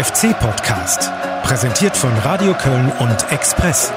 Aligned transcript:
FC-Podcast. 0.00 1.12
Präsentiert 1.42 1.94
von 1.94 2.10
Radio 2.20 2.54
Köln 2.54 2.90
und 3.00 3.32
Express. 3.32 3.92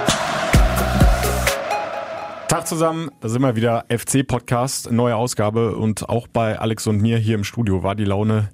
Tag 2.50 2.68
zusammen, 2.68 3.10
da 3.22 3.30
sind 3.30 3.42
wir 3.42 3.56
wieder 3.56 3.86
FC-Podcast, 3.88 4.92
neue 4.92 5.16
Ausgabe 5.16 5.78
und 5.78 6.10
auch 6.10 6.28
bei 6.28 6.60
Alex 6.60 6.88
und 6.88 7.02
mir 7.02 7.20
hier 7.20 7.36
im 7.36 7.46
Studio 7.46 7.84
war 7.84 7.96
die 7.96 8.04
Laune 8.04 8.50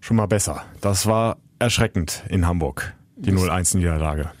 schon 0.00 0.16
mal 0.16 0.26
besser. 0.26 0.62
Das 0.80 1.06
war 1.06 1.36
erschreckend 1.60 2.24
in 2.30 2.48
Hamburg, 2.48 2.94
die 3.14 3.30
0-1-Niederlage. 3.30 4.32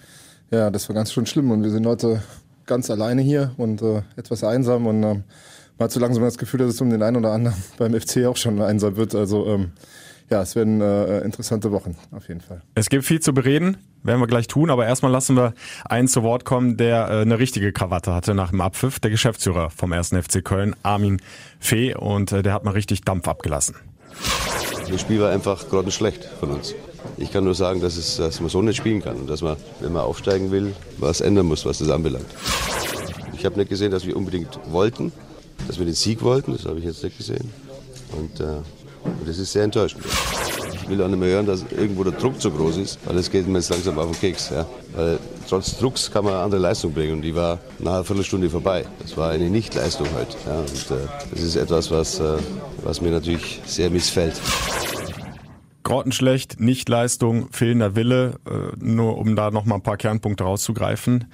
Ja, 0.50 0.70
das 0.70 0.88
war 0.88 0.96
ganz 0.96 1.12
schön 1.12 1.26
schlimm 1.26 1.52
und 1.52 1.62
wir 1.62 1.70
sind 1.70 1.86
heute 1.86 2.24
ganz 2.66 2.90
alleine 2.90 3.22
hier 3.22 3.52
und 3.56 3.82
äh, 3.82 4.02
etwas 4.16 4.42
einsam 4.42 4.88
und 4.88 5.04
ähm, 5.04 5.22
man 5.78 5.84
hat 5.84 5.92
so 5.92 6.00
langsam 6.00 6.24
das 6.24 6.38
Gefühl, 6.38 6.58
dass 6.58 6.70
es 6.70 6.80
um 6.80 6.90
den 6.90 7.04
einen 7.04 7.18
oder 7.18 7.30
anderen 7.30 7.56
beim 7.78 7.94
FC 7.94 8.26
auch 8.26 8.36
schon 8.36 8.60
einsam 8.60 8.96
wird. 8.96 9.14
Also 9.14 9.46
ähm, 9.46 9.70
ja, 10.30 10.42
es 10.42 10.54
werden 10.56 10.80
äh, 10.80 11.20
interessante 11.20 11.72
Wochen 11.72 11.96
auf 12.12 12.28
jeden 12.28 12.40
Fall. 12.40 12.62
Es 12.74 12.88
gibt 12.88 13.04
viel 13.04 13.20
zu 13.20 13.32
bereden, 13.32 13.78
werden 14.02 14.20
wir 14.20 14.26
gleich 14.26 14.46
tun, 14.46 14.70
aber 14.70 14.86
erstmal 14.86 15.10
lassen 15.10 15.36
wir 15.36 15.54
einen 15.84 16.08
zu 16.08 16.22
Wort 16.22 16.44
kommen, 16.44 16.76
der 16.76 17.08
äh, 17.08 17.20
eine 17.22 17.38
richtige 17.38 17.72
Krawatte 17.72 18.14
hatte 18.14 18.34
nach 18.34 18.50
dem 18.50 18.60
Abpfiff, 18.60 19.00
der 19.00 19.10
Geschäftsführer 19.10 19.70
vom 19.70 19.92
1. 19.92 20.10
FC 20.10 20.44
Köln, 20.44 20.76
Armin 20.82 21.20
Fee, 21.58 21.94
und 21.94 22.32
äh, 22.32 22.42
der 22.42 22.52
hat 22.52 22.64
mal 22.64 22.72
richtig 22.72 23.02
Dampf 23.02 23.26
abgelassen. 23.26 23.76
Das 24.90 25.00
Spiel 25.00 25.20
war 25.20 25.30
einfach 25.30 25.68
grottenschlecht 25.68 26.24
von 26.40 26.50
uns. 26.50 26.74
Ich 27.16 27.32
kann 27.32 27.44
nur 27.44 27.54
sagen, 27.54 27.80
dass, 27.80 27.96
es, 27.96 28.16
dass 28.16 28.40
man 28.40 28.48
so 28.48 28.62
nicht 28.62 28.76
spielen 28.76 29.02
kann 29.02 29.16
und 29.16 29.28
dass 29.28 29.42
man, 29.42 29.56
wenn 29.80 29.92
man 29.92 30.02
aufsteigen 30.02 30.50
will, 30.50 30.74
was 30.98 31.20
ändern 31.20 31.46
muss, 31.46 31.64
was 31.64 31.78
das 31.78 31.90
anbelangt. 31.90 32.26
Ich 33.34 33.44
habe 33.44 33.58
nicht 33.58 33.68
gesehen, 33.68 33.90
dass 33.90 34.06
wir 34.06 34.16
unbedingt 34.16 34.58
wollten, 34.70 35.12
dass 35.66 35.78
wir 35.78 35.86
den 35.86 35.94
Sieg 35.94 36.22
wollten, 36.22 36.52
das 36.52 36.64
habe 36.64 36.78
ich 36.78 36.84
jetzt 36.84 37.02
nicht 37.02 37.16
gesehen. 37.16 37.52
Und, 38.16 38.40
äh, 38.40 38.62
und 39.18 39.28
das 39.28 39.38
ist 39.38 39.52
sehr 39.52 39.64
enttäuschend. 39.64 40.04
Ich 40.82 40.88
will 40.88 41.02
auch 41.02 41.08
nicht 41.08 41.18
mehr 41.18 41.28
hören, 41.28 41.46
dass 41.46 41.64
irgendwo 41.70 42.02
der 42.02 42.14
Druck 42.14 42.40
zu 42.40 42.50
groß 42.50 42.78
ist, 42.78 42.98
weil 43.04 43.16
es 43.18 43.30
geht 43.30 43.46
mir 43.46 43.58
jetzt 43.58 43.68
langsam 43.68 43.98
auf 43.98 44.10
den 44.10 44.20
Keks. 44.20 44.50
Ja. 44.50 44.66
Weil 44.94 45.18
trotz 45.46 45.76
Drucks 45.78 46.10
kann 46.10 46.24
man 46.24 46.32
eine 46.32 46.42
andere 46.42 46.60
Leistung 46.60 46.92
bringen 46.92 47.14
und 47.14 47.22
die 47.22 47.34
war 47.34 47.58
nach 47.78 47.92
einer 47.92 48.04
Viertelstunde 48.04 48.48
vorbei. 48.48 48.86
Das 49.00 49.16
war 49.16 49.30
eine 49.30 49.50
Nichtleistung 49.50 50.06
heute. 50.14 50.36
Ja. 50.46 50.60
Und 50.60 50.90
äh, 50.90 51.06
das 51.30 51.42
ist 51.42 51.56
etwas, 51.56 51.90
was, 51.90 52.20
äh, 52.20 52.38
was 52.82 53.02
mir 53.02 53.10
natürlich 53.10 53.60
sehr 53.66 53.90
missfällt. 53.90 54.40
Grottenschlecht, 55.82 56.60
Nichtleistung, 56.60 57.48
fehlender 57.50 57.96
Wille, 57.96 58.36
äh, 58.46 58.76
nur 58.78 59.18
um 59.18 59.36
da 59.36 59.50
nochmal 59.50 59.78
ein 59.78 59.82
paar 59.82 59.96
Kernpunkte 59.96 60.44
rauszugreifen. 60.44 61.26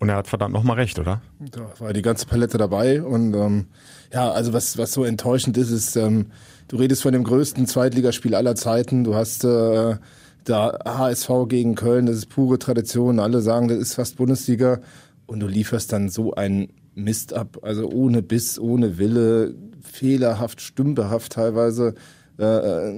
Und 0.00 0.08
er 0.08 0.16
hat 0.16 0.26
verdammt 0.26 0.54
nochmal 0.54 0.76
recht, 0.76 0.98
oder? 0.98 1.20
Da 1.38 1.70
war 1.78 1.92
die 1.92 2.00
ganze 2.00 2.26
Palette 2.26 2.56
dabei 2.56 3.02
und 3.02 3.34
ähm, 3.34 3.66
ja, 4.12 4.30
also 4.32 4.54
was, 4.54 4.78
was 4.78 4.92
so 4.92 5.04
enttäuschend 5.04 5.58
ist, 5.58 5.70
ist, 5.70 5.94
ähm, 5.94 6.26
du 6.68 6.76
redest 6.76 7.02
von 7.02 7.12
dem 7.12 7.22
größten 7.22 7.66
Zweitligaspiel 7.66 8.34
aller 8.34 8.54
Zeiten, 8.54 9.04
du 9.04 9.14
hast 9.14 9.44
äh, 9.44 9.96
da 10.44 10.78
HSV 10.86 11.28
gegen 11.48 11.74
Köln, 11.74 12.06
das 12.06 12.16
ist 12.16 12.30
pure 12.30 12.58
Tradition, 12.58 13.20
alle 13.20 13.42
sagen, 13.42 13.68
das 13.68 13.76
ist 13.76 13.94
fast 13.94 14.16
Bundesliga 14.16 14.80
und 15.26 15.40
du 15.40 15.46
lieferst 15.46 15.92
dann 15.92 16.08
so 16.08 16.32
einen 16.34 16.72
Mist 16.94 17.34
ab, 17.34 17.58
also 17.60 17.86
ohne 17.90 18.22
Biss, 18.22 18.58
ohne 18.58 18.96
Wille, 18.96 19.54
fehlerhaft, 19.82 20.62
stümperhaft 20.62 21.32
teilweise. 21.32 21.94
Äh, 22.38 22.92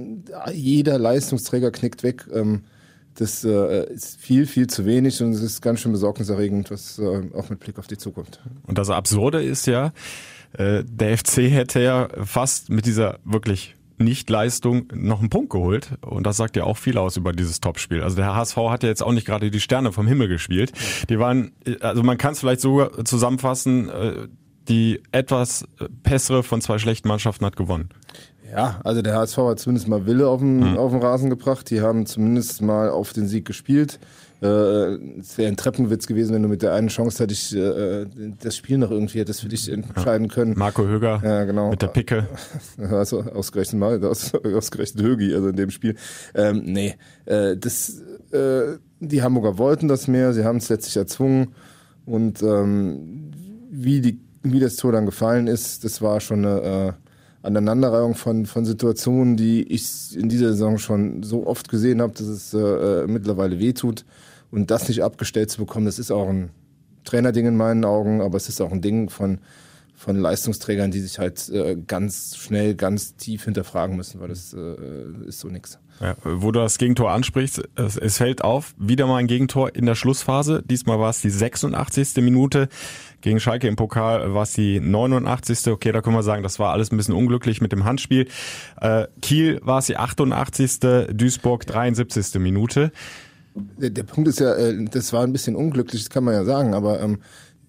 jeder 0.53 0.97
Leistungsträger 0.97 1.71
knickt 1.71 2.01
weg. 2.03 2.27
Ähm, 2.33 2.63
das 3.15 3.43
äh, 3.43 3.93
ist 3.93 4.19
viel, 4.19 4.45
viel 4.45 4.67
zu 4.67 4.85
wenig 4.85 5.21
und 5.21 5.31
es 5.31 5.41
ist 5.41 5.61
ganz 5.61 5.79
schön 5.79 5.91
besorgniserregend, 5.91 6.71
was 6.71 6.99
äh, 6.99 7.21
auch 7.35 7.49
mit 7.49 7.59
Blick 7.59 7.77
auf 7.79 7.87
die 7.87 7.97
Zukunft. 7.97 8.39
Und 8.65 8.77
das 8.77 8.89
Absurde 8.89 9.43
ist 9.43 9.67
ja, 9.67 9.93
äh, 10.53 10.83
der 10.83 11.17
FC 11.17 11.49
hätte 11.49 11.81
ja 11.81 12.07
fast 12.23 12.69
mit 12.69 12.85
dieser 12.85 13.19
wirklich 13.23 13.75
Nichtleistung 13.97 14.91
noch 14.93 15.19
einen 15.19 15.29
Punkt 15.29 15.51
geholt. 15.51 15.91
Und 16.01 16.25
das 16.25 16.37
sagt 16.37 16.55
ja 16.55 16.63
auch 16.63 16.77
viel 16.77 16.97
aus 16.97 17.17
über 17.17 17.31
dieses 17.31 17.61
Topspiel. 17.61 18.01
Also 18.01 18.15
der 18.15 18.35
HSV 18.35 18.57
hat 18.57 18.83
ja 18.83 18.89
jetzt 18.89 19.03
auch 19.03 19.11
nicht 19.11 19.25
gerade 19.25 19.51
die 19.51 19.59
Sterne 19.59 19.91
vom 19.91 20.07
Himmel 20.07 20.27
gespielt. 20.27 20.71
Die 21.09 21.19
waren, 21.19 21.51
also 21.79 22.03
man 22.03 22.17
kann 22.17 22.33
es 22.33 22.39
vielleicht 22.39 22.61
so 22.61 22.85
zusammenfassen, 23.03 23.89
äh, 23.89 24.27
die 24.67 25.01
etwas 25.11 25.65
bessere 26.03 26.41
von 26.41 26.61
zwei 26.61 26.77
schlechten 26.77 27.07
Mannschaften 27.07 27.45
hat 27.45 27.57
gewonnen. 27.57 27.89
Ja, 28.55 28.79
also 28.83 29.01
der 29.01 29.15
HSV 29.15 29.37
hat 29.37 29.59
zumindest 29.59 29.87
mal 29.87 30.05
Wille 30.05 30.27
auf 30.27 30.39
den, 30.39 30.71
mhm. 30.71 30.77
auf 30.77 30.91
den 30.91 31.01
Rasen 31.01 31.29
gebracht. 31.29 31.69
Die 31.69 31.81
haben 31.81 32.05
zumindest 32.05 32.61
mal 32.61 32.89
auf 32.89 33.11
den 33.13 33.27
Sieg 33.27 33.45
gespielt. 33.45 33.99
Äh, 34.43 34.95
es 35.19 35.37
wäre 35.37 35.47
ein 35.47 35.57
Treppenwitz 35.57 36.05
gewesen, 36.05 36.35
wenn 36.35 36.43
du 36.43 36.49
mit 36.49 36.61
der 36.61 36.73
einen 36.73 36.89
Chance 36.89 37.23
hätte 37.23 37.33
ich 37.33 37.55
äh, 37.55 38.05
das 38.41 38.57
Spiel 38.57 38.77
noch 38.77 38.91
irgendwie 38.91 39.19
hättest 39.19 39.41
für 39.41 39.47
dich 39.47 39.71
entscheiden 39.71 40.27
können. 40.27 40.53
Marco 40.57 40.85
Höger 40.85 41.21
ja, 41.23 41.45
genau. 41.45 41.69
mit 41.71 41.81
der 41.81 41.87
Picke. 41.87 42.27
Also 42.77 43.21
ausgerechnet 43.21 43.79
mal, 43.79 44.03
aus, 44.03 44.33
ausgerechnet 44.35 45.03
Högi, 45.03 45.33
also 45.33 45.47
in 45.49 45.55
dem 45.55 45.69
Spiel. 45.69 45.95
Ähm, 46.35 46.63
nee, 46.65 46.95
äh, 47.25 47.55
das, 47.55 48.01
äh, 48.31 48.77
die 48.99 49.23
Hamburger 49.23 49.57
wollten 49.57 49.87
das 49.87 50.07
mehr, 50.07 50.33
sie 50.33 50.43
haben 50.43 50.57
es 50.57 50.69
letztlich 50.69 50.97
erzwungen. 50.97 51.55
Und 52.05 52.43
ähm, 52.43 53.31
wie, 53.71 54.01
die, 54.01 54.19
wie 54.43 54.59
das 54.59 54.75
Tor 54.75 54.91
dann 54.91 55.05
gefallen 55.05 55.47
ist, 55.47 55.85
das 55.85 56.01
war 56.01 56.19
schon 56.19 56.45
eine 56.45 56.61
äh, 56.99 57.02
Aneinanderreihung 57.43 58.15
von, 58.15 58.45
von 58.45 58.65
Situationen, 58.65 59.37
die 59.37 59.63
ich 59.63 60.17
in 60.17 60.29
dieser 60.29 60.49
Saison 60.49 60.77
schon 60.77 61.23
so 61.23 61.45
oft 61.45 61.69
gesehen 61.69 62.01
habe, 62.01 62.13
dass 62.13 62.27
es 62.27 62.53
äh, 62.53 63.05
mittlerweile 63.05 63.59
wehtut. 63.59 64.05
Und 64.49 64.71
das 64.71 64.87
nicht 64.87 65.03
abgestellt 65.03 65.51
zu 65.51 65.59
bekommen, 65.59 65.85
das 65.85 65.99
ist 65.99 66.11
auch 66.11 66.29
ein 66.29 66.49
Trainerding 67.03 67.47
in 67.47 67.57
meinen 67.57 67.85
Augen, 67.85 68.21
aber 68.21 68.37
es 68.37 68.47
ist 68.47 68.61
auch 68.61 68.71
ein 68.71 68.81
Ding 68.81 69.09
von, 69.09 69.39
von 69.93 70.17
Leistungsträgern, 70.17 70.91
die 70.91 70.99
sich 70.99 71.19
halt 71.19 71.49
äh, 71.49 71.75
ganz 71.87 72.37
schnell, 72.37 72.75
ganz 72.75 73.15
tief 73.15 73.43
hinterfragen 73.43 73.97
müssen, 73.97 74.21
weil 74.21 74.29
das 74.29 74.53
äh, 74.53 75.27
ist 75.27 75.39
so 75.39 75.49
nix. 75.49 75.79
Ja, 75.99 76.15
wo 76.23 76.51
du 76.51 76.59
das 76.59 76.77
Gegentor 76.77 77.11
ansprichst, 77.11 77.63
es, 77.75 77.97
es 77.97 78.17
fällt 78.17 78.43
auf, 78.43 78.73
wieder 78.77 79.05
mal 79.05 79.17
ein 79.17 79.27
Gegentor 79.27 79.75
in 79.75 79.85
der 79.85 79.95
Schlussphase. 79.95 80.63
Diesmal 80.65 80.99
war 80.99 81.09
es 81.09 81.21
die 81.21 81.29
86. 81.29 82.15
Minute. 82.17 82.69
Gegen 83.23 83.39
Schalke 83.39 83.69
im 83.69 83.77
Pokal 83.77 84.33
war 84.33 84.43
es 84.43 84.51
die 84.51 84.81
89. 84.81 85.67
Okay, 85.67 85.93
da 85.93 86.01
können 86.01 86.17
wir 86.17 86.23
sagen, 86.23 86.43
das 86.43 86.59
war 86.59 86.73
alles 86.73 86.91
ein 86.91 86.97
bisschen 86.97 87.15
unglücklich 87.15 87.61
mit 87.61 87.71
dem 87.71 87.85
Handspiel. 87.85 88.27
Äh, 88.81 89.07
Kiel 89.21 89.61
war 89.63 89.79
es 89.79 89.85
die 89.85 89.95
88. 89.95 91.07
Duisburg 91.13 91.65
73. 91.65 92.41
Minute. 92.41 92.91
Der, 93.55 93.91
der 93.91 94.03
Punkt 94.03 94.27
ist 94.27 94.41
ja, 94.41 94.53
äh, 94.55 94.83
das 94.91 95.13
war 95.13 95.23
ein 95.23 95.31
bisschen 95.31 95.55
unglücklich, 95.55 96.03
das 96.03 96.09
kann 96.09 96.25
man 96.25 96.33
ja 96.33 96.43
sagen, 96.43 96.73
aber 96.73 96.99
ähm, 96.99 97.19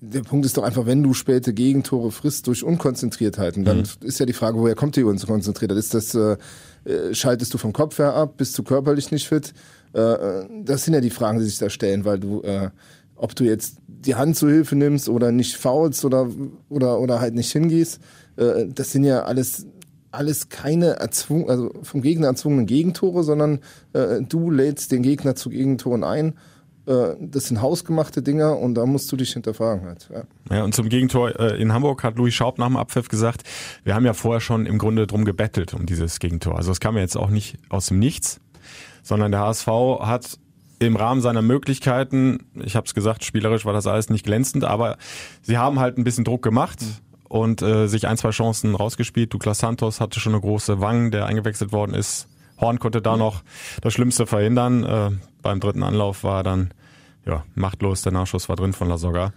der 0.01 0.23
Punkt 0.23 0.45
ist 0.45 0.57
doch 0.57 0.65
einfach, 0.65 0.87
wenn 0.87 1.05
du 1.05 1.15
späte 1.15 1.55
Gegentore 1.55 2.11
frisst 2.11 2.49
durch 2.49 2.65
Unkonzentriertheiten, 2.65 3.65
dann 3.65 3.79
mhm. 3.79 3.85
ist 4.01 4.19
ja 4.19 4.27
die 4.27 4.33
Frage, 4.33 4.59
woher 4.59 4.75
kommt 4.75 4.97
die 4.97 5.05
Unkonzentriertheit? 5.05 5.79
Ist 5.79 5.95
das, 5.95 6.17
äh, 6.17 6.37
äh, 6.85 7.15
schaltest 7.15 7.55
du 7.55 7.59
vom 7.59 7.73
Kopf 7.73 7.99
her 7.99 8.15
ab, 8.15 8.39
bist 8.39 8.59
du 8.59 8.65
körperlich 8.65 9.13
nicht 9.13 9.29
fit? 9.29 9.55
Äh, 9.95 10.01
äh, 10.01 10.47
das 10.65 10.85
sind 10.85 10.95
ja 10.95 11.01
die 11.01 11.11
Fragen, 11.11 11.39
die 11.39 11.45
sich 11.45 11.59
da 11.59 11.71
stellen, 11.71 12.05
weil 12.05 12.19
du, 12.19 12.43
äh, 12.43 12.71
ob 13.15 13.37
du 13.37 13.45
jetzt 13.45 13.77
die 14.07 14.15
Hand 14.15 14.37
zu 14.37 14.49
Hilfe 14.49 14.77
nimmst 14.77 15.09
oder 15.09 15.33
nicht 15.33 15.57
faulst 15.57 16.05
oder, 16.05 16.29
oder, 16.69 17.01
oder 17.01 17.21
halt 17.21 17.35
nicht 17.35 17.51
hingehst, 17.53 18.01
äh, 18.37 18.67
das 18.67 18.93
sind 18.93 19.05
ja 19.05 19.23
alles 19.23 19.67
alles 20.11 20.49
keine 20.49 21.01
erzwungen, 21.01 21.51
also 21.51 21.73
vom 21.83 22.01
Gegner 22.01 22.29
erzwungenen 22.29 22.67
Gegentore, 22.67 23.25
sondern 23.25 23.59
äh, 23.95 24.23
du 24.23 24.49
lädst 24.49 24.93
den 24.93 25.03
Gegner 25.03 25.35
zu 25.35 25.51
Gegentoren 25.51 26.05
ein 26.05 26.35
äh, 26.87 27.15
das 27.19 27.47
sind 27.47 27.61
hausgemachte 27.61 28.23
Dinger 28.23 28.59
und 28.59 28.75
da 28.75 28.87
musst 28.87 29.11
du 29.11 29.17
dich 29.17 29.33
hinterfragen 29.33 29.87
halt. 29.87 30.09
Ja, 30.13 30.57
ja 30.57 30.65
und 30.65 30.75
zum 30.75 30.89
Gegentor 30.89 31.39
äh, 31.39 31.61
in 31.61 31.73
Hamburg 31.73 32.03
hat 32.03 32.17
Louis 32.17 32.35
Schaub 32.35 32.59
nach 32.59 32.67
dem 32.67 32.77
Abpfiff 32.77 33.09
gesagt, 33.09 33.43
wir 33.85 33.95
haben 33.95 34.05
ja 34.05 34.13
vorher 34.13 34.41
schon 34.41 34.67
im 34.67 34.79
Grunde 34.79 35.07
drum 35.07 35.25
gebettelt 35.25 35.75
um 35.75 35.87
dieses 35.87 36.19
Gegentor. 36.19 36.57
Also 36.57 36.73
es 36.73 36.81
kam 36.81 36.97
ja 36.97 37.03
jetzt 37.03 37.17
auch 37.17 37.31
nicht 37.31 37.57
aus 37.69 37.87
dem 37.87 37.99
Nichts, 37.99 38.41
sondern 39.03 39.33
der 39.33 39.41
HSV 39.41 39.67
hat 40.01 40.39
im 40.87 40.97
Rahmen 40.97 41.21
seiner 41.21 41.43
Möglichkeiten, 41.43 42.47
ich 42.63 42.77
habe 42.77 42.87
es 42.87 42.95
gesagt, 42.95 43.25
spielerisch 43.25 43.65
war 43.65 43.73
das 43.73 43.87
alles 43.87 44.11
nicht 44.11 44.25
glänzend, 44.25 44.65
aber 44.65 44.97
sie 45.43 45.59
haben 45.59 45.81
halt 45.81 45.99
ein 45.99 46.05
bisschen 46.05 46.25
Druck 46.25 46.43
gemacht. 46.43 46.81
Mhm 46.81 47.05
und 47.35 47.63
äh, 47.63 47.89
sich 47.89 48.07
ein, 48.07 48.17
zwei 48.17 48.31
Chancen 48.31 48.77
rausgespielt. 48.77 49.35
Douglas 49.35 49.59
Santos 49.59 50.01
hatte 50.01 50.21
schon 50.21 50.35
eine 50.35 50.41
große 50.41 50.81
Wang, 50.81 51.11
der 51.11 51.27
eingewechselt 51.27 51.73
worden 51.73 51.93
ist. 51.93 52.29
Horn 52.61 52.79
konnte 52.79 53.03
da 53.03 53.17
noch 53.17 53.43
das 53.83 53.93
Schlimmste 53.93 54.25
verhindern. 54.25 54.85
Äh, 54.85 55.11
beim 55.43 55.59
dritten 55.59 55.83
Anlauf 55.83 56.23
war 56.23 56.45
dann 56.45 56.73
ja, 57.27 57.45
machtlos, 57.57 58.03
der 58.03 58.13
Nachschuss 58.13 58.49
war 58.49 58.55
drin 58.55 58.73
von 58.73 58.89
La 58.89 58.99
Soga. 58.99 59.33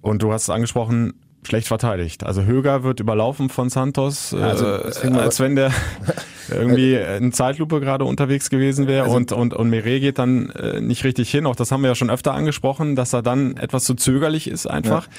Und 0.00 0.22
du 0.22 0.32
hast 0.32 0.42
es 0.42 0.50
angesprochen, 0.50 1.14
schlecht 1.46 1.68
verteidigt. 1.68 2.24
Also 2.24 2.44
Höger 2.44 2.82
wird 2.82 3.00
überlaufen 3.00 3.48
von 3.48 3.70
Santos, 3.70 4.34
also, 4.34 4.64
äh, 4.66 5.18
als 5.18 5.40
wenn 5.40 5.56
der 5.56 5.72
irgendwie 6.50 6.94
in 6.94 7.32
Zeitlupe 7.32 7.80
gerade 7.80 8.04
unterwegs 8.04 8.50
gewesen 8.50 8.86
wäre 8.86 9.04
also, 9.04 9.16
und, 9.16 9.32
und, 9.32 9.54
und 9.54 9.70
Meret 9.70 10.00
geht 10.00 10.18
dann 10.18 10.50
äh, 10.50 10.80
nicht 10.80 11.04
richtig 11.04 11.30
hin. 11.30 11.46
Auch 11.46 11.56
das 11.56 11.70
haben 11.72 11.82
wir 11.82 11.88
ja 11.88 11.94
schon 11.94 12.10
öfter 12.10 12.34
angesprochen, 12.34 12.96
dass 12.96 13.12
er 13.12 13.22
dann 13.22 13.56
etwas 13.56 13.84
zu 13.84 13.94
zögerlich 13.94 14.48
ist 14.48 14.66
einfach 14.66 15.06
ja. 15.06 15.12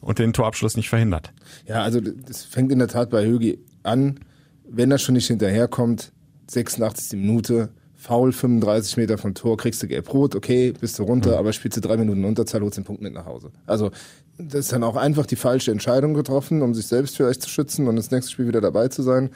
und 0.00 0.18
den 0.18 0.32
Torabschluss 0.32 0.76
nicht 0.76 0.88
verhindert. 0.88 1.32
Ja, 1.66 1.82
also 1.82 2.00
das 2.00 2.44
fängt 2.44 2.72
in 2.72 2.78
der 2.78 2.88
Tat 2.88 3.10
bei 3.10 3.24
Högi 3.24 3.58
an, 3.82 4.20
wenn 4.68 4.90
er 4.90 4.98
schon 4.98 5.14
nicht 5.14 5.26
hinterherkommt, 5.26 6.12
86. 6.48 7.18
Minute, 7.18 7.70
Foul 8.04 8.32
35 8.32 8.98
Meter 8.98 9.16
vom 9.16 9.32
Tor, 9.32 9.56
kriegst 9.56 9.82
du 9.82 9.88
gelb-rot, 9.88 10.34
okay, 10.34 10.74
bist 10.78 10.98
du 10.98 11.04
runter, 11.04 11.30
mhm. 11.30 11.36
aber 11.36 11.54
spielst 11.54 11.78
du 11.78 11.80
drei 11.80 11.96
Minuten 11.96 12.26
Unterzahl, 12.26 12.60
holst 12.60 12.76
den 12.76 12.84
Punkt 12.84 13.00
mit 13.00 13.14
nach 13.14 13.24
Hause. 13.24 13.50
Also 13.64 13.92
das 14.36 14.66
ist 14.66 14.72
dann 14.72 14.84
auch 14.84 14.96
einfach 14.96 15.24
die 15.24 15.36
falsche 15.36 15.70
Entscheidung 15.70 16.12
getroffen, 16.12 16.60
um 16.60 16.74
sich 16.74 16.86
selbst 16.86 17.16
vielleicht 17.16 17.40
zu 17.40 17.48
schützen 17.48 17.88
und 17.88 17.96
das 17.96 18.10
nächste 18.10 18.30
Spiel 18.30 18.46
wieder 18.46 18.60
dabei 18.60 18.88
zu 18.88 19.02
sein. 19.02 19.30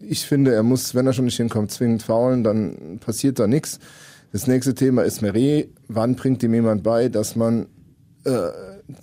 ich 0.00 0.26
finde, 0.26 0.52
er 0.52 0.64
muss, 0.64 0.96
wenn 0.96 1.06
er 1.06 1.12
schon 1.12 1.26
nicht 1.26 1.36
hinkommt, 1.36 1.70
zwingend 1.70 2.02
faulen, 2.02 2.42
dann 2.42 2.98
passiert 2.98 3.38
da 3.38 3.46
nichts. 3.46 3.78
Das 4.32 4.48
nächste 4.48 4.74
Thema 4.74 5.02
ist 5.02 5.22
Meret. 5.22 5.68
Wann 5.86 6.16
bringt 6.16 6.42
ihm 6.42 6.54
jemand 6.54 6.82
bei, 6.82 7.08
dass 7.08 7.36
man, 7.36 7.66
äh, 8.24 8.48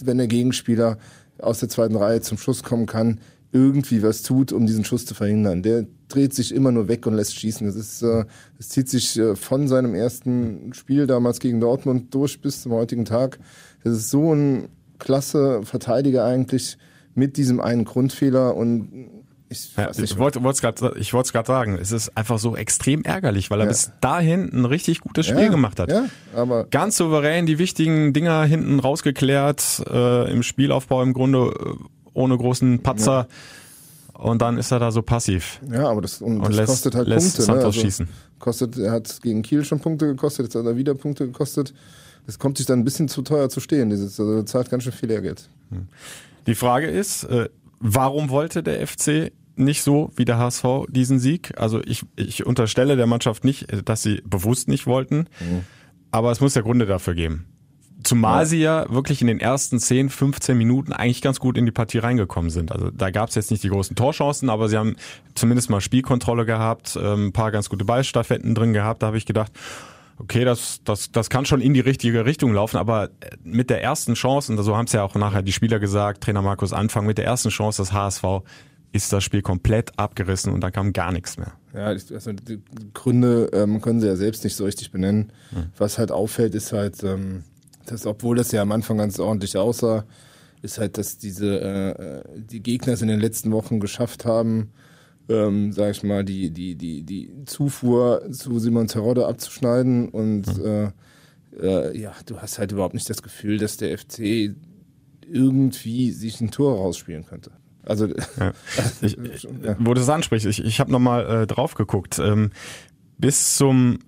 wenn 0.04 0.18
der 0.18 0.28
Gegenspieler 0.28 0.98
aus 1.38 1.62
der 1.62 1.69
zweiten 1.69 1.95
Reihe 1.95 2.19
zum 2.19 2.38
Schuss 2.38 2.63
kommen 2.63 2.86
kann, 2.86 3.22
irgendwie 3.54 4.04
was 4.04 4.24
tut, 4.24 4.52
um 4.52 4.66
diesen 4.66 4.84
Schuss 4.84 5.06
zu 5.06 5.13
verhindern. 5.13 5.63
Der 5.63 5.88
dreht 6.09 6.33
sich 6.33 6.53
immer 6.53 6.71
nur 6.71 6.88
weg 6.88 7.07
und 7.07 7.13
lässt 7.13 7.35
schießen. 7.35 7.65
Das 7.65 7.75
ist, 7.75 8.01
äh, 8.01 8.25
das 8.57 8.69
zieht 8.69 8.89
sich 8.89 9.17
äh, 9.17 9.35
von 9.35 9.67
seinem 9.67 9.95
ersten 9.95 10.73
Spiel 10.73 11.07
damals 11.07 11.39
gegen 11.39 11.59
Dortmund 11.61 12.13
durch 12.13 12.41
bis 12.41 12.63
zum 12.63 12.73
heutigen 12.73 13.06
Tag. 13.06 13.39
Das 13.83 13.94
ist 13.94 14.09
so 14.09 14.33
ein 14.33 14.69
klasse 14.97 15.61
Verteidiger 15.63 16.25
eigentlich 16.25 16.77
mit 17.15 17.38
diesem 17.38 17.59
einen 17.61 17.85
Grundfehler 17.85 18.56
und 18.56 19.09
ich, 19.51 19.75
ja, 19.75 19.89
ich 19.89 20.17
wollte 20.19 20.39
es 20.47 20.61
gerade 20.61 21.47
sagen, 21.47 21.79
es 21.81 21.91
ist 21.91 22.15
einfach 22.15 22.38
so 22.38 22.56
extrem 22.56 23.03
ärgerlich, 23.03 23.50
weil 23.50 23.59
er 23.59 23.65
ja. 23.65 23.69
bis 23.69 23.91
dahin 24.00 24.47
ein 24.53 24.65
richtig 24.65 25.00
gutes 25.00 25.25
Spiel 25.25 25.45
ja, 25.45 25.50
gemacht 25.50 25.79
hat. 25.79 25.89
Ja, 25.91 26.06
aber 26.35 26.65
Ganz 26.65 26.97
souverän 26.97 27.47
die 27.47 27.57
wichtigen 27.57 28.13
Dinger 28.13 28.44
hinten 28.44 28.79
rausgeklärt, 28.79 29.83
äh, 29.89 30.31
im 30.31 30.44
Spielaufbau 30.44 31.01
im 31.01 31.13
Grunde 31.13 31.51
äh, 31.59 31.73
ohne 32.13 32.38
großen 32.38 32.83
Patzer. 32.83 33.27
Und 34.19 34.42
dann 34.42 34.57
ist 34.57 34.69
er 34.71 34.80
da 34.80 34.92
so 34.92 35.01
passiv. 35.01 35.62
Ja, 35.71 35.89
aber 35.89 36.01
das, 36.01 36.21
und, 36.21 36.42
und 36.42 36.50
das 36.50 36.56
lässt, 36.57 36.68
kostet 36.68 36.95
halt 36.95 37.07
lässt 37.07 37.38
Punkte. 37.38 37.51
Ne? 37.54 37.57
Also 37.66 37.80
schießen. 37.80 38.10
Kostet, 38.38 38.77
er 38.77 38.92
hat 38.92 39.21
gegen 39.21 39.44
Kiel 39.44 39.63
schon 39.63 39.80
Punkte 39.80 40.07
gekostet, 40.07 40.48
jetzt 40.48 40.56
hat 40.56 40.66
er 40.66 40.75
wieder 40.75 40.94
Punkte 40.94 41.25
gekostet. 41.25 41.74
Das 42.25 42.38
kommt 42.38 42.57
sich 42.57 42.66
dann 42.66 42.80
ein 42.80 42.83
bisschen 42.83 43.07
zu 43.07 43.21
teuer 43.21 43.50
zu 43.50 43.62
stehen. 43.62 43.89
Dieses, 43.89 44.19
also 44.19 44.44
zahlt 44.44 44.69
ganz 44.69 44.83
schön 44.83 44.92
viel 44.92 45.07
Lehrgeld. 45.07 45.50
Hm. 45.69 45.88
Die 46.48 46.56
Frage 46.56 46.88
ist, 46.88 47.24
äh, 47.24 47.48
warum 47.80 48.30
wollte 48.30 48.62
der 48.62 48.86
FC 48.86 49.31
nicht 49.56 49.83
so 49.83 50.12
wie 50.18 50.25
der 50.25 50.38
HSV 50.38 50.66
diesen 50.89 51.19
Sieg? 51.19 51.54
Also 51.57 51.81
ich, 51.86 52.04
ich 52.18 52.45
unterstelle 52.45 52.98
der 52.98 53.07
Mannschaft 53.07 53.45
nicht, 53.45 53.68
dass 53.88 54.04
sie 54.04 54.21
bewusst 54.25 54.68
nicht 54.68 54.86
wollten, 54.86 55.27
mhm. 55.39 55.63
aber 56.12 56.31
es 56.31 56.42
muss 56.42 56.56
ja 56.56 56.62
Gründe 56.62 56.86
dafür 56.86 57.16
geben. 57.16 57.45
Zumal 58.04 58.40
ja. 58.40 58.46
sie 58.46 58.60
ja 58.60 58.86
wirklich 58.90 59.22
in 59.22 59.28
den 59.28 59.40
ersten 59.40 59.78
10, 59.78 60.10
15 60.10 60.57
Minuten 60.57 60.94
eigentlich 60.94 61.22
ganz 61.22 61.40
gut 61.40 61.57
in 61.57 61.66
die 61.66 61.72
Partie 61.72 61.98
reingekommen 61.98 62.50
sind. 62.50 62.72
Also 62.72 62.92
da 62.92 63.12
gab 63.12 63.30
es 63.30 63.36
jetzt 63.36 63.51
nicht 63.51 63.63
die 63.63 63.69
großen 63.69 63.96
Torchancen, 63.96 64.50
aber 64.50 64.69
sie 64.69 64.78
haben 64.78 64.96
zumindest 65.36 65.69
mal 65.69 65.81
Spielkontrolle 65.81 66.46
gehabt, 66.46 66.98
ähm, 67.01 67.28
ein 67.28 67.34
paar 67.34 67.51
ganz 67.51 67.69
gute 67.69 67.84
Ballstaffetten 67.84 68.56
drin 68.56 68.74
gehabt. 68.74 69.04
Da 69.04 69.07
habe 69.07 69.18
ich 69.18 69.25
gedacht, 69.25 69.51
okay, 70.18 70.46
das, 70.46 70.81
das, 70.84 71.12
das 71.12 71.30
kann 71.30 71.46
schon 71.46 71.62
in 71.62 71.74
die 71.74 71.80
richtige 71.80 72.25
Richtung 72.25 72.54
laufen, 72.54 72.78
aber 72.78 73.10
mit 73.44 73.69
der 73.69 73.81
ersten 73.81 74.13
Chance, 74.13 74.52
und 74.52 74.63
so 74.63 74.78
haben 74.78 74.86
es 74.86 74.94
ja 74.94 75.04
auch 75.04 75.16
nachher 75.16 75.42
die 75.42 75.54
Spieler 75.54 75.80
gesagt, 75.80 76.24
Trainer 76.24 76.42
Markus 76.42 76.74
Anfang, 76.74 77.06
mit 77.06 77.18
der 77.18 77.25
ersten 77.25 77.50
Chance 77.50 77.81
des 77.81 77.94
HSV 77.94 78.44
ist 78.92 79.13
das 79.13 79.24
Spiel 79.24 79.42
komplett 79.42 79.98
abgerissen 79.98 80.52
und 80.52 80.62
dann 80.62 80.72
kam 80.72 80.94
gar 80.94 81.12
nichts 81.12 81.38
mehr. 81.38 81.54
Ja, 81.74 81.86
also 81.86 82.34
die 82.34 82.62
Gründe 82.94 83.50
ähm, 83.54 83.81
können 83.81 84.02
sie 84.02 84.07
ja 84.07 84.16
selbst 84.16 84.44
nicht 84.44 84.56
so 84.56 84.66
richtig 84.66 84.92
benennen. 84.92 85.31
Hm. 85.52 85.68
Was 85.78 86.00
halt 86.00 86.12
auffällt, 86.12 86.56
ist 86.56 86.74
halt, 86.74 87.04
ähm, 87.04 87.44
dass 87.91 88.06
obwohl 88.06 88.38
das 88.38 88.51
ja 88.51 88.62
am 88.62 88.71
Anfang 88.71 88.97
ganz 88.97 89.19
ordentlich 89.19 89.57
aussah, 89.57 90.06
ist 90.62 90.77
halt, 90.77 90.97
dass 90.97 91.18
diese 91.18 91.59
äh, 91.59 92.21
die 92.38 92.62
Gegner 92.62 92.94
es 92.94 93.01
in 93.01 93.07
den 93.07 93.19
letzten 93.19 93.51
Wochen 93.51 93.80
geschafft 93.80 94.25
haben, 94.25 94.71
ähm, 95.30 95.71
sag 95.71 95.91
ich 95.91 96.03
mal, 96.03 96.25
die, 96.25 96.51
die, 96.51 96.75
die, 96.75 97.03
die 97.03 97.31
Zufuhr 97.45 98.30
zu 98.31 98.59
Simon 98.59 98.88
Terodde 98.88 99.27
abzuschneiden 99.27 100.09
und 100.09 100.47
hm. 100.47 100.65
äh, 100.65 100.91
äh, 101.62 101.97
ja, 101.97 102.13
du 102.25 102.39
hast 102.39 102.59
halt 102.59 102.71
überhaupt 102.71 102.94
nicht 102.94 103.09
das 103.09 103.21
Gefühl, 103.21 103.57
dass 103.57 103.77
der 103.77 103.97
FC 103.97 104.53
irgendwie 105.25 106.12
sich 106.12 106.42
ein 106.42 106.51
Tor 106.51 106.75
rausspielen 106.75 107.25
könnte. 107.25 107.51
Also 107.83 108.07
ja. 108.07 108.53
ich, 109.01 109.18
ja. 109.63 109.75
wo 109.80 109.94
du 109.94 110.01
es 110.01 110.09
ansprichst, 110.09 110.47
ich, 110.47 110.63
ich 110.63 110.80
habe 110.80 110.92
nochmal 110.92 111.44
äh, 111.44 111.47
drauf 111.47 111.75
geguckt. 111.75 112.19
Ähm, 112.19 112.51
bis 113.18 113.56
zum 113.56 114.00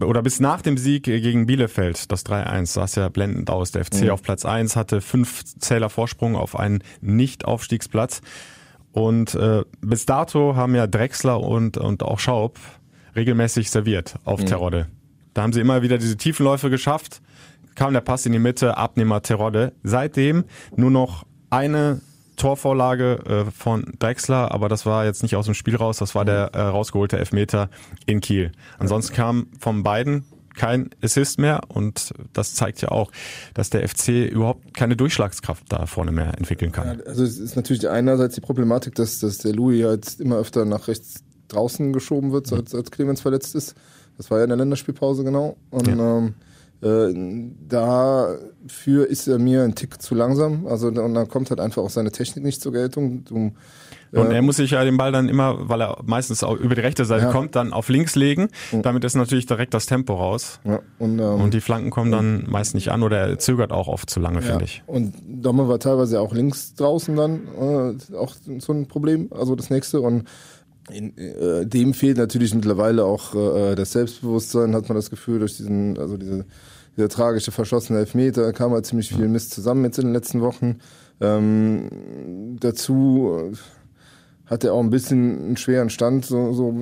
oder 0.00 0.22
bis 0.22 0.40
nach 0.40 0.62
dem 0.62 0.78
Sieg 0.78 1.04
gegen 1.04 1.46
Bielefeld, 1.46 2.10
das 2.12 2.24
3-1, 2.24 2.66
sah 2.66 2.84
es 2.84 2.94
ja 2.94 3.08
blendend 3.08 3.50
aus. 3.50 3.72
Der 3.72 3.84
FC 3.84 4.02
mhm. 4.02 4.10
auf 4.10 4.22
Platz 4.22 4.44
1 4.44 4.76
hatte 4.76 5.00
fünf 5.00 5.44
Zähler 5.58 5.90
Vorsprung 5.90 6.36
auf 6.36 6.58
einen 6.58 6.82
Nicht-Aufstiegsplatz. 7.00 8.20
Und 8.92 9.34
äh, 9.34 9.64
bis 9.80 10.06
dato 10.06 10.56
haben 10.56 10.74
ja 10.74 10.86
Drexler 10.86 11.40
und, 11.40 11.76
und 11.76 12.02
auch 12.02 12.18
Schaub 12.18 12.58
regelmäßig 13.14 13.70
serviert 13.70 14.16
auf 14.24 14.40
mhm. 14.40 14.46
Terodde. 14.46 14.86
Da 15.34 15.42
haben 15.42 15.52
sie 15.52 15.60
immer 15.60 15.82
wieder 15.82 15.98
diese 15.98 16.16
Tiefenläufe 16.16 16.70
geschafft, 16.70 17.20
kam 17.74 17.92
der 17.92 18.00
Pass 18.00 18.26
in 18.26 18.32
die 18.32 18.38
Mitte, 18.38 18.76
Abnehmer 18.76 19.22
Terodde. 19.22 19.72
Seitdem 19.82 20.44
nur 20.74 20.90
noch 20.90 21.24
eine 21.50 22.00
Torvorlage 22.38 23.18
äh, 23.26 23.50
von 23.50 23.92
Drexler, 23.98 24.52
aber 24.52 24.68
das 24.68 24.86
war 24.86 25.04
jetzt 25.04 25.22
nicht 25.22 25.36
aus 25.36 25.44
dem 25.44 25.54
Spiel 25.54 25.76
raus, 25.76 25.98
das 25.98 26.14
war 26.14 26.24
der 26.24 26.54
äh, 26.54 26.60
rausgeholte 26.60 27.18
Elfmeter 27.18 27.68
in 28.06 28.20
Kiel. 28.20 28.52
Ansonsten 28.78 29.14
kam 29.14 29.48
von 29.58 29.82
beiden 29.82 30.24
kein 30.58 30.90
Assist 31.02 31.38
mehr 31.38 31.60
und 31.68 32.12
das 32.32 32.54
zeigt 32.54 32.80
ja 32.80 32.90
auch, 32.90 33.12
dass 33.54 33.70
der 33.70 33.88
FC 33.88 34.30
überhaupt 34.30 34.74
keine 34.74 34.96
Durchschlagskraft 34.96 35.64
da 35.68 35.86
vorne 35.86 36.10
mehr 36.10 36.36
entwickeln 36.36 36.72
kann. 36.72 36.98
Ja, 36.98 37.04
also 37.06 37.22
es 37.22 37.38
ist 37.38 37.56
natürlich 37.56 37.88
einerseits 37.88 38.34
die 38.34 38.40
Problematik, 38.40 38.94
dass, 38.96 39.20
dass 39.20 39.38
der 39.38 39.54
Louis 39.54 39.80
jetzt 39.80 40.20
immer 40.20 40.36
öfter 40.36 40.64
nach 40.64 40.88
rechts 40.88 41.22
draußen 41.48 41.92
geschoben 41.92 42.32
wird, 42.32 42.46
seit, 42.46 42.68
seit 42.68 42.90
Clemens 42.90 43.20
verletzt 43.20 43.54
ist. 43.54 43.74
Das 44.16 44.30
war 44.30 44.38
ja 44.38 44.44
in 44.44 44.50
der 44.50 44.58
Länderspielpause 44.58 45.24
genau. 45.24 45.56
Und 45.70 45.86
ja. 45.86 46.18
ähm, 46.18 46.34
äh, 46.82 47.12
dafür 47.68 49.06
ist 49.08 49.26
er 49.26 49.38
mir 49.38 49.62
ein 49.62 49.74
Tick 49.74 50.00
zu 50.00 50.14
langsam. 50.14 50.66
Also 50.66 50.88
und 50.88 51.14
dann 51.14 51.28
kommt 51.28 51.50
halt 51.50 51.60
einfach 51.60 51.82
auch 51.82 51.90
seine 51.90 52.12
Technik 52.12 52.44
nicht 52.44 52.60
zur 52.60 52.72
Geltung. 52.72 53.24
Du, 53.24 53.52
und 54.12 54.30
er 54.30 54.42
muss 54.42 54.56
sich 54.56 54.70
ja 54.70 54.84
den 54.84 54.96
Ball 54.96 55.12
dann 55.12 55.28
immer, 55.28 55.68
weil 55.68 55.82
er 55.82 55.98
meistens 56.04 56.42
auch 56.42 56.56
über 56.56 56.74
die 56.74 56.80
rechte 56.80 57.04
Seite 57.04 57.26
ja. 57.26 57.32
kommt, 57.32 57.56
dann 57.56 57.72
auf 57.72 57.88
links 57.88 58.14
legen. 58.14 58.48
Damit 58.72 59.04
ist 59.04 59.14
natürlich 59.14 59.46
direkt 59.46 59.74
das 59.74 59.86
Tempo 59.86 60.14
raus. 60.14 60.60
Ja, 60.64 60.80
und, 60.98 61.18
ähm, 61.18 61.40
und 61.40 61.54
die 61.54 61.60
Flanken 61.60 61.90
kommen 61.90 62.10
dann 62.10 62.44
meist 62.48 62.74
nicht 62.74 62.90
an 62.90 63.02
oder 63.02 63.18
er 63.18 63.38
zögert 63.38 63.72
auch 63.72 63.88
oft 63.88 64.08
zu 64.08 64.20
lange, 64.20 64.40
ja. 64.40 64.46
finde 64.46 64.64
ich. 64.64 64.82
Und 64.86 65.14
Domme 65.26 65.68
war 65.68 65.78
teilweise 65.78 66.20
auch 66.20 66.32
links 66.32 66.74
draußen 66.74 67.16
dann 67.16 67.48
äh, 67.58 68.16
auch 68.16 68.34
so 68.58 68.72
ein 68.72 68.86
Problem. 68.88 69.28
Also 69.30 69.54
das 69.54 69.70
nächste. 69.70 70.00
Und 70.00 70.24
in, 70.90 71.16
äh, 71.16 71.66
dem 71.66 71.94
fehlt 71.94 72.16
natürlich 72.16 72.54
mittlerweile 72.54 73.04
auch 73.04 73.34
äh, 73.34 73.74
das 73.74 73.92
Selbstbewusstsein, 73.92 74.74
hat 74.74 74.88
man 74.88 74.96
das 74.96 75.10
Gefühl, 75.10 75.38
durch 75.38 75.56
diesen, 75.56 75.98
also 75.98 76.16
diese, 76.16 76.44
dieser 76.96 77.08
tragische 77.08 77.52
verschossene 77.52 78.00
Elfmeter 78.00 78.52
kam 78.52 78.72
halt 78.72 78.86
ziemlich 78.86 79.08
viel 79.08 79.28
Mist 79.28 79.52
zusammen 79.52 79.84
jetzt 79.84 79.98
in 79.98 80.06
den 80.06 80.14
letzten 80.14 80.40
Wochen. 80.40 80.78
Ähm, 81.20 82.56
dazu 82.60 83.52
hat 84.48 84.64
er 84.64 84.72
auch 84.72 84.80
ein 84.80 84.90
bisschen 84.90 85.38
einen 85.38 85.56
schweren 85.56 85.90
Stand 85.90 86.24
so, 86.24 86.52
so 86.52 86.74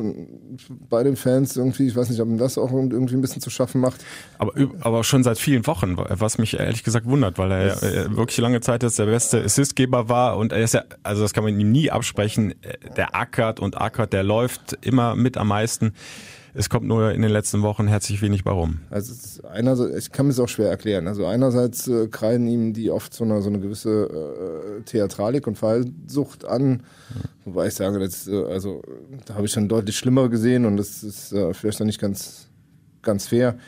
bei 0.89 1.03
den 1.03 1.17
Fans 1.17 1.57
irgendwie. 1.57 1.89
Ich 1.89 1.97
weiß 1.97 2.11
nicht, 2.11 2.21
ob 2.21 2.29
ihm 2.29 2.39
das 2.39 2.59
auch 2.59 2.71
irgendwie 2.73 3.15
ein 3.15 3.21
bisschen 3.21 3.43
zu 3.43 3.51
schaffen 3.51 3.81
macht. 3.81 4.05
Aber, 4.39 4.53
aber 4.81 5.05
schon 5.05 5.23
seit 5.23 5.39
vielen 5.39 5.67
Wochen, 5.67 5.97
was 5.97 6.39
mich 6.39 6.59
ehrlich 6.59 6.85
gesagt 6.85 7.07
wundert, 7.07 7.39
weil 7.39 7.51
er, 7.51 7.83
er 7.83 8.17
wirklich 8.17 8.39
lange 8.39 8.61
Zeit 8.61 8.83
jetzt 8.83 8.99
der 8.99 9.07
beste 9.07 9.43
Assistgeber 9.43 10.09
war 10.09 10.37
und 10.37 10.53
er 10.53 10.63
ist 10.63 10.75
ja, 10.75 10.85
also 11.03 11.23
das 11.23 11.33
kann 11.33 11.45
man 11.45 11.59
ihm 11.59 11.73
nie 11.73 11.91
absprechen, 11.91 12.55
der 12.97 13.15
ackert 13.17 13.61
und 13.61 13.81
ackert, 13.81 14.13
der 14.13 14.23
läuft 14.23 14.79
immer 14.83 15.17
mit 15.17 15.37
am 15.37 15.49
meisten. 15.49 15.93
Es 16.59 16.71
kommt 16.71 16.87
nur 16.87 17.13
in 17.13 17.21
den 17.21 17.31
letzten 17.31 17.61
Wochen 17.61 17.87
herzlich 17.87 18.23
wenig 18.23 18.43
bei 18.43 18.51
rum. 18.51 18.81
Also 18.89 19.47
einerseits, 19.47 20.07
ich 20.07 20.11
kann 20.11 20.25
mir 20.25 20.33
es 20.33 20.41
auch 20.41 20.49
schwer 20.49 20.71
erklären. 20.71 21.07
Also 21.07 21.27
einerseits 21.27 21.87
äh, 21.87 22.09
kreiden 22.09 22.47
ihm 22.47 22.73
die 22.73 22.91
oft 22.91 23.13
so 23.13 23.25
eine, 23.25 23.43
so 23.43 23.51
eine 23.51 23.61
gewisse 23.61 24.79
äh, 24.79 24.83
Theatralik 24.85 25.47
und 25.47 25.59
Fallsucht 25.59 26.47
an, 26.47 26.83
wobei 27.45 27.67
ich 27.67 27.75
sage, 27.75 27.99
das, 27.99 28.27
äh, 28.27 28.43
also 28.45 28.83
da 29.27 29.35
habe 29.35 29.45
ich 29.45 29.53
schon 29.53 29.69
deutlich 29.69 29.99
schlimmer 29.99 30.31
gesehen 30.31 30.65
und 30.65 30.79
das 30.79 31.03
ist 31.03 31.31
äh, 31.35 31.53
vielleicht 31.53 31.79
noch 31.81 31.87
nicht 31.87 32.01
ganz, 32.01 32.49
ganz 33.03 33.27
fair. 33.27 33.59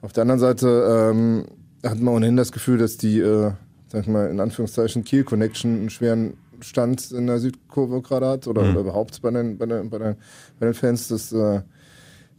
Auf 0.00 0.12
der 0.12 0.22
anderen 0.22 0.40
Seite 0.40 1.10
ähm, 1.10 1.46
hat 1.82 1.98
man 1.98 2.14
ohnehin 2.14 2.36
das 2.36 2.52
Gefühl, 2.52 2.78
dass 2.78 2.96
die, 2.96 3.18
äh, 3.18 3.50
sag 3.88 4.02
ich 4.02 4.08
mal, 4.08 4.30
in 4.30 4.38
Anführungszeichen 4.38 5.02
Kiel 5.02 5.24
Connection 5.24 5.80
einen 5.80 5.90
schweren 5.90 6.34
Stand 6.60 7.10
in 7.10 7.26
der 7.26 7.40
Südkurve 7.40 8.02
gerade 8.02 8.28
hat 8.28 8.46
oder, 8.46 8.62
mhm. 8.62 8.70
oder 8.70 8.80
überhaupt 8.82 9.20
bei 9.20 9.32
den, 9.32 9.58
bei, 9.58 9.66
den, 9.66 9.90
bei, 9.90 9.98
den, 9.98 10.14
bei 10.60 10.66
den 10.66 10.74
Fans. 10.74 11.08
Das 11.08 11.32
äh, 11.32 11.62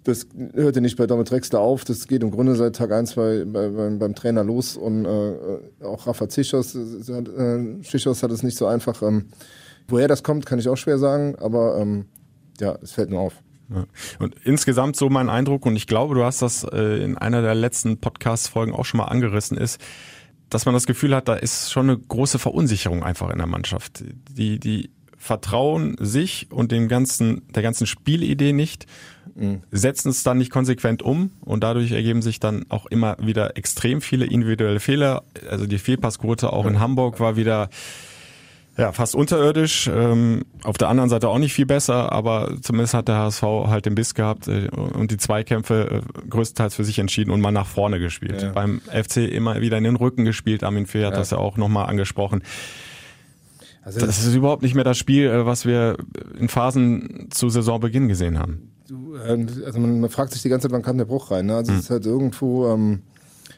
das 0.07 0.27
hörte 0.53 0.81
nicht 0.81 0.97
bei 0.97 1.05
Domit 1.05 1.29
Drexler 1.29 1.59
auf, 1.59 1.83
das 1.83 2.07
geht 2.07 2.23
im 2.23 2.31
Grunde 2.31 2.55
seit 2.55 2.75
Tag 2.75 2.91
1 2.91 3.15
bei, 3.15 3.43
bei, 3.45 3.69
beim 3.69 4.15
Trainer 4.15 4.43
los 4.43 4.77
und 4.77 5.05
äh, 5.05 5.83
auch 5.83 6.07
Rafa 6.07 6.29
Zichos, 6.29 6.75
äh, 6.75 7.81
Zichos 7.81 8.23
hat 8.23 8.31
es 8.31 8.41
nicht 8.41 8.57
so 8.57 8.67
einfach. 8.67 9.01
Ähm, 9.01 9.25
woher 9.87 10.07
das 10.07 10.23
kommt, 10.23 10.45
kann 10.45 10.59
ich 10.59 10.69
auch 10.69 10.77
schwer 10.77 10.97
sagen, 10.97 11.35
aber 11.39 11.77
ähm, 11.77 12.05
ja, 12.59 12.77
es 12.81 12.93
fällt 12.93 13.09
nur 13.09 13.19
auf. 13.19 13.33
Ja. 13.69 13.85
Und 14.19 14.35
insgesamt 14.45 14.95
so 14.95 15.09
mein 15.09 15.29
Eindruck, 15.29 15.65
und 15.65 15.75
ich 15.75 15.87
glaube, 15.87 16.15
du 16.15 16.23
hast 16.23 16.41
das 16.41 16.63
äh, 16.63 17.03
in 17.03 17.17
einer 17.17 17.41
der 17.41 17.55
letzten 17.55 17.99
Podcast-Folgen 17.99 18.73
auch 18.73 18.85
schon 18.85 18.99
mal 18.99 19.05
angerissen, 19.05 19.57
ist, 19.57 19.81
dass 20.49 20.65
man 20.65 20.73
das 20.73 20.85
Gefühl 20.85 21.13
hat, 21.13 21.27
da 21.27 21.35
ist 21.35 21.71
schon 21.71 21.89
eine 21.89 21.99
große 21.99 22.39
Verunsicherung 22.39 23.03
einfach 23.03 23.29
in 23.29 23.39
der 23.39 23.47
Mannschaft. 23.47 24.05
Die, 24.31 24.59
die 24.59 24.89
vertrauen 25.17 25.95
sich 25.99 26.47
und 26.51 26.71
dem 26.71 26.87
ganzen, 26.87 27.41
der 27.53 27.63
ganzen 27.63 27.87
Spielidee 27.87 28.53
nicht 28.53 28.85
setzen 29.69 30.09
es 30.09 30.23
dann 30.23 30.39
nicht 30.39 30.49
konsequent 30.51 31.03
um 31.03 31.29
und 31.41 31.63
dadurch 31.63 31.91
ergeben 31.91 32.23
sich 32.23 32.39
dann 32.39 32.65
auch 32.69 32.87
immer 32.87 33.17
wieder 33.19 33.55
extrem 33.55 34.01
viele 34.01 34.25
individuelle 34.25 34.79
Fehler. 34.79 35.23
Also 35.51 35.67
die 35.67 35.77
Fehlpassquote 35.77 36.51
auch 36.51 36.65
in 36.65 36.79
Hamburg 36.79 37.19
war 37.19 37.35
wieder 37.35 37.69
Ja, 38.77 38.91
fast 38.93 39.15
unterirdisch. 39.15 39.87
Ähm, 39.93 40.43
auf 40.63 40.77
der 40.77 40.87
anderen 40.89 41.09
Seite 41.09 41.29
auch 41.29 41.37
nicht 41.39 41.53
viel 41.53 41.65
besser, 41.67 42.11
aber 42.11 42.51
zumindest 42.61 42.93
hat 42.95 43.07
der 43.09 43.17
HSV 43.17 43.41
halt 43.43 43.85
den 43.85 43.93
Biss 43.95 44.13
gehabt 44.15 44.47
äh, 44.47 44.69
und 44.69 45.11
die 45.11 45.17
Zweikämpfe 45.17 46.01
äh, 46.15 46.29
größtenteils 46.29 46.73
für 46.75 46.83
sich 46.83 46.97
entschieden 46.99 47.29
und 47.31 47.41
mal 47.41 47.51
nach 47.51 47.67
vorne 47.67 47.99
gespielt. 47.99 48.41
Ja. 48.41 48.51
Beim 48.53 48.81
FC 48.81 49.17
immer 49.17 49.61
wieder 49.61 49.77
in 49.77 49.83
den 49.83 49.95
Rücken 49.97 50.25
gespielt. 50.25 50.63
Armin 50.63 50.85
Fee 50.87 51.05
hat 51.05 51.13
Ja. 51.13 51.19
das 51.19 51.29
ja 51.31 51.37
auch 51.37 51.57
nochmal 51.57 51.87
angesprochen. 51.87 52.41
Also 53.87 54.05
Das 54.05 54.25
ist 54.25 54.35
überhaupt 54.35 54.63
nicht 54.63 54.75
mehr 54.75 54.83
das 54.83 54.97
Spiel, 54.97 55.27
äh, 55.27 55.45
was 55.45 55.65
wir 55.65 55.95
in 56.37 56.49
Phasen 56.49 57.29
zu 57.31 57.47
Saisonbeginn 57.47 58.09
gesehen 58.09 58.37
haben. 58.37 58.69
du, 58.89 59.15
äh, 59.15 59.45
also 59.65 59.79
man, 59.79 60.01
man 60.01 60.09
fragt 60.09 60.33
sich 60.33 60.41
die 60.41 60.49
ganze 60.49 60.67
Zeit, 60.67 60.73
wann 60.73 60.81
kam 60.81 60.97
der 60.97 61.05
Bruch 61.05 61.31
rein. 61.31 61.45
Ne? 61.45 61.55
Also 61.55 61.71
Hm. 61.71 61.77
es 61.79 61.85
ist 61.85 61.89
halt 61.89 62.05
irgendwo, 62.05 62.67
ähm, 62.67 63.03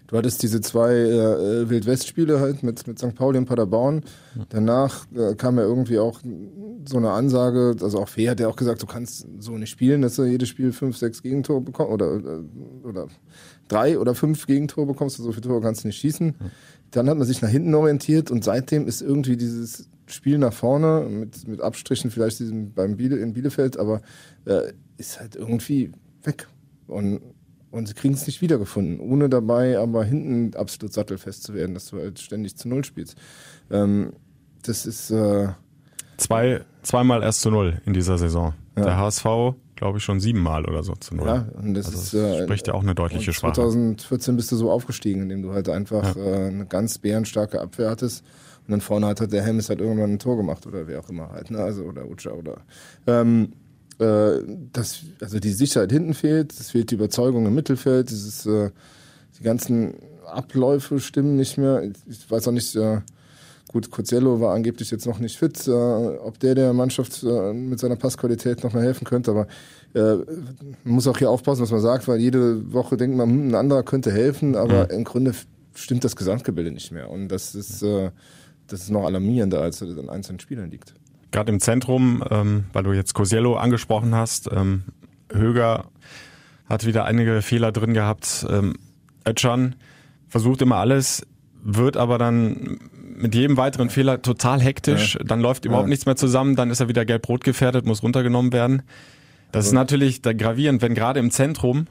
du 0.05 0.17
hattest 0.17 0.43
diese 0.43 0.61
zwei 0.61 0.93
äh, 0.93 1.67
Wild-West-Spiele 1.67 2.39
halt 2.39 2.61
mit, 2.61 2.85
mit 2.85 2.99
St. 2.99 3.15
Pauli 3.15 3.39
und 3.39 3.45
Paderborn. 3.45 4.03
Danach 4.49 5.07
äh, 5.15 5.33
kam 5.33 5.57
ja 5.57 5.63
irgendwie 5.63 5.97
auch 5.97 6.19
so 6.87 6.97
eine 6.97 7.09
Ansage, 7.09 7.75
also 7.81 7.99
auch 7.99 8.07
Fee 8.07 8.29
hat 8.29 8.39
ja 8.39 8.49
auch 8.49 8.55
gesagt, 8.55 8.83
du 8.83 8.85
kannst 8.87 9.25
so 9.39 9.57
nicht 9.57 9.71
spielen, 9.71 10.03
dass 10.03 10.15
du 10.15 10.25
jedes 10.25 10.49
Spiel 10.49 10.71
fünf, 10.73 10.95
sechs 10.97 11.23
Gegentore 11.23 11.61
bekommst 11.61 11.91
oder, 11.91 12.17
äh, 12.17 12.87
oder 12.87 13.07
drei 13.67 13.97
oder 13.97 14.13
fünf 14.13 14.45
Gegentore 14.45 14.85
bekommst, 14.85 15.17
so 15.17 15.31
viele 15.31 15.41
Tore 15.41 15.61
kannst 15.61 15.83
du 15.83 15.87
nicht 15.87 15.97
schießen. 15.97 16.35
Dann 16.91 17.09
hat 17.09 17.17
man 17.17 17.25
sich 17.27 17.41
nach 17.41 17.49
hinten 17.49 17.73
orientiert 17.73 18.29
und 18.31 18.43
seitdem 18.43 18.87
ist 18.87 19.01
irgendwie 19.01 19.37
dieses 19.37 19.89
Spiel 20.11 20.37
nach 20.37 20.53
vorne 20.53 21.07
mit, 21.09 21.47
mit 21.47 21.61
Abstrichen 21.61 22.11
vielleicht 22.11 22.39
diesem 22.39 22.73
beim 22.73 22.97
Biele, 22.97 23.17
in 23.17 23.33
Bielefeld, 23.33 23.77
aber 23.77 24.01
äh, 24.45 24.73
ist 24.97 25.19
halt 25.19 25.35
irgendwie 25.35 25.91
weg. 26.23 26.47
Und, 26.87 27.21
und 27.71 27.87
sie 27.87 27.93
kriegen 27.93 28.13
es 28.13 28.25
nicht 28.27 28.41
wiedergefunden, 28.41 28.99
ohne 28.99 29.29
dabei 29.29 29.77
aber 29.77 30.03
hinten 30.03 30.55
absolut 30.55 30.93
sattelfest 30.93 31.43
zu 31.43 31.53
werden, 31.53 31.73
dass 31.73 31.87
du 31.87 31.97
halt 31.97 32.19
ständig 32.19 32.55
zu 32.55 32.67
Null 32.67 32.83
spielst. 32.83 33.15
Ähm, 33.69 34.13
das 34.63 34.85
ist 34.85 35.11
äh, 35.11 35.49
Zwei, 36.19 36.61
zweimal 36.83 37.23
erst 37.23 37.41
zu 37.41 37.49
null 37.49 37.81
in 37.85 37.93
dieser 37.93 38.17
Saison. 38.17 38.53
Ja. 38.75 38.83
Der 38.83 38.97
HSV, 38.97 39.23
glaube 39.75 39.97
ich, 39.97 40.03
schon 40.03 40.19
siebenmal 40.19 40.65
oder 40.65 40.83
so 40.83 40.93
zu 40.93 41.15
null. 41.15 41.27
ja 41.27 41.45
und 41.53 41.73
das 41.73 41.85
Also 41.85 41.97
ist 41.97 42.13
das 42.13 42.39
äh, 42.39 42.43
spricht 42.43 42.67
ja 42.67 42.73
auch 42.73 42.83
eine 42.83 42.93
deutliche 42.93 43.31
Sprache. 43.31 43.53
2014 43.53 44.35
bist 44.35 44.51
du 44.51 44.57
so 44.57 44.69
aufgestiegen, 44.69 45.21
indem 45.23 45.41
du 45.41 45.53
halt 45.53 45.69
einfach 45.69 46.15
äh, 46.17 46.47
eine 46.47 46.65
ganz 46.65 46.97
bärenstarke 46.97 47.61
Abwehr 47.61 47.89
hattest. 47.89 48.25
Und 48.69 48.73
dann 48.73 48.81
vorne 48.81 49.07
hat 49.07 49.19
halt 49.19 49.33
der 49.33 49.41
Helmes 49.41 49.67
halt 49.69 49.81
irgendwann 49.81 50.13
ein 50.13 50.19
Tor 50.19 50.37
gemacht 50.37 50.67
oder 50.67 50.85
wer 50.85 50.99
auch 50.99 51.09
immer 51.09 51.31
halt, 51.31 51.49
ne? 51.49 51.57
Also 51.57 51.85
oder 51.85 52.07
Ucha 52.07 52.29
oder 52.29 52.57
ähm, 53.07 53.53
äh, 53.97 54.43
das, 54.71 54.99
also 55.19 55.39
die 55.39 55.53
Sicherheit 55.53 55.91
hinten 55.91 56.13
fehlt, 56.13 56.53
es 56.53 56.69
fehlt 56.69 56.91
die 56.91 56.95
Überzeugung 56.95 57.47
im 57.47 57.55
Mittelfeld, 57.55 58.11
dieses, 58.11 58.45
äh, 58.45 58.69
die 59.39 59.43
ganzen 59.43 59.95
Abläufe 60.23 60.99
stimmen 60.99 61.35
nicht 61.35 61.57
mehr. 61.57 61.81
Ich, 62.07 62.29
weiß 62.29 62.47
auch 62.47 62.51
nicht, 62.51 62.75
äh, 62.75 62.99
gut, 63.69 63.89
Cozello 63.89 64.39
war 64.39 64.53
angeblich 64.53 64.91
jetzt 64.91 65.07
noch 65.07 65.17
nicht 65.17 65.39
fit, 65.39 65.67
äh, 65.67 65.71
ob 65.71 66.39
der 66.39 66.53
der 66.53 66.71
Mannschaft 66.73 67.23
äh, 67.23 67.51
mit 67.51 67.79
seiner 67.79 67.95
Passqualität 67.95 68.63
noch 68.63 68.73
mal 68.73 68.83
helfen 68.83 69.05
könnte, 69.05 69.31
aber 69.31 69.47
äh, 69.95 70.17
man 70.83 70.93
muss 70.93 71.07
auch 71.07 71.17
hier 71.17 71.31
aufpassen, 71.31 71.63
was 71.63 71.71
man 71.71 71.81
sagt, 71.81 72.07
weil 72.07 72.19
jede 72.19 72.71
Woche 72.71 72.97
denkt 72.97 73.17
man, 73.17 73.31
hm, 73.31 73.47
ein 73.47 73.55
anderer 73.55 73.81
könnte 73.81 74.11
helfen, 74.11 74.55
aber 74.55 74.91
im 74.91 75.05
Grunde 75.05 75.33
stimmt 75.73 76.03
das 76.03 76.15
Gesamtgebilde 76.15 76.71
nicht 76.71 76.91
mehr. 76.91 77.09
Und 77.09 77.29
das 77.29 77.55
ist, 77.55 77.81
äh, 77.81 78.11
das 78.69 78.81
ist 78.81 78.89
noch 78.89 79.05
alarmierender, 79.05 79.61
als 79.61 79.81
es 79.81 79.97
an 79.97 80.09
einzelnen 80.09 80.39
Spielern 80.39 80.69
liegt. 80.71 80.93
Gerade 81.31 81.51
im 81.51 81.59
Zentrum, 81.59 82.23
ähm, 82.29 82.63
weil 82.73 82.83
du 82.83 82.93
jetzt 82.93 83.13
Cosiello 83.13 83.55
angesprochen 83.57 84.15
hast, 84.15 84.49
ähm, 84.51 84.83
Höger 85.31 85.85
hat 86.67 86.85
wieder 86.85 87.05
einige 87.05 87.41
Fehler 87.41 87.71
drin 87.71 87.93
gehabt. 87.93 88.45
Ähm, 88.49 88.75
Özcan 89.27 89.75
versucht 90.27 90.61
immer 90.61 90.77
alles, 90.77 91.25
wird 91.63 91.97
aber 91.97 92.17
dann 92.17 92.79
mit 93.01 93.35
jedem 93.35 93.57
weiteren 93.57 93.89
Fehler 93.89 94.21
total 94.21 94.61
hektisch. 94.61 95.17
Dann 95.23 95.41
läuft 95.41 95.65
überhaupt 95.65 95.85
Ja. 95.85 95.89
nichts 95.89 96.05
mehr 96.05 96.15
zusammen, 96.15 96.55
dann 96.55 96.69
ist 96.71 96.79
er 96.79 96.87
wieder 96.87 97.05
gelb-rot 97.05 97.43
gefährdet, 97.43 97.85
muss 97.85 98.01
runtergenommen 98.01 98.53
werden. 98.53 98.81
Das 99.51 99.65
ist 99.65 99.73
natürlich 99.73 100.21
gravierend, 100.21 100.81
wenn 100.81 100.93
gerade 100.93 101.19
im 101.19 101.31
Zentrum 101.31 101.87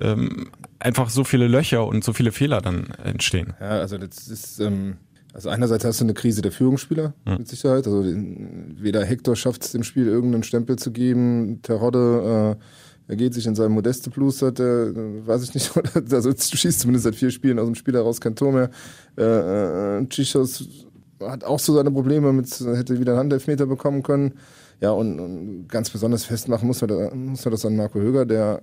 ähm, 0.00 0.50
einfach 0.78 1.10
so 1.10 1.24
viele 1.24 1.48
Löcher 1.48 1.86
und 1.86 2.02
so 2.04 2.12
viele 2.12 2.30
Fehler 2.32 2.60
dann 2.60 2.86
entstehen. 3.04 3.54
Ja, 3.60 3.70
also 3.70 3.98
das 3.98 4.28
ist, 4.28 4.60
ähm, 4.60 4.96
also 5.32 5.48
einerseits 5.48 5.84
hast 5.84 6.00
du 6.00 6.04
eine 6.04 6.14
Krise 6.14 6.42
der 6.42 6.52
Führungsspieler 6.52 7.14
mit 7.38 7.48
Sicherheit. 7.48 7.86
Also 7.86 8.02
den- 8.02 8.76
weder 8.80 9.04
Hector 9.04 9.36
schafft 9.36 9.64
es 9.64 9.72
dem 9.72 9.82
Spiel 9.84 10.06
irgendeinen 10.06 10.42
Stempel 10.42 10.76
zu 10.76 10.90
geben, 10.90 11.60
Terodde 11.62 12.56
äh, 12.58 12.64
er 13.12 13.16
geht 13.16 13.34
sich 13.34 13.46
in 13.46 13.56
seinem 13.56 13.72
Modeste 13.72 14.08
Plus, 14.10 14.40
hat 14.40 14.60
er, 14.60 14.88
äh, 14.88 15.26
weiß 15.26 15.42
ich 15.42 15.54
nicht, 15.54 15.76
oder, 15.76 15.90
also 16.12 16.30
schießt 16.32 16.80
zumindest 16.80 17.04
seit 17.04 17.16
vier 17.16 17.30
Spielen 17.30 17.58
aus 17.58 17.66
dem 17.66 17.74
Spiel 17.74 17.94
heraus 17.94 18.20
kein 18.20 18.36
Tor 18.36 18.52
mehr. 18.52 18.70
Äh, 19.18 19.98
äh, 19.98 20.06
Chichos 20.08 20.86
hat 21.20 21.42
auch 21.44 21.58
so 21.58 21.74
seine 21.74 21.90
Probleme 21.90 22.32
mit, 22.32 22.48
hätte 22.60 22.98
wieder 23.00 23.12
einen 23.12 23.20
Handelfmeter 23.20 23.66
bekommen 23.66 24.02
können. 24.02 24.34
Ja, 24.80 24.92
und, 24.92 25.20
und 25.20 25.68
ganz 25.68 25.90
besonders 25.90 26.24
festmachen 26.24 26.66
muss 26.66 26.80
man, 26.80 26.88
da, 26.88 27.14
muss 27.14 27.44
man 27.44 27.52
das 27.52 27.66
an 27.66 27.76
Marco 27.76 27.98
Höger, 28.00 28.24
der 28.24 28.62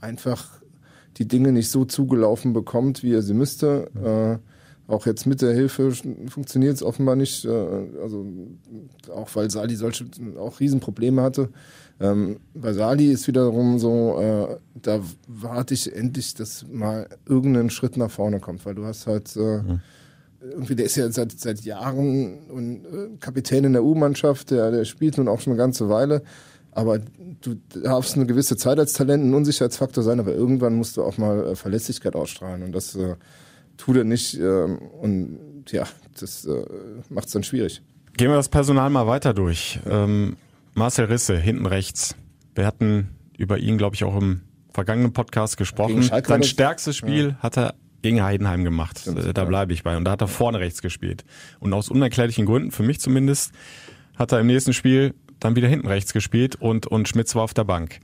einfach 0.00 0.48
die 1.18 1.26
Dinge 1.28 1.52
nicht 1.52 1.68
so 1.70 1.84
zugelaufen 1.84 2.52
bekommt, 2.52 3.02
wie 3.02 3.12
er 3.12 3.22
sie 3.22 3.34
müsste. 3.34 3.90
Äh, 3.94 4.38
auch 4.88 5.06
jetzt 5.06 5.26
mit 5.26 5.42
der 5.42 5.52
Hilfe 5.52 5.92
funktioniert 6.28 6.74
es 6.74 6.82
offenbar 6.82 7.14
nicht. 7.14 7.44
Äh, 7.44 7.50
also 8.02 8.26
auch 9.14 9.28
weil 9.34 9.50
Sali 9.50 9.76
solche 9.76 10.06
auch 10.38 10.58
Riesenprobleme 10.58 11.22
hatte. 11.22 11.50
Ähm, 12.00 12.38
bei 12.54 12.72
Sali 12.72 13.12
ist 13.12 13.28
wiederum 13.28 13.78
so, 13.78 14.18
äh, 14.18 14.56
da 14.80 15.00
warte 15.26 15.74
ich 15.74 15.94
endlich, 15.94 16.34
dass 16.34 16.66
mal 16.70 17.08
irgendein 17.26 17.70
Schritt 17.70 17.96
nach 17.96 18.10
vorne 18.10 18.40
kommt, 18.40 18.64
weil 18.64 18.74
du 18.74 18.84
hast 18.86 19.06
halt 19.06 19.36
äh, 19.36 19.60
irgendwie, 20.40 20.76
der 20.76 20.86
ist 20.86 20.96
ja 20.96 21.10
seit, 21.10 21.32
seit 21.38 21.60
Jahren 21.62 22.38
und, 22.48 22.84
äh, 22.86 23.08
Kapitän 23.20 23.64
in 23.64 23.72
der 23.74 23.84
U-Mannschaft, 23.84 24.50
der, 24.50 24.70
der 24.70 24.84
spielt 24.84 25.18
nun 25.18 25.28
auch 25.28 25.40
schon 25.40 25.52
eine 25.52 25.58
ganze 25.58 25.88
Weile. 25.88 26.22
Aber 26.70 27.00
du 27.40 27.56
darfst 27.82 28.14
eine 28.14 28.26
gewisse 28.26 28.56
Zeit 28.56 28.78
als 28.78 28.92
Talent 28.92 29.24
ein 29.24 29.34
Unsicherheitsfaktor 29.34 30.04
sein, 30.04 30.20
aber 30.20 30.32
irgendwann 30.32 30.76
musst 30.76 30.96
du 30.96 31.02
auch 31.02 31.18
mal 31.18 31.48
äh, 31.48 31.56
Verlässlichkeit 31.56 32.14
ausstrahlen. 32.14 32.62
Und 32.62 32.72
das 32.72 32.94
äh, 32.94 33.16
tut 33.78 33.96
er 33.96 34.04
nicht. 34.04 34.34
Ähm, 34.38 34.76
und 34.78 35.38
ja, 35.70 35.84
das 36.20 36.44
äh, 36.44 36.64
macht 37.08 37.26
es 37.28 37.32
dann 37.32 37.42
schwierig. 37.42 37.80
Gehen 38.16 38.28
wir 38.28 38.36
das 38.36 38.50
Personal 38.50 38.90
mal 38.90 39.06
weiter 39.06 39.32
durch. 39.32 39.80
Ähm, 39.88 40.36
Marcel 40.74 41.06
Risse, 41.06 41.38
hinten 41.38 41.64
rechts. 41.66 42.14
Wir 42.54 42.66
hatten 42.66 43.16
über 43.38 43.58
ihn, 43.58 43.78
glaube 43.78 43.94
ich, 43.94 44.04
auch 44.04 44.16
im 44.16 44.42
vergangenen 44.72 45.12
Podcast 45.12 45.56
gesprochen. 45.56 46.02
Sein 46.02 46.42
stärkstes 46.42 46.96
Spiel 46.96 47.36
hat 47.40 47.56
er 47.56 47.74
gegen 48.02 48.22
Heidenheim 48.22 48.64
gemacht. 48.64 49.06
Äh, 49.06 49.32
da 49.32 49.44
bleibe 49.44 49.72
ich 49.72 49.82
bei. 49.82 49.96
Und 49.96 50.04
da 50.04 50.12
hat 50.12 50.20
er 50.20 50.28
vorne 50.28 50.60
rechts 50.60 50.82
gespielt. 50.82 51.24
Und 51.60 51.72
aus 51.72 51.88
unerklärlichen 51.88 52.46
Gründen, 52.46 52.70
für 52.70 52.82
mich 52.82 53.00
zumindest, 53.00 53.52
hat 54.16 54.32
er 54.32 54.40
im 54.40 54.46
nächsten 54.46 54.72
Spiel 54.72 55.14
dann 55.40 55.56
wieder 55.56 55.68
hinten 55.68 55.86
rechts 55.86 56.12
gespielt 56.12 56.56
und, 56.56 56.86
und 56.86 57.08
Schmitz 57.08 57.34
war 57.34 57.42
auf 57.42 57.54
der 57.54 57.64
Bank. 57.64 58.00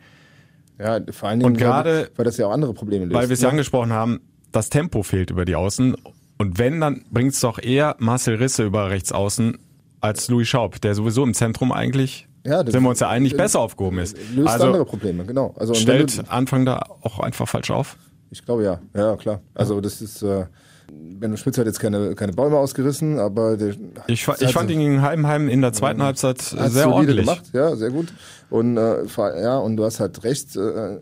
Ja, 0.78 1.00
vor 1.10 1.28
allen 1.28 1.40
Dingen, 1.40 1.52
Und 1.52 1.58
gerade- 1.58 2.02
weil, 2.02 2.10
weil 2.16 2.24
das 2.24 2.36
ja 2.36 2.46
auch 2.46 2.52
andere 2.52 2.74
Probleme 2.74 3.04
löst. 3.06 3.14
Weil 3.14 3.28
wir 3.28 3.34
es 3.34 3.40
ja 3.40 3.48
ne? 3.48 3.52
angesprochen 3.52 3.92
haben, 3.92 4.20
das 4.54 4.70
Tempo 4.70 5.02
fehlt 5.02 5.30
über 5.30 5.44
die 5.44 5.54
Außen. 5.56 5.96
Und 6.38 6.58
wenn, 6.58 6.80
dann 6.80 7.04
bringt 7.10 7.32
es 7.32 7.40
doch 7.40 7.58
eher 7.62 7.96
Marcel 7.98 8.36
Risse 8.36 8.64
über 8.64 8.90
rechts 8.90 9.12
außen 9.12 9.58
als 10.00 10.28
Louis 10.28 10.48
Schaub, 10.48 10.80
der 10.80 10.94
sowieso 10.94 11.22
im 11.22 11.32
Zentrum 11.34 11.72
eigentlich, 11.72 12.26
Ja, 12.44 12.58
sind 12.68 12.82
wir 12.82 12.90
uns 12.90 13.00
ja 13.00 13.08
einig, 13.08 13.32
das- 13.32 13.38
besser 13.38 13.60
aufgehoben 13.60 13.98
ist. 13.98 14.16
löst 14.34 14.48
Also 14.48 14.66
andere 14.66 14.84
Probleme, 14.84 15.24
genau. 15.24 15.54
Also 15.58 15.74
stellt 15.74 16.18
du, 16.18 16.30
Anfang 16.30 16.64
da 16.66 16.84
auch 17.02 17.20
einfach 17.20 17.48
falsch 17.48 17.70
auf. 17.70 17.96
ich 18.30 18.44
glaube 18.44 18.64
ja, 18.64 18.80
ja 18.94 19.16
klar. 19.16 19.40
Also 19.54 19.80
das 19.80 20.02
ist, 20.02 20.22
äh, 20.22 20.46
Benno 20.92 21.36
Schmitz 21.36 21.58
hat 21.58 21.66
jetzt 21.66 21.80
keine, 21.80 22.14
keine 22.14 22.32
Bäume 22.32 22.58
ausgerissen, 22.58 23.18
aber 23.18 23.56
der, 23.56 23.74
Ich, 24.06 24.28
ich 24.28 24.52
fand 24.52 24.70
ihn 24.70 24.78
gegen 24.80 25.02
Heidenheim 25.02 25.48
in 25.48 25.60
der 25.60 25.72
zweiten 25.72 26.02
Halbzeit 26.02 26.38
Hat's 26.56 26.74
sehr 26.74 26.90
ordentlich. 26.90 27.24
gemacht, 27.26 27.44
ja, 27.52 27.74
sehr 27.76 27.90
gut. 27.90 28.12
Und 28.50 28.76
äh, 28.76 29.04
ja, 29.42 29.58
und 29.58 29.76
du 29.76 29.84
hast 29.84 30.00
halt 30.00 30.22
recht, 30.24 30.54
äh, 30.56 30.60
äh, 30.60 31.00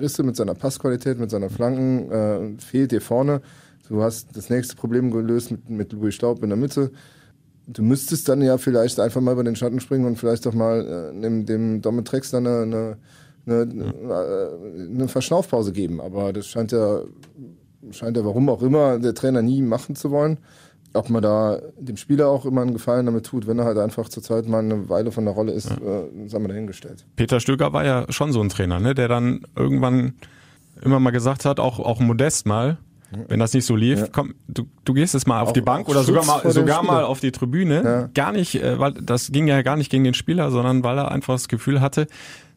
Risse 0.00 0.22
mit 0.22 0.36
seiner 0.36 0.54
Passqualität, 0.54 1.18
mit 1.18 1.30
seiner 1.30 1.50
Flanken 1.50 2.10
äh, 2.10 2.60
fehlt 2.60 2.92
dir 2.92 3.00
vorne. 3.00 3.40
Du 3.88 4.02
hast 4.02 4.36
das 4.36 4.50
nächste 4.50 4.76
Problem 4.76 5.10
gelöst 5.10 5.50
mit, 5.50 5.70
mit 5.70 5.92
Louis 5.92 6.14
Staub 6.14 6.42
in 6.42 6.50
der 6.50 6.58
Mitte. 6.58 6.90
Du 7.66 7.82
müsstest 7.82 8.28
dann 8.28 8.42
ja 8.42 8.58
vielleicht 8.58 8.98
einfach 8.98 9.20
mal 9.20 9.32
über 9.32 9.44
den 9.44 9.56
Schatten 9.56 9.80
springen 9.80 10.04
und 10.04 10.16
vielleicht 10.16 10.46
doch 10.46 10.54
mal 10.54 11.12
äh, 11.14 11.20
dem, 11.20 11.46
dem 11.46 11.80
Domitrex 11.80 12.30
dann 12.30 12.46
eine, 12.46 12.96
eine, 13.46 13.62
eine, 13.62 13.84
äh, 13.84 14.94
eine 14.94 15.08
Verschnaufpause 15.08 15.72
geben. 15.72 16.00
Aber 16.00 16.32
das 16.32 16.46
scheint 16.46 16.72
ja, 16.72 17.02
scheint 17.90 18.16
ja, 18.16 18.24
warum 18.24 18.48
auch 18.48 18.62
immer, 18.62 18.98
der 18.98 19.14
Trainer 19.14 19.42
nie 19.42 19.62
machen 19.62 19.94
zu 19.96 20.10
wollen. 20.10 20.38
Ob 20.94 21.10
man 21.10 21.22
da 21.22 21.58
dem 21.78 21.96
Spieler 21.98 22.28
auch 22.28 22.46
immer 22.46 22.62
einen 22.62 22.72
Gefallen 22.72 23.04
damit 23.06 23.26
tut, 23.26 23.46
wenn 23.46 23.58
er 23.58 23.66
halt 23.66 23.76
einfach 23.78 24.08
zurzeit 24.08 24.48
mal 24.48 24.60
eine 24.60 24.88
Weile 24.88 25.12
von 25.12 25.24
der 25.26 25.34
Rolle 25.34 25.52
ist, 25.52 25.70
äh, 25.70 26.28
sagen 26.28 26.44
wir 26.44 26.48
dahingestellt. 26.48 27.04
Peter 27.14 27.40
Stöger 27.40 27.72
war 27.74 27.84
ja 27.84 28.06
schon 28.10 28.32
so 28.32 28.40
ein 28.40 28.48
Trainer, 28.48 28.80
ne, 28.80 28.94
der 28.94 29.06
dann 29.06 29.42
irgendwann 29.54 30.14
immer 30.82 30.98
mal 30.98 31.10
gesagt 31.10 31.44
hat, 31.44 31.60
auch, 31.60 31.78
auch 31.78 32.00
modest 32.00 32.46
mal, 32.46 32.78
wenn 33.28 33.38
das 33.38 33.52
nicht 33.52 33.66
so 33.66 33.76
lief, 33.76 34.00
Ja. 34.00 34.06
komm, 34.10 34.34
du, 34.48 34.64
du 34.84 34.94
gehst 34.94 35.12
jetzt 35.14 35.26
mal 35.26 35.40
auf 35.42 35.48
Auch- 35.50 35.52
die 35.52 35.60
Bank 35.60 35.88
oder 35.88 36.02
sogar 36.02 36.24
mal, 36.24 36.50
sogar 36.50 36.82
mal 36.82 37.04
auf 37.04 37.20
die 37.20 37.32
Tribüne. 37.32 37.82
Ja. 37.84 38.08
Gar 38.14 38.32
nicht, 38.32 38.54
äh, 38.62 38.78
weil 38.78 38.92
das 38.94 39.30
ging 39.30 39.46
ja 39.46 39.60
gar 39.62 39.76
nicht 39.76 39.90
gegen 39.90 40.04
den 40.04 40.14
Spieler, 40.14 40.50
sondern 40.50 40.84
weil 40.84 40.96
er 40.98 41.10
einfach 41.10 41.34
das 41.34 41.48
Gefühl 41.48 41.80
hatte, 41.82 42.06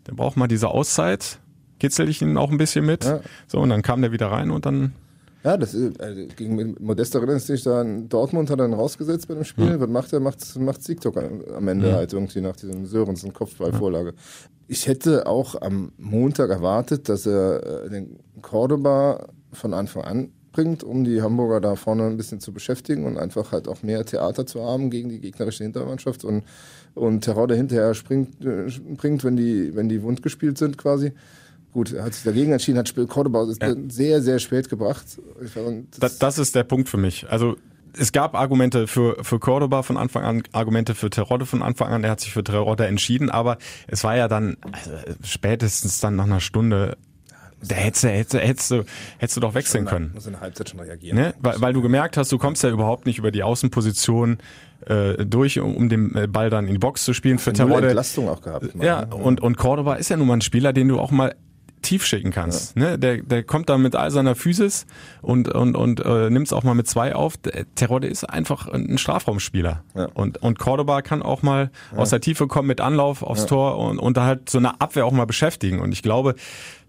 der 0.07 0.13
braucht 0.13 0.37
mal 0.37 0.47
diese 0.47 0.69
Auszeit, 0.69 1.39
kitzel 1.79 2.07
ich 2.09 2.21
ihn 2.21 2.37
auch 2.37 2.49
ein 2.51 2.57
bisschen 2.57 2.85
mit. 2.85 3.03
Ja. 3.05 3.19
So, 3.47 3.59
und 3.59 3.69
dann 3.69 3.81
kam 3.81 4.01
der 4.01 4.11
wieder 4.13 4.27
rein 4.31 4.51
und 4.51 4.65
dann 4.65 4.93
Ja, 5.43 5.57
das 5.57 5.73
ist, 5.73 5.99
also 5.99 6.21
gegen 6.35 6.75
Modest 6.79 7.15
erinnerst 7.15 7.49
du 7.49 7.53
dich 7.53 7.63
da 7.63 7.83
Dortmund 7.83 8.49
hat 8.49 8.59
er 8.59 8.67
dann 8.67 8.73
rausgesetzt 8.73 9.27
bei 9.27 9.33
dem 9.33 9.43
Spiel. 9.43 9.69
Ja. 9.69 9.79
Was 9.79 9.89
macht 9.89 10.13
er? 10.13 10.19
Macht, 10.19 10.59
macht 10.59 10.83
Siegtok 10.83 11.17
am 11.17 11.67
Ende 11.67 11.89
ja. 11.89 11.95
halt 11.95 12.13
irgendwie 12.13 12.41
nach 12.41 12.55
diesem 12.55 12.85
Sörensen 12.85 13.33
Kopfballvorlage. 13.33 14.09
Ja. 14.09 14.15
Ich 14.67 14.87
hätte 14.87 15.25
auch 15.25 15.59
am 15.61 15.91
Montag 15.97 16.49
erwartet, 16.51 17.09
dass 17.09 17.25
er 17.25 17.85
äh, 17.85 17.89
den 17.89 18.19
Cordoba 18.41 19.27
von 19.51 19.73
Anfang 19.73 20.03
an 20.03 20.31
bringt, 20.51 20.83
um 20.83 21.03
die 21.03 21.21
Hamburger 21.21 21.61
da 21.61 21.75
vorne 21.75 22.05
ein 22.05 22.17
bisschen 22.17 22.39
zu 22.39 22.53
beschäftigen 22.53 23.05
und 23.05 23.17
einfach 23.17 23.51
halt 23.51 23.67
auch 23.67 23.83
mehr 23.83 24.05
Theater 24.05 24.45
zu 24.45 24.63
haben 24.63 24.89
gegen 24.89 25.09
die 25.09 25.19
gegnerische 25.19 25.63
Hintermannschaft 25.63 26.23
und, 26.23 26.43
und 26.93 27.21
Terror 27.21 27.51
hinterher 27.51 27.93
springt, 27.93 28.43
äh, 28.45 28.67
bringt, 28.95 29.23
wenn 29.23 29.37
die, 29.37 29.75
wenn 29.75 29.89
die 29.89 30.03
wund 30.03 30.21
gespielt 30.21 30.57
sind 30.57 30.77
quasi. 30.77 31.13
Gut, 31.73 31.93
er 31.93 32.03
hat 32.03 32.13
sich 32.13 32.23
dagegen 32.23 32.51
entschieden, 32.51 32.77
hat 32.77 32.89
Spiel 32.89 33.07
Cordoba 33.07 33.47
ja. 33.61 33.75
sehr, 33.87 34.21
sehr 34.21 34.39
spät 34.39 34.69
gebracht. 34.69 35.05
Das, 35.99 36.19
das, 36.19 36.37
ist 36.37 36.53
der 36.55 36.63
Punkt 36.63 36.89
für 36.89 36.97
mich. 36.97 37.29
Also 37.29 37.55
es 37.97 38.11
gab 38.11 38.35
Argumente 38.35 38.87
für, 38.87 39.23
für 39.23 39.39
Cordoba 39.39 39.83
von 39.83 39.97
Anfang 39.97 40.23
an, 40.23 40.43
Argumente 40.51 40.95
für 40.95 41.09
Terodde 41.09 41.45
von 41.45 41.61
Anfang 41.61 41.89
an. 41.89 42.03
Er 42.03 42.11
hat 42.11 42.19
sich 42.19 42.33
für 42.33 42.43
Terodde 42.43 42.87
entschieden, 42.87 43.29
aber 43.29 43.57
es 43.87 44.03
war 44.03 44.15
ja 44.17 44.27
dann 44.27 44.57
also 44.71 44.91
spätestens 45.23 45.99
dann 45.99 46.15
nach 46.15 46.25
einer 46.25 46.41
Stunde 46.41 46.97
da 47.63 47.75
hättest 47.75 48.03
du, 48.03 48.09
hättest, 48.09 48.33
hättest, 48.33 48.71
du, 48.71 48.83
hättest 49.19 49.37
du 49.37 49.41
doch 49.41 49.53
wechseln 49.53 49.85
können. 49.85 50.11
Muss 50.15 50.25
in 50.25 50.33
der 50.33 50.41
Halbzeit 50.41 50.69
schon 50.69 50.79
reagieren. 50.79 51.15
Ne? 51.15 51.35
Weil, 51.39 51.61
weil 51.61 51.73
du 51.73 51.83
gemerkt 51.83 52.17
hast, 52.17 52.31
du 52.31 52.39
kommst 52.39 52.63
ja 52.63 52.71
überhaupt 52.71 53.05
nicht 53.05 53.19
über 53.19 53.29
die 53.29 53.43
Außenposition 53.43 54.39
äh, 54.87 55.25
durch, 55.25 55.59
um, 55.59 55.75
um 55.75 55.87
den 55.87 56.15
äh, 56.15 56.27
Ball 56.27 56.49
dann 56.49 56.65
in 56.65 56.73
die 56.73 56.79
Box 56.79 57.05
zu 57.05 57.13
spielen. 57.13 57.37
Für 57.37 57.53
Terodde. 57.53 57.87
Entlastung 57.87 58.29
auch 58.29 58.41
gehabt. 58.41 58.69
Ja, 58.81 59.03
und, 59.03 59.41
und 59.41 59.57
Cordoba 59.57 59.93
ist 59.95 60.09
ja 60.09 60.17
nun 60.17 60.27
mal 60.27 60.37
ein 60.37 60.41
Spieler, 60.41 60.73
den 60.73 60.87
du 60.87 60.99
auch 60.99 61.11
mal 61.11 61.35
tief 61.81 62.05
schicken 62.05 62.31
kannst. 62.31 62.75
Ja. 62.77 62.91
Ne? 62.91 62.99
Der, 62.99 63.17
der 63.17 63.43
kommt 63.43 63.69
da 63.69 63.77
mit 63.77 63.95
all 63.95 64.11
seiner 64.11 64.35
Physis 64.35 64.85
und, 65.21 65.49
und, 65.49 65.75
und 65.75 66.03
äh, 66.05 66.29
nimmt 66.29 66.47
es 66.47 66.53
auch 66.53 66.63
mal 66.63 66.75
mit 66.75 66.87
zwei 66.87 67.15
auf. 67.15 67.35
Terodde 67.75 68.07
ist 68.07 68.23
einfach 68.23 68.67
ein 68.67 68.97
Strafraumspieler. 68.97 69.83
Ja. 69.95 70.05
Und, 70.13 70.41
und 70.41 70.59
Cordoba 70.59 71.01
kann 71.01 71.21
auch 71.21 71.41
mal 71.41 71.71
ja. 71.91 71.97
aus 71.97 72.09
der 72.09 72.21
Tiefe 72.21 72.47
kommen 72.47 72.67
mit 72.67 72.81
Anlauf 72.81 73.23
aufs 73.23 73.45
Tor 73.45 73.77
und, 73.77 73.99
und 73.99 74.17
da 74.17 74.25
halt 74.25 74.49
so 74.49 74.57
eine 74.57 74.79
Abwehr 74.81 75.05
auch 75.05 75.11
mal 75.11 75.25
beschäftigen. 75.25 75.79
Und 75.79 75.91
ich 75.91 76.01
glaube, 76.01 76.35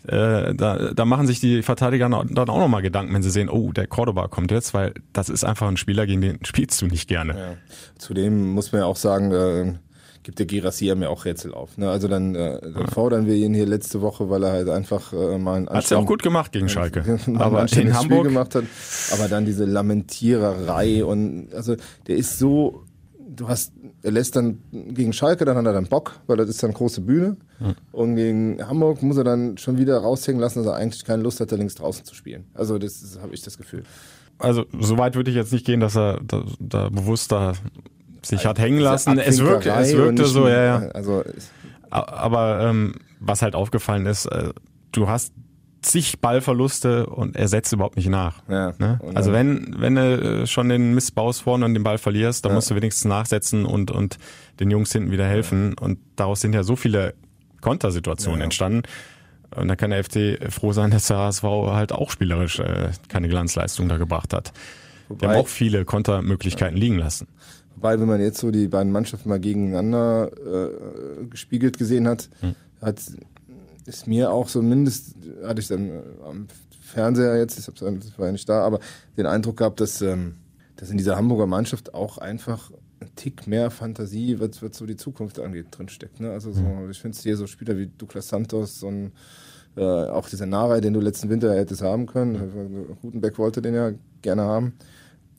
äh, 0.07 0.55
da, 0.55 0.93
da 0.93 1.05
machen 1.05 1.27
sich 1.27 1.41
die 1.41 1.63
Verteidiger 1.63 2.09
dann 2.09 2.49
auch 2.49 2.59
nochmal 2.59 2.83
Gedanken, 2.83 3.15
wenn 3.15 3.23
sie 3.23 3.31
sehen, 3.31 3.49
oh, 3.49 3.73
der 3.73 3.87
Cordoba 3.87 4.29
kommt 4.29 4.51
jetzt, 4.51 4.75
weil 4.75 4.95
das 5.13 5.29
ist 5.29 5.45
einfach 5.45 5.69
ein 5.69 5.77
Spieler, 5.77 6.07
gegen 6.07 6.21
den 6.21 6.45
spielst 6.45 6.81
du 6.83 6.87
nicht 6.87 7.09
gerne. 7.09 7.59
Zudem 7.99 8.51
muss 8.53 8.73
man 8.73 8.81
ja 8.81 8.87
auch 8.87 8.97
sagen, 8.97 9.33
äh, 9.33 9.75
gibt 10.23 10.39
der 10.39 10.47
Gerassi 10.47 10.93
mir 10.95 11.11
auch 11.11 11.25
Rätsel 11.25 11.55
auf. 11.55 11.79
Ne? 11.79 11.91
Also 11.91 12.09
dann, 12.09 12.35
äh, 12.35 12.61
dann 12.61 12.89
fordern 12.89 13.27
wir 13.27 13.35
ihn 13.35 13.55
hier 13.55 13.67
letzte 13.67 14.01
Woche, 14.01 14.31
weil 14.31 14.43
er 14.45 14.53
halt 14.53 14.69
einfach 14.69 15.13
äh, 15.13 15.39
mal 15.39 15.57
einen 15.57 15.69
Hat 15.69 15.91
er 15.91 15.99
auch 15.99 16.07
gut 16.07 16.23
gemacht 16.23 16.53
gegen 16.53 16.69
Schalke. 16.69 17.19
aber 17.35 17.67
in 17.73 17.95
Hamburg 17.95 18.25
gemacht 18.25 18.55
hat. 18.55 18.65
Aber 19.13 19.29
dann 19.29 19.45
diese 19.45 19.65
Lamentiererei 19.65 21.05
und 21.05 21.53
also 21.55 21.77
der 22.07 22.17
ist 22.17 22.39
so, 22.39 22.85
du 23.19 23.49
hast, 23.49 23.73
er 24.03 24.13
lässt 24.13 24.37
dann 24.37 24.63
gegen 24.71 25.13
Schalke, 25.13 25.45
dann 25.45 25.57
hat 25.57 25.67
er 25.67 25.73
dann 25.73 25.87
Bock, 25.87 26.21
weil 26.27 26.37
das 26.37 26.49
ist 26.49 26.63
dann 26.63 26.73
große 26.73 27.01
Bühne. 27.01 27.37
Hm. 27.59 27.75
Und 27.93 28.17
gegen 28.17 28.67
Hamburg 28.67 29.03
muss 29.03 29.17
er 29.17 29.25
dann 29.25 29.59
schon 29.59 29.79
wieder 29.79 29.99
raushängen 29.99 30.41
lassen, 30.41 30.61
dass 30.61 30.67
er 30.67 30.77
eigentlich 30.77 31.05
keine 31.05 31.23
Lust 31.23 31.41
hat, 31.41 31.53
da 31.53 31.57
links 31.57 31.75
draußen 31.75 32.05
zu 32.05 32.15
spielen. 32.15 32.45
Also 32.55 32.79
das, 32.79 33.01
das 33.01 33.21
habe 33.21 33.35
ich 33.35 33.43
das 33.43 33.59
Gefühl 33.59 33.85
also 34.39 34.65
so 34.81 34.99
weit 34.99 35.15
würde 35.15 35.31
ich 35.31 35.37
jetzt 35.37 35.53
nicht 35.53 35.65
gehen, 35.65 35.81
dass 35.81 35.97
er 35.97 36.21
da, 36.21 36.45
da 36.59 36.89
bewusst 36.89 37.31
da 37.31 37.53
sich 38.25 38.47
hat 38.47 38.59
hängen 38.59 38.79
lassen. 38.79 39.19
Es 39.19 39.41
wirkte, 39.41 39.71
es 39.71 39.95
wirkte 39.95 40.25
so, 40.27 40.49
ja, 40.49 40.65
ja. 40.65 40.77
Also, 40.91 41.25
aber 41.91 42.61
ähm, 42.63 42.95
was 43.21 43.43
halt 43.43 43.55
aufgefallen 43.55 44.07
ist, 44.07 44.27
äh, 44.27 44.51
du 44.93 45.09
hast 45.09 45.33
zig 45.83 46.21
Ballverluste 46.21 47.07
und 47.07 47.37
er 47.37 47.49
setzt 47.49 47.73
überhaupt 47.73 47.97
nicht 47.97 48.09
nach. 48.09 48.43
Ja, 48.49 48.73
ne? 48.79 49.01
Also 49.15 49.33
wenn, 49.33 49.75
wenn 49.79 49.97
du 49.97 50.43
äh, 50.43 50.47
schon 50.47 50.69
den 50.69 50.95
Mist 50.95 51.15
baust 51.15 51.43
vorne 51.43 51.65
und 51.65 51.75
den 51.75 51.83
Ball 51.83 51.99
verlierst, 51.99 52.45
dann 52.45 52.53
ja. 52.53 52.57
musst 52.57 52.71
du 52.71 52.77
wenigstens 52.77 53.05
nachsetzen 53.05 53.67
und, 53.67 53.91
und 53.91 54.19
den 54.61 54.71
Jungs 54.71 54.93
hinten 54.93 55.11
wieder 55.11 55.27
helfen. 55.27 55.75
Und 55.79 55.99
daraus 56.17 56.41
sind 56.41 56.55
ja 56.55 56.63
so 56.63 56.77
viele 56.77 57.15
Kontersituationen 57.61 58.41
ja. 58.41 58.45
entstanden. 58.45 58.83
Und 59.55 59.69
da 59.69 59.77
kann 59.77 59.91
der 59.91 60.03
FT 60.03 60.51
froh 60.51 60.73
sein, 60.73 60.91
dass 60.91 61.09
der 61.09 61.19
HSV 61.19 61.43
halt 61.43 61.93
auch 61.93 62.11
spielerisch 62.11 62.59
äh, 62.61 62.91
keine 63.09 63.29
Glanzleistung 63.29 63.89
da 63.89 63.99
gebracht 63.99 64.33
hat. 64.33 64.53
Wobei, 65.09 65.19
Die 65.19 65.27
haben 65.27 65.41
auch 65.41 65.49
viele 65.49 65.85
Kontermöglichkeiten 65.85 66.77
liegen 66.77 66.97
lassen. 66.97 67.29
Wobei, 67.83 67.99
wenn 67.99 68.07
man 68.07 68.21
jetzt 68.21 68.39
so 68.39 68.53
die 68.53 68.69
beiden 68.69 68.93
Mannschaften 68.93 69.29
mal 69.29 69.41
gegeneinander 69.41 70.31
äh, 70.31 71.27
gespiegelt 71.27 71.79
gesehen 71.79 72.07
hat, 72.07 72.29
hm. 72.41 72.55
hat 72.81 73.01
ist 73.87 74.07
mir 74.07 74.31
auch 74.31 74.49
so 74.49 74.63
mindest, 74.63 75.17
hatte 75.43 75.61
ich 75.61 75.67
dann 75.67 75.89
äh, 75.89 76.03
am 76.25 76.47
Fernseher 76.81 77.37
jetzt, 77.39 77.59
ich 77.59 78.19
war 78.19 78.27
ja 78.27 78.31
nicht 78.33 78.49
da, 78.49 78.63
aber 78.63 78.79
den 79.17 79.27
Eindruck 79.27 79.57
gehabt, 79.57 79.81
dass, 79.81 80.01
ähm, 80.01 80.37
dass 80.77 80.91
in 80.91 80.97
dieser 80.97 81.17
Hamburger 81.17 81.49
Mannschaft 81.49 81.93
auch 81.93 82.19
einfach 82.19 82.71
ein 83.01 83.11
Tick 83.17 83.49
mehr 83.49 83.73
Fantasie, 83.73 84.39
was, 84.39 84.63
was 84.63 84.77
so 84.77 84.87
die 84.87 84.97
Zukunft 84.97 85.41
angeht, 85.41 85.67
drinsteckt. 85.73 86.21
Ne? 86.21 86.31
Also 86.31 86.53
so, 86.53 86.63
hm. 86.63 86.89
ich 86.89 87.01
finde 87.01 87.17
es 87.17 87.25
hier 87.25 87.37
so 87.37 87.49
Spieler 87.49 87.77
wie 87.77 87.91
Douglas 87.99 88.29
Santos 88.29 88.85
und 88.85 89.11
äh, 89.77 89.83
auch 89.83 90.29
dieser 90.29 90.47
Narei, 90.47 90.81
den 90.81 90.93
du 90.93 91.01
letzten 91.01 91.31
Winter 91.31 91.53
hättest 91.53 91.83
haben 91.83 92.07
können. 92.07 92.97
Gutenbeck 93.03 93.39
wollte 93.39 93.61
den 93.61 93.75
ja 93.75 93.91
gerne 94.21 94.43
haben. 94.43 94.75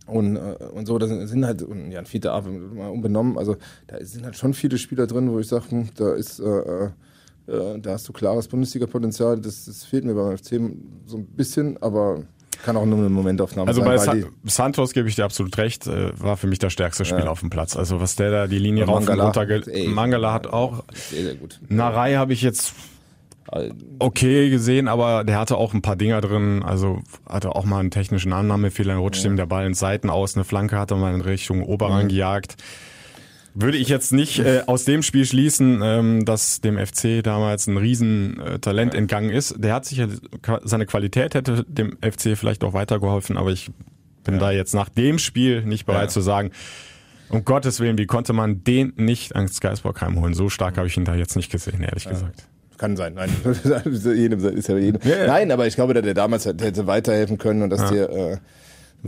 Und, 0.06 0.36
äh, 0.36 0.56
und 0.74 0.86
so, 0.86 0.98
da 0.98 1.08
sind 1.08 1.46
halt, 1.46 1.62
und 1.62 1.92
ja, 1.92 2.00
ein 2.00 2.06
vierter 2.06 2.34
A, 2.34 2.40
unbenommen, 2.40 3.38
also 3.38 3.56
da 3.88 4.04
sind 4.04 4.26
halt 4.26 4.36
schon 4.36 4.54
viele 4.54 4.78
Spieler 4.78 5.08
drin, 5.08 5.32
wo 5.32 5.40
ich 5.40 5.48
sage, 5.48 5.70
hm, 5.70 5.90
da 5.96 6.14
ist, 6.14 6.40
äh, 6.40 6.44
äh, 6.46 6.90
äh, 7.48 7.80
da 7.80 7.92
hast 7.92 8.08
du 8.08 8.14
klares 8.14 8.48
Bundesliga-Potenzial, 8.48 9.40
das, 9.40 9.66
das 9.66 9.86
fehlt 9.86 10.04
mir 10.06 10.14
beim 10.14 10.38
FC 10.38 10.60
so 11.06 11.18
ein 11.18 11.26
bisschen, 11.26 11.82
aber 11.82 12.24
kann 12.64 12.78
auch 12.78 12.86
nur 12.86 13.00
eine 13.00 13.10
Momentaufnahme 13.10 13.68
also 13.68 13.82
sein. 13.82 13.92
Also 13.92 14.12
bei 14.12 14.20
Sa 14.46 14.64
Santos 14.64 14.94
gebe 14.94 15.10
ich 15.10 15.16
dir 15.16 15.26
absolut 15.26 15.58
recht, 15.58 15.86
äh, 15.88 16.18
war 16.20 16.38
für 16.38 16.48
mich 16.48 16.60
das 16.60 16.72
stärkste 16.72 17.04
Spiel 17.04 17.26
ja. 17.26 17.28
auf 17.28 17.42
dem 17.42 17.50
Platz. 17.50 17.76
Also 17.76 18.00
was 18.00 18.16
der 18.16 18.32
da 18.32 18.48
die 18.48 18.60
Linie 18.60 18.86
rauf 18.86 19.08
und 19.08 19.20
runter, 19.20 19.46
Mangala 19.88 20.34
hat 20.34 20.48
auch, 20.48 20.84
sehr, 20.94 21.24
sehr 21.24 21.36
gut. 21.36 21.60
Narei 21.68 22.16
habe 22.16 22.32
ich 22.32 22.42
jetzt 22.42 22.74
okay 24.00 24.50
gesehen, 24.50 24.88
aber 24.88 25.24
der 25.24 25.38
hatte 25.40 25.58
auch 25.58 25.74
ein 25.74 25.82
paar 25.82 25.96
Dinger 25.96 26.22
drin. 26.22 26.64
Also 26.64 27.02
hatte 27.28 27.56
auch 27.56 27.66
mal 27.66 27.80
einen 27.80 27.92
technischen 27.92 28.34
Annahmefehler, 28.34 28.96
rutscht 28.96 29.24
ja. 29.24 29.30
ihm 29.30 29.38
der 29.38 29.46
Ball 29.46 29.66
in 29.66 29.74
Seiten 29.74 30.10
aus, 30.10 30.36
eine 30.36 30.44
Flanke 30.44 30.78
hat 30.78 30.92
er 30.92 30.98
mal 30.98 31.14
in 31.14 31.22
Richtung 31.22 31.64
Oberrang 31.64 32.06
mhm. 32.06 32.10
gejagt. 32.10 32.56
Würde 33.56 33.78
ich 33.78 33.88
jetzt 33.88 34.12
nicht 34.12 34.40
äh, 34.40 34.64
aus 34.66 34.84
dem 34.84 35.04
Spiel 35.04 35.26
schließen, 35.26 35.80
ähm, 35.84 36.26
dass 36.26 36.60
dem 36.62 36.84
FC 36.84 37.24
damals 37.24 37.68
ein 37.68 37.78
Riesentalent 37.78 38.96
äh, 38.96 38.98
entgangen 38.98 39.30
ist. 39.30 39.56
Der 39.60 39.76
hat 39.76 39.86
sicher 39.86 40.08
seine 40.64 40.88
Qualität 40.88 41.36
hätte 41.36 41.64
dem 41.68 41.98
FC 42.02 42.36
vielleicht 42.36 42.64
auch 42.64 42.74
weitergeholfen, 42.74 43.38
aber 43.38 43.52
ich 43.52 43.70
bin 44.24 44.36
ja. 44.36 44.40
da 44.40 44.52
jetzt 44.52 44.74
nach 44.74 44.90
dem 44.90 45.20
Spiel 45.20 45.64
nicht 45.66 45.86
bereit 45.86 46.06
ja. 46.06 46.08
zu 46.08 46.22
sagen, 46.22 46.50
um 47.30 47.46
Gottes 47.46 47.80
Willen, 47.80 47.98
wie 48.00 48.08
konnte 48.08 48.34
man 48.34 48.64
den 48.64 48.94
nicht 48.96 49.36
ans 49.36 49.60
Geisbock 49.60 50.02
heimholen? 50.02 50.34
So 50.34 50.50
stark 50.50 50.78
habe 50.78 50.88
ich 50.88 50.98
ihn 50.98 51.06
da 51.06 51.14
jetzt 51.14 51.36
nicht 51.36 51.52
gesehen, 51.52 51.84
ehrlich 51.84 52.06
ja. 52.06 52.12
gesagt. 52.12 52.48
Kann 52.84 52.98
sein, 52.98 53.14
nein. 53.14 53.30
jedem, 54.04 54.46
ist 54.46 54.68
ja 54.68 54.78
jedem. 54.78 55.00
Ja. 55.06 55.26
Nein, 55.26 55.54
aber 55.54 55.66
ich 55.66 55.76
glaube, 55.76 55.94
dass 55.94 56.04
der 56.04 56.14
damals 56.14 56.46
hätte 56.46 56.86
weiterhelfen 56.86 57.38
können 57.38 57.62
und 57.62 57.70
dass 57.70 57.80
ja. 57.80 57.92
dir 57.92 58.10
äh, 58.10 58.38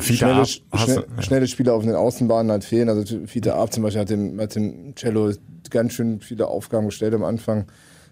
schnelle, 0.01 0.43
Ab, 0.43 0.47
schnell, 0.79 1.05
ja. 1.17 1.21
schnelle 1.21 1.45
Spieler 1.45 1.73
auf 1.73 1.83
den 1.83 1.93
Außenbahnen 1.93 2.53
halt 2.53 2.63
fehlen. 2.63 2.87
Also 2.87 3.27
Fiete 3.27 3.53
Ab 3.53 3.73
zum 3.73 3.83
Beispiel 3.83 3.99
hat 3.99 4.09
dem, 4.09 4.39
hat 4.39 4.55
dem 4.55 4.95
Cello 4.95 5.29
ganz 5.71 5.91
schön 5.91 6.21
viele 6.21 6.47
Aufgaben 6.47 6.85
gestellt 6.85 7.13
am 7.15 7.25
Anfang. 7.25 7.65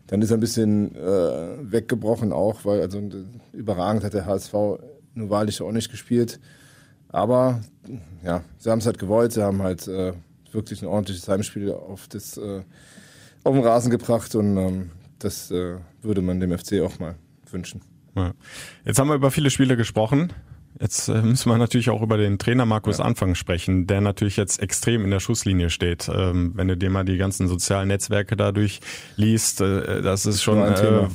Dann 0.08 0.22
ist 0.22 0.32
er 0.32 0.38
ein 0.38 0.42
bisschen 0.42 0.98
äh, 0.98 1.72
weggebrochen 1.72 2.34
auch, 2.34 2.66
weil 2.66 2.82
also 2.82 3.02
überragend 3.54 4.04
hat 4.04 4.14
der 4.14 4.26
HSV 4.26 4.54
nur 5.14 5.30
wahrlich 5.30 5.62
auch 5.62 5.72
nicht 5.72 5.90
gespielt. 5.90 6.42
Aber 7.08 7.62
ja, 8.22 8.44
sie 8.58 8.70
haben 8.70 8.80
es 8.80 8.86
halt 8.86 9.00
gewollt, 9.00 9.32
sie 9.32 9.42
haben 9.42 9.64
halt 9.64 9.88
äh, 9.88 10.12
wirklich 10.52 10.82
ein 10.82 10.90
ordentliches 10.90 11.26
Heimspiel 11.30 11.72
auf 11.72 12.10
das 12.10 12.36
äh, 12.36 12.64
auf 13.46 13.56
den 13.56 13.64
Rasen 13.64 13.92
gebracht 13.92 14.36
und 14.36 14.58
ähm, 14.58 14.92
das 15.24 15.52
äh, 15.52 15.78
würde 16.02 16.22
man 16.22 16.40
dem 16.40 16.58
FC 16.58 16.82
auch 16.82 17.00
mal 17.00 17.16
wünschen. 17.52 17.82
Ja. 18.16 18.34
Jetzt 18.86 19.00
haben 19.00 19.08
wir 19.08 19.16
über 19.16 19.32
viele 19.32 19.50
Spiele 19.50 19.78
gesprochen. 19.78 20.34
Jetzt 20.80 21.08
äh, 21.08 21.22
müssen 21.22 21.50
wir 21.50 21.58
natürlich 21.58 21.90
auch 21.90 22.02
über 22.02 22.18
den 22.18 22.40
Trainer 22.40 22.66
Markus 22.66 22.98
ja. 22.98 23.06
Anfang 23.06 23.36
sprechen, 23.36 23.88
der 23.88 24.02
natürlich 24.02 24.38
jetzt 24.38 24.62
extrem 24.62 25.04
in 25.04 25.12
der 25.12 25.20
Schusslinie 25.20 25.70
steht. 25.70 26.10
Ähm, 26.14 26.52
wenn 26.56 26.68
du 26.68 26.76
dir 26.76 26.90
mal 26.90 27.06
die 27.06 27.18
ganzen 27.18 27.48
sozialen 27.48 27.88
Netzwerke 27.90 28.36
dadurch 28.36 28.80
liest, 29.16 29.62
äh, 29.62 30.02
das 30.02 30.26
ist 30.26 30.42
schon 30.42 30.60
äh, 30.60 31.08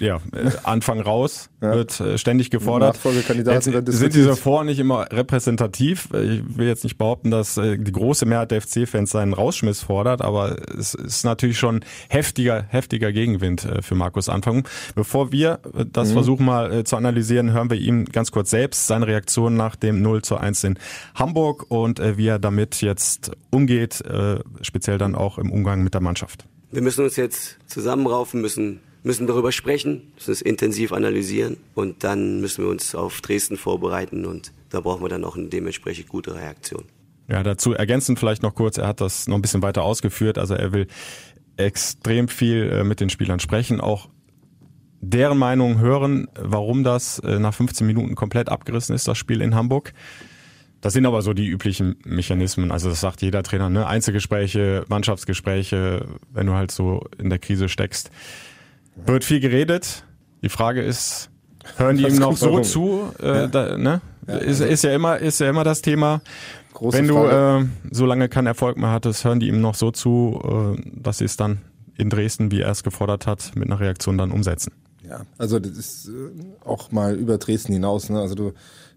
ja, 0.00 0.16
äh, 0.32 0.50
Anfang 0.64 1.00
raus, 1.00 1.50
ja. 1.60 1.74
wird 1.74 2.00
äh, 2.00 2.18
ständig 2.18 2.50
gefordert. 2.50 2.94
Nachfolgekandidaten 2.94 3.72
jetzt 3.72 3.92
sind 3.92 4.14
diese 4.14 4.34
vor 4.34 4.64
nicht 4.64 4.80
immer 4.80 5.06
repräsentativ. 5.12 6.08
Ich 6.12 6.42
will 6.56 6.66
jetzt 6.66 6.84
nicht 6.84 6.98
behaupten, 6.98 7.30
dass 7.30 7.56
äh, 7.56 7.78
die 7.78 7.92
große 7.92 8.26
Mehrheit 8.26 8.50
der 8.50 8.62
FC-Fans 8.62 9.10
seinen 9.10 9.32
Rausschmiss 9.32 9.82
fordert, 9.82 10.22
aber 10.22 10.56
es 10.76 10.94
ist 10.94 11.24
natürlich 11.24 11.58
schon 11.58 11.84
heftiger, 12.08 12.64
heftiger 12.68 13.12
Gegenwind 13.12 13.68
für 13.82 13.94
Markus 13.94 14.28
Anfang. 14.28 14.66
Bevor 14.94 15.32
wir 15.32 15.60
das 15.92 16.08
mhm. 16.08 16.12
versuchen 16.14 16.46
mal 16.46 16.84
zu 16.84 16.96
analysieren, 16.96 17.52
hören 17.52 17.70
wir 17.70 17.76
ihm 17.76 18.06
ganz 18.06 18.32
kurz 18.32 18.50
selbst 18.50 18.86
seine 18.86 19.06
Reaktion 19.06 19.56
nach 19.56 19.76
dem 19.76 20.00
0 20.00 20.22
zu 20.22 20.36
1 20.36 20.64
in 20.64 20.78
Hamburg 21.14 21.66
und 21.68 22.00
wie 22.00 22.26
er 22.26 22.38
damit 22.38 22.80
jetzt 22.80 23.32
umgeht, 23.50 24.02
speziell 24.62 24.98
dann 24.98 25.14
auch 25.14 25.38
im 25.38 25.52
Umgang 25.52 25.82
mit 25.82 25.94
der 25.94 26.00
Mannschaft. 26.00 26.46
Wir 26.70 26.82
müssen 26.82 27.04
uns 27.04 27.16
jetzt 27.16 27.58
zusammenraufen, 27.66 28.40
müssen 28.40 28.80
müssen 29.02 29.26
darüber 29.26 29.52
sprechen, 29.52 30.12
müssen 30.14 30.32
es 30.32 30.42
intensiv 30.42 30.92
analysieren 30.92 31.56
und 31.74 32.04
dann 32.04 32.40
müssen 32.40 32.64
wir 32.64 32.70
uns 32.70 32.94
auf 32.94 33.20
Dresden 33.20 33.56
vorbereiten 33.56 34.26
und 34.26 34.52
da 34.68 34.80
brauchen 34.80 35.02
wir 35.02 35.08
dann 35.08 35.24
auch 35.24 35.36
eine 35.36 35.48
dementsprechend 35.48 36.08
gute 36.08 36.34
Reaktion. 36.34 36.84
Ja, 37.28 37.42
dazu 37.42 37.72
ergänzend 37.72 38.18
vielleicht 38.18 38.42
noch 38.42 38.54
kurz, 38.54 38.76
er 38.76 38.88
hat 38.88 39.00
das 39.00 39.28
noch 39.28 39.36
ein 39.36 39.42
bisschen 39.42 39.62
weiter 39.62 39.82
ausgeführt, 39.82 40.36
also 40.36 40.54
er 40.54 40.72
will 40.72 40.86
extrem 41.56 42.28
viel 42.28 42.70
äh, 42.70 42.84
mit 42.84 43.00
den 43.00 43.10
Spielern 43.10 43.40
sprechen, 43.40 43.80
auch 43.80 44.08
deren 45.00 45.38
Meinung 45.38 45.78
hören, 45.78 46.28
warum 46.38 46.84
das 46.84 47.18
äh, 47.20 47.38
nach 47.38 47.54
15 47.54 47.86
Minuten 47.86 48.14
komplett 48.14 48.48
abgerissen 48.48 48.94
ist, 48.94 49.08
das 49.08 49.16
Spiel 49.16 49.40
in 49.40 49.54
Hamburg. 49.54 49.94
Das 50.80 50.94
sind 50.94 51.04
aber 51.04 51.20
so 51.20 51.34
die 51.34 51.46
üblichen 51.46 51.96
Mechanismen. 52.04 52.70
Also 52.70 52.88
das 52.88 53.00
sagt 53.00 53.20
jeder 53.20 53.42
Trainer, 53.42 53.68
ne? 53.68 53.86
Einzelgespräche, 53.86 54.84
Mannschaftsgespräche, 54.88 56.06
wenn 56.32 56.46
du 56.46 56.54
halt 56.54 56.70
so 56.70 57.04
in 57.18 57.28
der 57.28 57.38
Krise 57.38 57.68
steckst. 57.68 58.10
Wird 59.06 59.24
viel 59.24 59.40
geredet. 59.40 60.04
Die 60.42 60.48
Frage 60.48 60.82
ist, 60.82 61.30
hören 61.76 61.96
die 61.96 62.06
ihm 62.06 62.16
noch 62.16 62.36
so 62.36 62.60
zu? 62.60 63.12
Äh, 63.20 63.26
ja. 63.26 63.46
Da, 63.46 63.76
ne? 63.76 64.00
Ja, 64.26 64.36
ist, 64.36 64.60
ist 64.60 64.84
ja 64.84 64.94
immer, 64.94 65.18
ist 65.18 65.40
ja 65.40 65.48
immer 65.48 65.64
das 65.64 65.82
Thema. 65.82 66.20
Große 66.72 66.96
wenn 66.96 67.08
du 67.08 67.16
äh, 67.24 67.66
so 67.90 68.06
lange 68.06 68.28
keinen 68.28 68.46
Erfolg 68.46 68.76
mehr 68.76 68.90
hattest, 68.90 69.24
hören 69.24 69.40
die 69.40 69.48
ihm 69.48 69.60
noch 69.60 69.74
so 69.74 69.90
zu, 69.90 70.76
äh, 70.78 70.82
dass 70.94 71.18
sie 71.18 71.24
es 71.24 71.36
dann 71.36 71.62
in 71.96 72.10
Dresden, 72.10 72.50
wie 72.50 72.60
er 72.60 72.70
es 72.70 72.82
gefordert 72.82 73.26
hat, 73.26 73.52
mit 73.54 73.68
einer 73.68 73.80
Reaktion 73.80 74.16
dann 74.16 74.30
umsetzen. 74.30 74.72
Ja, 75.06 75.22
also 75.38 75.58
das 75.58 75.72
ist 75.72 76.08
äh, 76.08 76.10
auch 76.64 76.92
mal 76.92 77.16
über 77.16 77.38
Dresden 77.38 77.72
hinaus. 77.72 78.08
Ne? 78.08 78.20
Also 78.20 78.34
du 78.34 78.52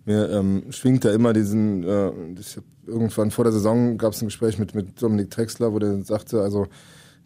mir 0.05 0.29
ähm, 0.29 0.65
schwingt 0.69 1.05
da 1.05 1.11
immer 1.11 1.33
diesen, 1.33 1.83
äh, 1.83 2.11
ich 2.39 2.57
hab 2.57 2.63
irgendwann 2.85 3.31
vor 3.31 3.45
der 3.45 3.53
Saison 3.53 3.97
gab 3.97 4.13
es 4.13 4.21
ein 4.21 4.25
Gespräch 4.25 4.59
mit, 4.59 4.75
mit 4.75 5.01
Dominik 5.01 5.31
Drexler, 5.31 5.73
wo 5.73 5.79
der 5.79 6.03
sagte, 6.03 6.41
also 6.41 6.67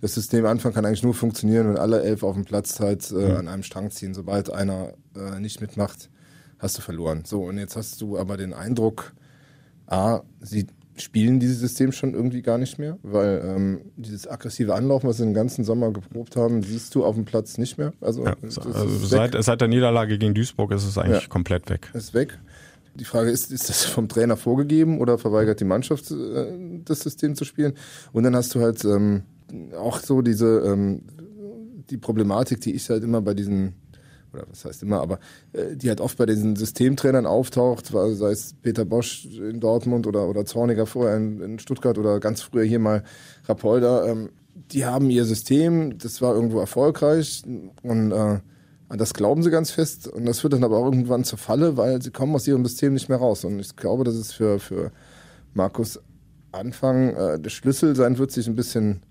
das 0.02 0.14
System 0.14 0.46
Anfang 0.46 0.74
kann 0.74 0.86
eigentlich 0.86 1.04
nur 1.04 1.14
funktionieren, 1.14 1.70
wenn 1.70 1.78
alle 1.78 2.04
elf 2.04 2.24
auf 2.24 2.36
dem 2.36 2.46
Platz 2.46 2.80
halt 2.80 3.12
äh, 3.12 3.16
mhm. 3.16 3.36
an 3.38 3.48
einem 3.48 3.64
Strang 3.64 3.90
ziehen. 3.90 4.14
Sobald 4.14 4.52
einer 4.52 4.94
äh, 5.16 5.40
nicht 5.40 5.62
mitmacht, 5.62 6.10
hast 6.60 6.78
du 6.78 6.82
verloren. 6.82 7.24
So, 7.26 7.44
und 7.44 7.58
jetzt 7.58 7.76
hast 7.76 8.02
du 8.02 8.18
aber 8.18 8.38
den 8.38 8.54
Eindruck, 8.54 9.14
A, 9.88 10.22
sie 10.42 10.68
spielen 10.98 11.40
dieses 11.40 11.60
System 11.60 11.92
schon 11.92 12.14
irgendwie 12.14 12.42
gar 12.42 12.58
nicht 12.58 12.80
mehr, 12.80 12.98
weil 13.04 13.42
ähm, 13.46 13.82
dieses 13.96 14.28
aggressive 14.28 14.74
Anlaufen, 14.74 15.08
was 15.08 15.18
sie 15.18 15.24
den 15.24 15.34
ganzen 15.34 15.64
Sommer 15.64 15.92
geprobt 15.92 16.36
haben, 16.36 16.64
siehst 16.64 16.94
du 16.96 17.06
auf 17.06 17.16
dem 17.16 17.26
Platz 17.26 17.58
nicht 17.58 17.78
mehr. 17.78 17.94
Also, 18.02 18.26
ja, 18.26 18.36
also 18.42 18.90
seit, 19.06 19.36
seit, 19.44 19.62
der 19.62 19.68
Niederlage 19.68 20.18
gegen 20.18 20.34
Duisburg 20.34 20.72
ist 20.72 20.86
es 20.86 20.98
eigentlich 20.98 21.24
ja, 21.24 21.28
komplett 21.28 21.70
weg. 21.70 21.92
Ist 21.94 22.14
weg. 22.14 22.40
Die 22.96 23.06
Frage 23.06 23.30
ist, 23.30 23.52
ist 23.52 23.70
das 23.70 23.86
vom 23.86 24.10
Trainer 24.10 24.38
vorgegeben 24.38 25.00
oder 25.00 25.20
verweigert 25.20 25.60
die 25.60 25.66
Mannschaft 25.66 26.10
äh, 26.10 26.82
das 26.84 27.02
System 27.02 27.36
zu 27.36 27.46
spielen? 27.46 27.74
Und 28.12 28.24
dann 28.24 28.36
hast 28.36 28.56
du 28.56 28.60
halt 28.60 28.84
ähm, 28.86 29.22
auch 29.76 30.00
so 30.00 30.22
diese 30.22 30.60
ähm, 30.60 31.02
die 31.90 31.98
Problematik, 31.98 32.62
die 32.62 32.74
ich 32.74 32.90
halt 32.90 33.04
immer 33.04 33.22
bei 33.22 33.34
diesen 33.34 33.76
oder 34.34 34.46
was 34.50 34.66
heißt 34.66 34.84
immer, 34.84 35.02
aber 35.02 35.20
äh, 35.54 35.76
die 35.76 35.90
halt 35.90 36.02
oft 36.02 36.18
bei 36.18 36.26
diesen 36.26 36.56
Systemtrainern 36.56 37.26
auftaucht, 37.26 37.88
sei 37.88 38.32
es 38.32 38.54
Peter 38.62 38.86
Bosch 38.86 39.26
in 39.26 39.60
Dortmund 39.60 40.06
oder, 40.06 40.28
oder 40.28 40.46
Zorniger 40.46 40.86
vorher 40.86 41.18
in, 41.18 41.42
in 41.42 41.60
Stuttgart 41.60 41.98
oder 41.98 42.20
ganz 42.20 42.42
früher 42.42 42.64
hier 42.64 42.80
mal 42.80 43.04
Rapolda. 43.46 44.06
Ähm, 44.06 44.30
die 44.54 44.86
haben 44.86 45.10
ihr 45.10 45.26
System, 45.26 45.98
das 45.98 46.22
war 46.22 46.36
irgendwo 46.36 46.60
erfolgreich 46.60 47.44
und 47.84 48.12
äh, 48.12 48.40
an 48.90 48.98
das 48.98 49.14
glauben 49.14 49.44
sie 49.44 49.52
ganz 49.52 49.72
fest 49.72 50.08
und 50.08 50.26
das 50.26 50.40
führt 50.40 50.54
dann 50.54 50.64
aber 50.64 50.78
auch 50.78 50.86
irgendwann 50.86 51.24
zur 51.24 51.38
Falle, 51.38 51.78
weil 51.78 52.02
sie 52.02 52.12
kommen 52.12 52.34
aus 52.36 52.48
ihrem 52.48 52.66
System 52.66 52.94
nicht 52.94 53.10
mehr 53.10 53.18
raus. 53.18 53.44
Und 53.44 53.60
ich 53.60 53.76
glaube, 53.76 54.04
dass 54.04 54.16
es 54.16 54.32
für, 54.32 54.60
für 54.60 54.92
Markus 55.54 56.00
Anfang 56.54 57.10
äh, 57.16 57.40
der 57.40 57.50
Schlüssel 57.50 57.96
sein 57.96 58.18
wird, 58.18 58.32
sich 58.32 58.48
ein 58.48 58.56
bisschen 58.56 59.02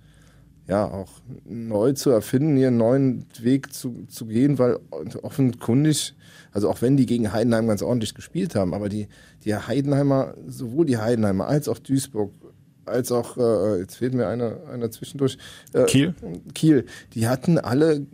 ja 0.66 0.90
auch 0.90 1.10
neu 1.44 1.92
zu 1.92 2.10
erfinden, 2.10 2.56
hier 2.56 2.68
einen 2.68 2.78
neuen 2.78 3.26
Weg 3.40 3.72
zu, 3.72 4.04
zu 4.08 4.26
gehen, 4.26 4.58
weil 4.58 4.78
offenkundig, 5.22 6.14
also 6.52 6.68
auch 6.68 6.82
wenn 6.82 6.96
die 6.96 7.06
gegen 7.06 7.32
Heidenheim 7.32 7.68
ganz 7.68 7.82
ordentlich 7.82 8.14
gespielt 8.14 8.54
haben, 8.54 8.74
aber 8.74 8.88
die, 8.88 9.08
die 9.44 9.54
Heidenheimer, 9.54 10.34
sowohl 10.46 10.86
die 10.86 10.98
Heidenheimer 10.98 11.46
als 11.46 11.68
auch 11.68 11.78
Duisburg, 11.78 12.32
als 12.84 13.12
auch, 13.12 13.36
äh, 13.36 13.80
jetzt 13.80 13.96
fehlt 13.96 14.14
mir 14.14 14.26
einer, 14.28 14.58
einer 14.72 14.90
zwischendurch, 14.90 15.38
äh, 15.72 15.84
Kiel. 15.84 16.14
Kiel, 16.54 16.86
die 17.14 17.28
hatten 17.28 17.58
alle 17.58 18.06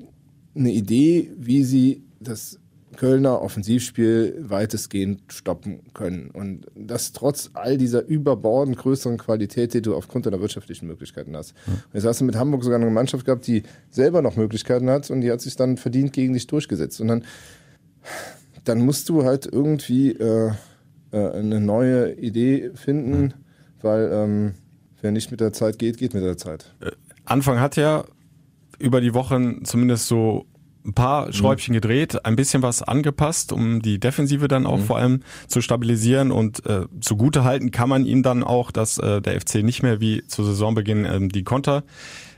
eine 0.54 0.70
Idee, 0.70 1.30
wie 1.38 1.64
sie 1.64 2.04
das 2.20 2.58
Kölner 2.96 3.40
Offensivspiel 3.42 4.37
weitestgehend 4.38 5.20
stoppen 5.28 5.81
können. 5.94 6.31
Und 6.31 6.66
das 6.74 7.12
trotz 7.12 7.50
all 7.55 7.76
dieser 7.76 8.05
überbordend 8.07 8.76
größeren 8.76 9.18
Qualität, 9.18 9.74
die 9.74 9.83
du 9.83 9.94
aufgrund 9.94 10.26
deiner 10.26 10.40
wirtschaftlichen 10.40 10.87
Möglichkeiten 10.87 11.37
hast. 11.37 11.55
Mhm. 11.66 11.72
Und 11.72 11.94
jetzt 11.94 12.05
hast 12.05 12.20
du 12.20 12.24
mit 12.24 12.37
Hamburg 12.37 12.64
sogar 12.64 12.81
eine 12.81 12.90
Mannschaft 12.90 13.24
gehabt, 13.24 13.46
die 13.46 13.62
selber 13.90 14.22
noch 14.22 14.37
Möglichkeiten 14.37 14.90
hat 14.90 15.11
und 15.11 15.20
die 15.20 15.31
hat 15.31 15.40
sich 15.40 15.57
dann 15.57 15.76
verdient 15.76 16.12
gegen 16.12 16.33
dich 16.35 16.46
durchgesetzt. 16.46 17.00
Und 17.00 17.09
dann, 17.09 17.24
dann 18.64 18.85
musst 18.85 19.09
du 19.09 19.24
halt 19.24 19.46
irgendwie 19.46 20.12
äh, 20.12 20.52
äh, 21.12 21.31
eine 21.33 21.61
neue 21.61 22.14
Idee 22.14 22.70
finden, 22.74 23.22
mhm. 23.22 23.33
weil 23.81 24.11
ähm, 24.12 24.55
wer 25.00 25.12
nicht 25.12 25.31
mit 25.31 25.40
der 25.40 25.52
Zeit 25.52 25.78
geht, 25.78 25.98
geht 25.98 26.14
mit 26.14 26.22
der 26.22 26.37
Zeit. 26.37 26.74
Äh, 26.81 26.90
Anfang 27.24 27.61
hat 27.61 27.76
ja 27.76 28.05
über 28.78 29.00
die 29.00 29.14
Wochen 29.14 29.64
zumindest 29.64 30.09
so 30.09 30.46
ein 30.84 30.94
paar 30.94 31.26
mhm. 31.26 31.32
Schräubchen 31.32 31.74
gedreht, 31.74 32.24
ein 32.24 32.36
bisschen 32.36 32.62
was 32.62 32.82
angepasst, 32.82 33.52
um 33.52 33.82
die 33.82 33.98
Defensive 34.00 34.48
dann 34.48 34.66
auch 34.66 34.78
mhm. 34.78 34.84
vor 34.84 34.98
allem 34.98 35.20
zu 35.46 35.60
stabilisieren 35.60 36.30
und 36.30 36.64
äh, 36.66 36.86
zugute 37.00 37.44
halten 37.44 37.70
kann 37.70 37.88
man 37.88 38.04
ihm 38.04 38.22
dann 38.22 38.42
auch, 38.42 38.70
dass 38.70 38.98
äh, 38.98 39.20
der 39.20 39.40
FC 39.40 39.56
nicht 39.56 39.82
mehr 39.82 40.00
wie 40.00 40.26
zu 40.26 40.44
Saisonbeginn 40.44 41.04
ähm, 41.04 41.28
die 41.28 41.44
Konter 41.44 41.84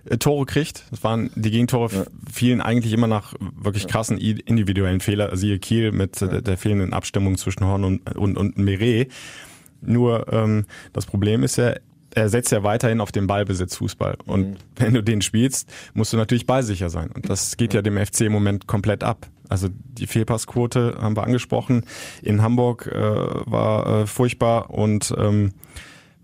äh, 0.05 0.19
Tore 0.19 0.47
kriegt. 0.47 0.85
Das 0.91 1.03
waren 1.03 1.31
die 1.35 1.51
Gegentore 1.51 1.95
ja. 1.95 2.05
fielen 2.31 2.61
eigentlich 2.61 2.93
immer 2.93 3.07
nach 3.07 3.35
wirklich 3.41 3.87
krassen 3.87 4.19
individuellen 4.19 5.01
Fehler, 5.01 5.37
siehe 5.37 5.59
Kiel 5.59 5.93
mit 5.93 6.21
äh, 6.23 6.27
ja. 6.27 6.41
der 6.41 6.59
fehlenden 6.59 6.93
Abstimmung 6.93 7.37
zwischen 7.39 7.65
Horn 7.65 7.85
und 7.85 8.17
und, 8.17 8.37
und 8.37 8.59
Meret. 8.59 9.11
Nur 9.81 10.33
ähm, 10.33 10.65
das 10.93 11.07
Problem 11.07 11.43
ist 11.43 11.57
ja, 11.57 11.75
er 12.15 12.29
setzt 12.29 12.53
ja 12.53 12.63
weiterhin 12.63 13.01
auf 13.01 13.13
den 13.13 13.27
Ballbesitz 13.27 13.77
Fußball. 13.77 14.17
Und 14.27 14.51
mhm. 14.51 14.57
wenn 14.77 14.95
du 14.95 15.03
den 15.03 15.23
spielst, 15.23 15.73
musst 15.95 16.13
du 16.13 16.17
natürlich 16.17 16.47
ballsicher 16.47 16.91
sein. 16.91 17.11
Und 17.11 17.29
das 17.29 17.57
geht 17.57 17.75
ja 17.75 17.83
dem 17.83 17.97
FC 17.97 18.23
im 18.23 18.33
Moment 18.33 18.67
komplett 18.67 19.03
ab. 19.03 19.27
Also 19.49 19.69
die 19.71 20.07
Fehlpassquote 20.07 20.97
haben 21.01 21.17
wir 21.17 21.25
angesprochen. 21.25 21.85
In 22.23 22.43
Hamburg 22.43 22.87
äh, 22.87 22.99
war 22.99 24.03
äh, 24.03 24.07
furchtbar 24.07 24.71
und 24.71 25.15
ähm, 25.19 25.53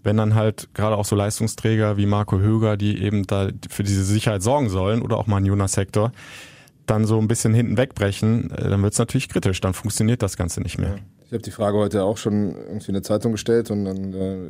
wenn 0.02 0.16
dann 0.16 0.34
halt 0.34 0.70
gerade 0.72 0.96
auch 0.96 1.04
so 1.04 1.14
Leistungsträger 1.14 1.98
wie 1.98 2.06
Marco 2.06 2.38
Höger, 2.38 2.78
die 2.78 3.02
eben 3.02 3.26
da 3.26 3.50
für 3.68 3.82
diese 3.82 4.04
Sicherheit 4.04 4.42
sorgen 4.42 4.70
sollen, 4.70 5.02
oder 5.02 5.18
auch 5.18 5.26
mal 5.26 5.36
ein 5.36 5.44
Jonas 5.44 5.72
Sektor, 5.72 6.12
dann 6.86 7.04
so 7.04 7.18
ein 7.18 7.28
bisschen 7.28 7.52
hinten 7.54 7.76
wegbrechen, 7.76 8.50
äh, 8.50 8.70
dann 8.70 8.82
wird 8.82 8.94
es 8.94 8.98
natürlich 8.98 9.28
kritisch, 9.28 9.60
dann 9.60 9.74
funktioniert 9.74 10.22
das 10.22 10.36
Ganze 10.36 10.60
nicht 10.60 10.78
mehr. 10.78 10.96
Ich 11.30 11.32
habe 11.32 11.44
die 11.44 11.52
Frage 11.52 11.78
heute 11.78 12.02
auch 12.02 12.16
schon 12.16 12.56
irgendwie 12.56 12.88
in 12.88 12.94
der 12.94 13.04
Zeitung 13.04 13.30
gestellt 13.30 13.70
und 13.70 13.84
dann 13.84 14.12
äh, 14.12 14.48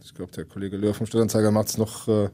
ich 0.00 0.14
glaube, 0.14 0.30
der 0.30 0.44
Kollege 0.44 0.76
Löhr 0.76 0.94
vom 0.94 1.08
Stadtanzeiger 1.08 1.50
macht 1.50 1.70
es 1.70 1.76
noch 1.76 2.06
ein 2.06 2.26
äh, 2.26 2.28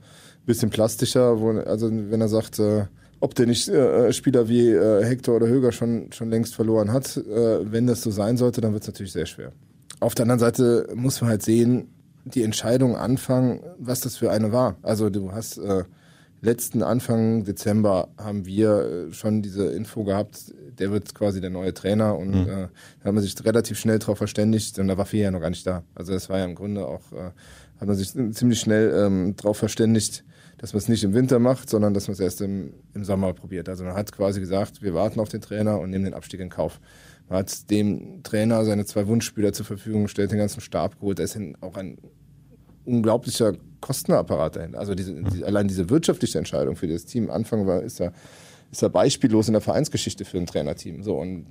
bisschen 0.44 0.68
plastischer, 0.68 1.40
wo, 1.40 1.52
also 1.52 1.88
wenn 1.90 2.20
er 2.20 2.28
sagt, 2.28 2.58
äh, 2.58 2.84
ob 3.20 3.34
der 3.34 3.46
nicht 3.46 3.68
äh, 3.68 4.12
Spieler 4.12 4.50
wie 4.50 4.68
äh, 4.68 5.02
Hector 5.02 5.36
oder 5.36 5.46
Höger 5.46 5.72
schon, 5.72 6.12
schon 6.12 6.28
längst 6.28 6.54
verloren 6.54 6.92
hat. 6.92 7.16
Äh, 7.16 7.72
wenn 7.72 7.86
das 7.86 8.02
so 8.02 8.10
sein 8.10 8.36
sollte, 8.36 8.60
dann 8.60 8.74
wird 8.74 8.82
es 8.82 8.88
natürlich 8.88 9.12
sehr 9.12 9.24
schwer. 9.24 9.52
Auf 9.98 10.14
der 10.14 10.24
anderen 10.24 10.40
Seite 10.40 10.86
muss 10.94 11.22
man 11.22 11.30
halt 11.30 11.42
sehen, 11.42 11.88
die 12.26 12.42
Entscheidung 12.42 12.96
anfangen, 12.96 13.60
was 13.78 14.00
das 14.00 14.18
für 14.18 14.30
eine 14.30 14.52
war. 14.52 14.76
Also 14.82 15.08
du 15.08 15.32
hast 15.32 15.56
äh, 15.56 15.84
letzten 16.42 16.82
Anfang 16.82 17.44
Dezember 17.44 18.08
haben 18.18 18.44
wir 18.44 19.08
äh, 19.08 19.12
schon 19.14 19.40
diese 19.40 19.72
Info 19.72 20.04
gehabt, 20.04 20.52
der 20.80 20.90
wird 20.90 21.14
quasi 21.14 21.40
der 21.40 21.50
neue 21.50 21.72
Trainer 21.74 22.16
und 22.16 22.30
mhm. 22.30 22.48
äh, 22.48 22.68
da 23.00 23.04
haben 23.04 23.14
wir 23.14 23.22
sich 23.22 23.34
relativ 23.44 23.78
schnell 23.78 23.98
darauf 23.98 24.18
verständigt 24.18 24.78
und 24.78 24.88
da 24.88 24.96
war 24.96 25.06
Fee 25.06 25.22
ja 25.22 25.30
noch 25.30 25.40
gar 25.40 25.50
nicht 25.50 25.66
da. 25.66 25.84
Also 25.94 26.12
das 26.12 26.28
war 26.28 26.38
ja 26.38 26.44
im 26.44 26.54
Grunde 26.54 26.86
auch, 26.86 27.12
äh, 27.12 27.30
hat 27.80 27.86
man 27.86 27.96
sich 27.96 28.12
ziemlich 28.12 28.60
schnell 28.60 28.92
ähm, 28.96 29.36
darauf 29.36 29.58
verständigt, 29.58 30.24
dass 30.58 30.72
man 30.72 30.78
es 30.78 30.88
nicht 30.88 31.04
im 31.04 31.14
Winter 31.14 31.38
macht, 31.38 31.70
sondern 31.70 31.94
dass 31.94 32.08
man 32.08 32.14
es 32.14 32.20
erst 32.20 32.40
im, 32.42 32.74
im 32.94 33.04
Sommer 33.04 33.32
probiert. 33.32 33.68
Also 33.68 33.84
man 33.84 33.94
hat 33.94 34.12
quasi 34.12 34.40
gesagt, 34.40 34.82
wir 34.82 34.92
warten 34.94 35.20
auf 35.20 35.28
den 35.28 35.40
Trainer 35.40 35.78
und 35.78 35.90
nehmen 35.90 36.04
den 36.04 36.14
Abstieg 36.14 36.40
in 36.40 36.50
Kauf. 36.50 36.80
Man 37.28 37.38
hat 37.38 37.70
dem 37.70 38.22
Trainer 38.22 38.64
seine 38.64 38.84
zwei 38.84 39.06
Wunschspieler 39.06 39.52
zur 39.52 39.64
Verfügung 39.64 40.02
gestellt, 40.02 40.32
den 40.32 40.38
ganzen 40.38 40.60
Stab 40.60 40.98
geholt. 40.98 41.18
Da 41.18 41.22
ist 41.22 41.38
auch 41.60 41.76
ein 41.76 41.98
unglaublicher 42.84 43.54
Kostenapparat 43.80 44.56
dahin. 44.56 44.74
Also 44.74 44.94
diese, 44.94 45.14
die, 45.14 45.44
allein 45.44 45.68
diese 45.68 45.88
wirtschaftliche 45.88 46.38
Entscheidung 46.38 46.76
für 46.76 46.88
das 46.88 47.04
Team 47.04 47.30
Anfang 47.30 47.66
war, 47.66 47.82
ist 47.82 47.98
ja, 47.98 48.12
ist 48.70 48.82
ja 48.82 48.88
beispiellos 48.88 49.48
in 49.48 49.52
der 49.52 49.60
Vereinsgeschichte 49.60 50.24
für 50.24 50.38
ein 50.38 50.46
Trainerteam. 50.46 51.02
So, 51.02 51.16
und 51.16 51.46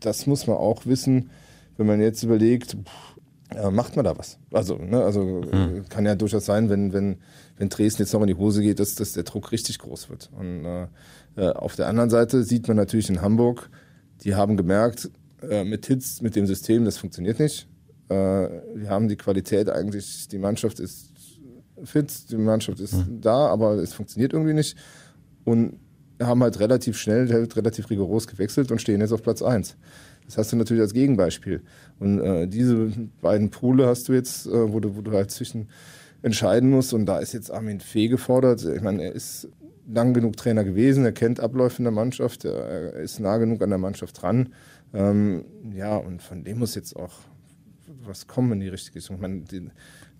das 0.00 0.26
muss 0.26 0.46
man 0.46 0.56
auch 0.56 0.86
wissen, 0.86 1.30
wenn 1.76 1.86
man 1.86 2.00
jetzt 2.00 2.22
überlegt, 2.22 2.76
pff, 2.84 3.70
macht 3.72 3.96
man 3.96 4.04
da 4.04 4.16
was? 4.16 4.38
Also, 4.52 4.76
ne, 4.76 5.02
also 5.02 5.42
mhm. 5.52 5.88
kann 5.88 6.06
ja 6.06 6.14
durchaus 6.14 6.44
sein, 6.44 6.70
wenn, 6.70 6.92
wenn, 6.92 7.18
wenn 7.56 7.68
Dresden 7.68 8.02
jetzt 8.02 8.12
noch 8.12 8.20
in 8.20 8.28
die 8.28 8.34
Hose 8.34 8.62
geht, 8.62 8.78
dass, 8.78 8.94
dass 8.94 9.12
der 9.12 9.24
Druck 9.24 9.50
richtig 9.52 9.78
groß 9.78 10.08
wird. 10.08 10.30
Und 10.38 10.64
äh, 10.64 10.86
äh 11.36 11.52
auf 11.52 11.74
der 11.74 11.88
anderen 11.88 12.10
Seite 12.10 12.44
sieht 12.44 12.68
man 12.68 12.76
natürlich 12.76 13.10
in 13.10 13.22
Hamburg, 13.22 13.70
die 14.22 14.34
haben 14.34 14.56
gemerkt, 14.56 15.10
äh, 15.48 15.64
mit 15.64 15.86
Hits, 15.86 16.20
mit 16.20 16.36
dem 16.36 16.46
System, 16.46 16.84
das 16.84 16.98
funktioniert 16.98 17.40
nicht. 17.40 17.66
Äh, 18.08 18.14
wir 18.14 18.88
haben 18.88 19.08
die 19.08 19.16
Qualität 19.16 19.68
eigentlich, 19.68 20.28
die 20.28 20.38
Mannschaft 20.38 20.78
ist 20.78 21.10
fit, 21.82 22.30
die 22.30 22.36
Mannschaft 22.36 22.78
ist 22.78 22.92
mhm. 22.92 23.20
da, 23.20 23.48
aber 23.48 23.74
es 23.76 23.94
funktioniert 23.94 24.32
irgendwie 24.32 24.54
nicht. 24.54 24.76
Und 25.44 25.78
haben 26.20 26.42
halt 26.42 26.60
relativ 26.60 26.98
schnell, 26.98 27.30
relativ 27.30 27.90
rigoros 27.90 28.26
gewechselt 28.26 28.70
und 28.70 28.80
stehen 28.80 29.00
jetzt 29.00 29.12
auf 29.12 29.22
Platz 29.22 29.42
1. 29.42 29.76
Das 30.26 30.38
hast 30.38 30.52
du 30.52 30.56
natürlich 30.56 30.82
als 30.82 30.92
Gegenbeispiel. 30.92 31.62
Und 31.98 32.20
äh, 32.20 32.46
diese 32.46 32.90
beiden 33.20 33.50
Pole 33.50 33.86
hast 33.86 34.08
du 34.08 34.12
jetzt, 34.12 34.46
äh, 34.46 34.72
wo, 34.72 34.80
du, 34.80 34.96
wo 34.96 35.00
du 35.00 35.12
halt 35.12 35.30
zwischen 35.30 35.68
entscheiden 36.22 36.70
musst. 36.70 36.92
Und 36.92 37.06
da 37.06 37.18
ist 37.18 37.32
jetzt 37.32 37.50
Armin 37.50 37.80
Fee 37.80 38.08
gefordert. 38.08 38.64
Ich 38.64 38.82
meine, 38.82 39.02
er 39.02 39.12
ist 39.12 39.48
lang 39.92 40.14
genug 40.14 40.36
Trainer 40.36 40.64
gewesen, 40.64 41.04
er 41.04 41.12
kennt 41.12 41.40
Abläufe 41.40 41.78
in 41.78 41.84
der 41.84 41.92
Mannschaft, 41.92 42.44
er 42.44 42.94
ist 42.94 43.18
nah 43.18 43.38
genug 43.38 43.62
an 43.62 43.70
der 43.70 43.78
Mannschaft 43.78 44.22
dran. 44.22 44.50
Ähm, 44.92 45.44
ja, 45.74 45.96
und 45.96 46.22
von 46.22 46.44
dem 46.44 46.58
muss 46.58 46.74
jetzt 46.74 46.94
auch 46.96 47.12
was 48.04 48.26
kommen 48.26 48.52
in 48.52 48.60
die 48.60 48.68
richtige 48.68 48.96
Richtung. 48.96 49.16
Ich 49.16 49.22
meine, 49.22 49.40
die, 49.40 49.68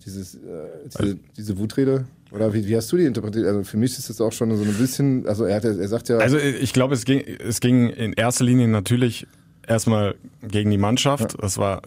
dieses, 0.05 0.35
äh, 0.35 0.39
diese, 0.85 0.99
also, 0.99 1.15
diese 1.37 1.57
Wutrede, 1.57 2.05
oder 2.31 2.53
wie, 2.53 2.65
wie, 2.67 2.75
hast 2.75 2.91
du 2.91 2.97
die 2.97 3.05
interpretiert? 3.05 3.45
Also 3.45 3.63
für 3.63 3.77
mich 3.77 3.97
ist 3.97 4.09
das 4.09 4.21
auch 4.21 4.31
schon 4.31 4.55
so 4.55 4.63
ein 4.63 4.73
bisschen, 4.75 5.27
also 5.27 5.43
er, 5.43 5.57
hat, 5.57 5.65
er 5.65 5.87
sagt 5.87 6.09
ja. 6.09 6.17
Also 6.17 6.37
ich 6.37 6.71
glaube, 6.71 6.93
es 6.93 7.03
ging, 7.03 7.19
es 7.19 7.59
ging 7.59 7.89
in 7.89 8.13
erster 8.13 8.45
Linie 8.45 8.69
natürlich 8.69 9.27
erstmal 9.67 10.15
gegen 10.41 10.71
die 10.71 10.77
Mannschaft. 10.77 11.33
Ja. 11.33 11.39
Das 11.41 11.57
war 11.57 11.81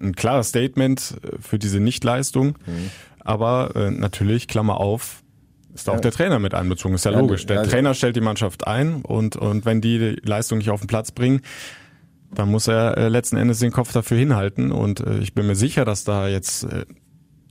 ein 0.00 0.14
klares 0.14 0.48
Statement 0.48 1.16
für 1.40 1.58
diese 1.58 1.80
Nichtleistung. 1.80 2.56
Mhm. 2.66 2.90
Aber 3.20 3.72
äh, 3.74 3.90
natürlich, 3.90 4.46
Klammer 4.46 4.78
auf, 4.78 5.22
ist 5.74 5.88
auch 5.88 5.94
ja. 5.94 6.00
der 6.00 6.12
Trainer 6.12 6.38
mit 6.38 6.54
einbezogen. 6.54 6.94
Ist 6.94 7.04
ja, 7.04 7.12
ja 7.12 7.18
logisch. 7.18 7.46
Der 7.46 7.64
Trainer 7.64 7.94
stellt 7.94 8.16
die 8.16 8.20
Mannschaft 8.20 8.66
ein 8.66 9.02
und, 9.02 9.36
und 9.36 9.64
wenn 9.64 9.80
die, 9.80 9.98
die 9.98 10.28
Leistung 10.28 10.58
nicht 10.58 10.70
auf 10.70 10.80
den 10.80 10.86
Platz 10.86 11.10
bringen, 11.10 11.42
dann 12.34 12.50
muss 12.50 12.68
er 12.68 12.96
äh, 12.96 13.08
letzten 13.08 13.36
Endes 13.36 13.58
den 13.58 13.72
Kopf 13.72 13.92
dafür 13.92 14.18
hinhalten. 14.18 14.72
Und 14.72 15.00
äh, 15.00 15.18
ich 15.18 15.34
bin 15.34 15.46
mir 15.46 15.56
sicher, 15.56 15.84
dass 15.84 16.04
da 16.04 16.28
jetzt 16.28 16.64
äh, 16.64 16.84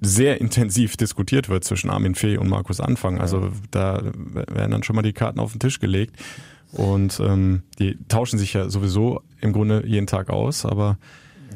sehr 0.02 0.40
intensiv 0.40 0.98
diskutiert 0.98 1.50
wird 1.50 1.64
zwischen 1.64 1.90
Armin 1.90 2.16
Fee 2.16 2.38
und 2.38 2.48
Markus 2.50 2.80
Anfang. 2.80 3.20
Also 3.20 3.52
da 3.72 4.02
werden 4.04 4.72
dann 4.72 4.84
schon 4.84 4.96
mal 4.96 5.02
die 5.02 5.14
Karten 5.14 5.40
auf 5.40 5.52
den 5.52 5.60
Tisch 5.60 5.80
gelegt. 5.80 6.16
Und 6.72 7.20
ähm, 7.20 7.64
die 7.80 7.98
tauschen 8.08 8.38
sich 8.38 8.54
ja 8.54 8.70
sowieso 8.70 9.22
im 9.42 9.54
Grunde 9.54 9.84
jeden 9.86 10.08
Tag 10.08 10.30
aus, 10.30 10.66
aber 10.66 10.98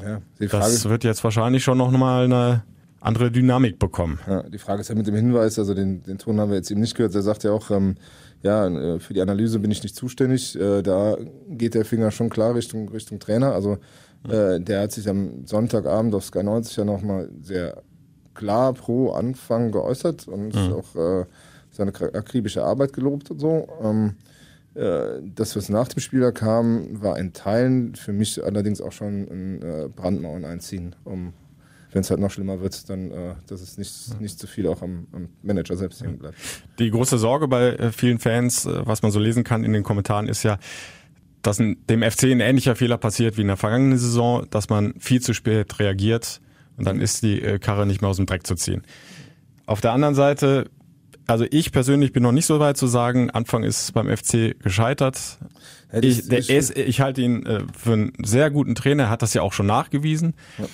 ja, 0.03 0.21
das 0.39 0.87
wird 0.87 1.03
jetzt 1.03 1.23
wahrscheinlich 1.23 1.63
schon 1.63 1.77
noch 1.77 1.91
mal 1.91 2.25
eine 2.25 2.63
andere 3.01 3.31
Dynamik 3.31 3.77
bekommen. 3.77 4.19
Ja, 4.27 4.43
die 4.43 4.57
Frage 4.57 4.81
ist 4.81 4.87
ja 4.87 4.95
mit 4.95 5.07
dem 5.07 5.15
Hinweis, 5.15 5.59
also 5.59 5.73
den, 5.73 6.03
den 6.03 6.17
Ton 6.17 6.39
haben 6.39 6.49
wir 6.49 6.57
jetzt 6.57 6.71
eben 6.71 6.81
nicht 6.81 6.95
gehört, 6.95 7.13
er 7.13 7.23
sagt 7.23 7.43
ja 7.43 7.51
auch, 7.51 7.71
ähm, 7.71 7.95
ja, 8.43 8.67
äh, 8.67 8.99
für 8.99 9.13
die 9.13 9.21
Analyse 9.21 9.59
bin 9.59 9.71
ich 9.71 9.83
nicht 9.83 9.95
zuständig. 9.95 10.59
Äh, 10.59 10.81
da 10.81 11.17
geht 11.49 11.73
der 11.75 11.85
Finger 11.85 12.11
schon 12.11 12.29
klar 12.29 12.55
Richtung, 12.55 12.89
Richtung 12.89 13.19
Trainer. 13.19 13.53
Also 13.53 13.77
äh, 14.27 14.59
der 14.59 14.81
hat 14.81 14.91
sich 14.91 15.07
am 15.07 15.45
Sonntagabend 15.45 16.15
auf 16.15 16.25
Sky 16.25 16.43
90 16.43 16.77
ja 16.77 16.85
nochmal 16.85 17.29
sehr 17.41 17.81
klar 18.33 18.73
pro 18.73 19.11
Anfang 19.11 19.71
geäußert 19.71 20.27
und 20.27 20.55
mhm. 20.55 20.73
auch 20.73 21.25
seine 21.69 21.93
akribische 22.13 22.63
Arbeit 22.63 22.93
gelobt 22.93 23.31
und 23.31 23.39
so. 23.39 23.67
Ähm, 23.83 24.15
äh, 24.73 25.21
das, 25.35 25.55
was 25.55 25.69
nach 25.69 25.89
dem 25.89 25.99
Spieler 25.99 26.31
kam, 26.31 27.01
war 27.01 27.19
in 27.19 27.33
Teilen 27.33 27.95
für 27.95 28.13
mich 28.13 28.43
allerdings 28.43 28.81
auch 28.81 28.91
schon 28.91 29.27
ein 29.29 29.91
Brandmauern 29.95 30.45
einziehen, 30.45 30.95
um 31.03 31.33
wenn 31.91 32.01
es 32.01 32.09
halt 32.09 32.19
noch 32.19 32.31
schlimmer 32.31 32.61
wird, 32.61 32.89
dann, 32.89 33.11
äh, 33.11 33.35
dass 33.47 33.61
es 33.61 33.77
nicht, 33.77 34.19
nicht 34.21 34.39
zu 34.39 34.47
viel 34.47 34.67
auch 34.67 34.81
am, 34.81 35.07
am 35.11 35.29
Manager 35.43 35.75
selbst 35.75 36.01
hängen 36.01 36.19
bleibt. 36.19 36.35
Die 36.79 36.89
große 36.89 37.17
Sorge 37.17 37.47
bei 37.47 37.73
äh, 37.73 37.91
vielen 37.91 38.19
Fans, 38.19 38.65
äh, 38.65 38.85
was 38.85 39.01
man 39.01 39.11
so 39.11 39.19
lesen 39.19 39.43
kann 39.43 39.63
in 39.63 39.73
den 39.73 39.83
Kommentaren, 39.83 40.27
ist 40.27 40.43
ja, 40.43 40.57
dass 41.41 41.57
dem 41.57 42.03
FC 42.03 42.25
ein 42.25 42.39
ähnlicher 42.39 42.75
Fehler 42.75 42.97
passiert 42.97 43.37
wie 43.37 43.41
in 43.41 43.47
der 43.47 43.57
vergangenen 43.57 43.97
Saison, 43.97 44.45
dass 44.49 44.69
man 44.69 44.93
viel 44.99 45.21
zu 45.21 45.33
spät 45.33 45.79
reagiert 45.79 46.39
und 46.77 46.85
dann 46.85 47.01
ist 47.01 47.23
die 47.23 47.41
äh, 47.41 47.59
Karre 47.59 47.85
nicht 47.85 48.01
mehr 48.01 48.09
aus 48.09 48.17
dem 48.17 48.25
Dreck 48.25 48.45
zu 48.45 48.55
ziehen. 48.55 48.83
Auf 49.65 49.81
der 49.81 49.91
anderen 49.91 50.15
Seite, 50.15 50.69
also 51.27 51.45
ich 51.49 51.71
persönlich 51.71 52.13
bin 52.13 52.23
noch 52.23 52.31
nicht 52.31 52.45
so 52.45 52.59
weit 52.59 52.77
zu 52.77 52.87
sagen, 52.87 53.31
Anfang 53.31 53.63
ist 53.63 53.93
beim 53.93 54.15
FC 54.15 54.59
gescheitert. 54.59 55.39
Ich, 56.01 56.27
der 56.27 56.47
ist, 56.49 56.77
ich 56.77 57.01
halte 57.01 57.21
ihn 57.21 57.43
für 57.77 57.93
einen 57.93 58.13
sehr 58.23 58.49
guten 58.49 58.75
Trainer, 58.75 59.03
er 59.03 59.09
hat 59.09 59.21
das 59.21 59.33
ja 59.33 59.41
auch 59.41 59.53
schon 59.53 59.65
nachgewiesen. 59.65 60.33
Ja. 60.57 60.65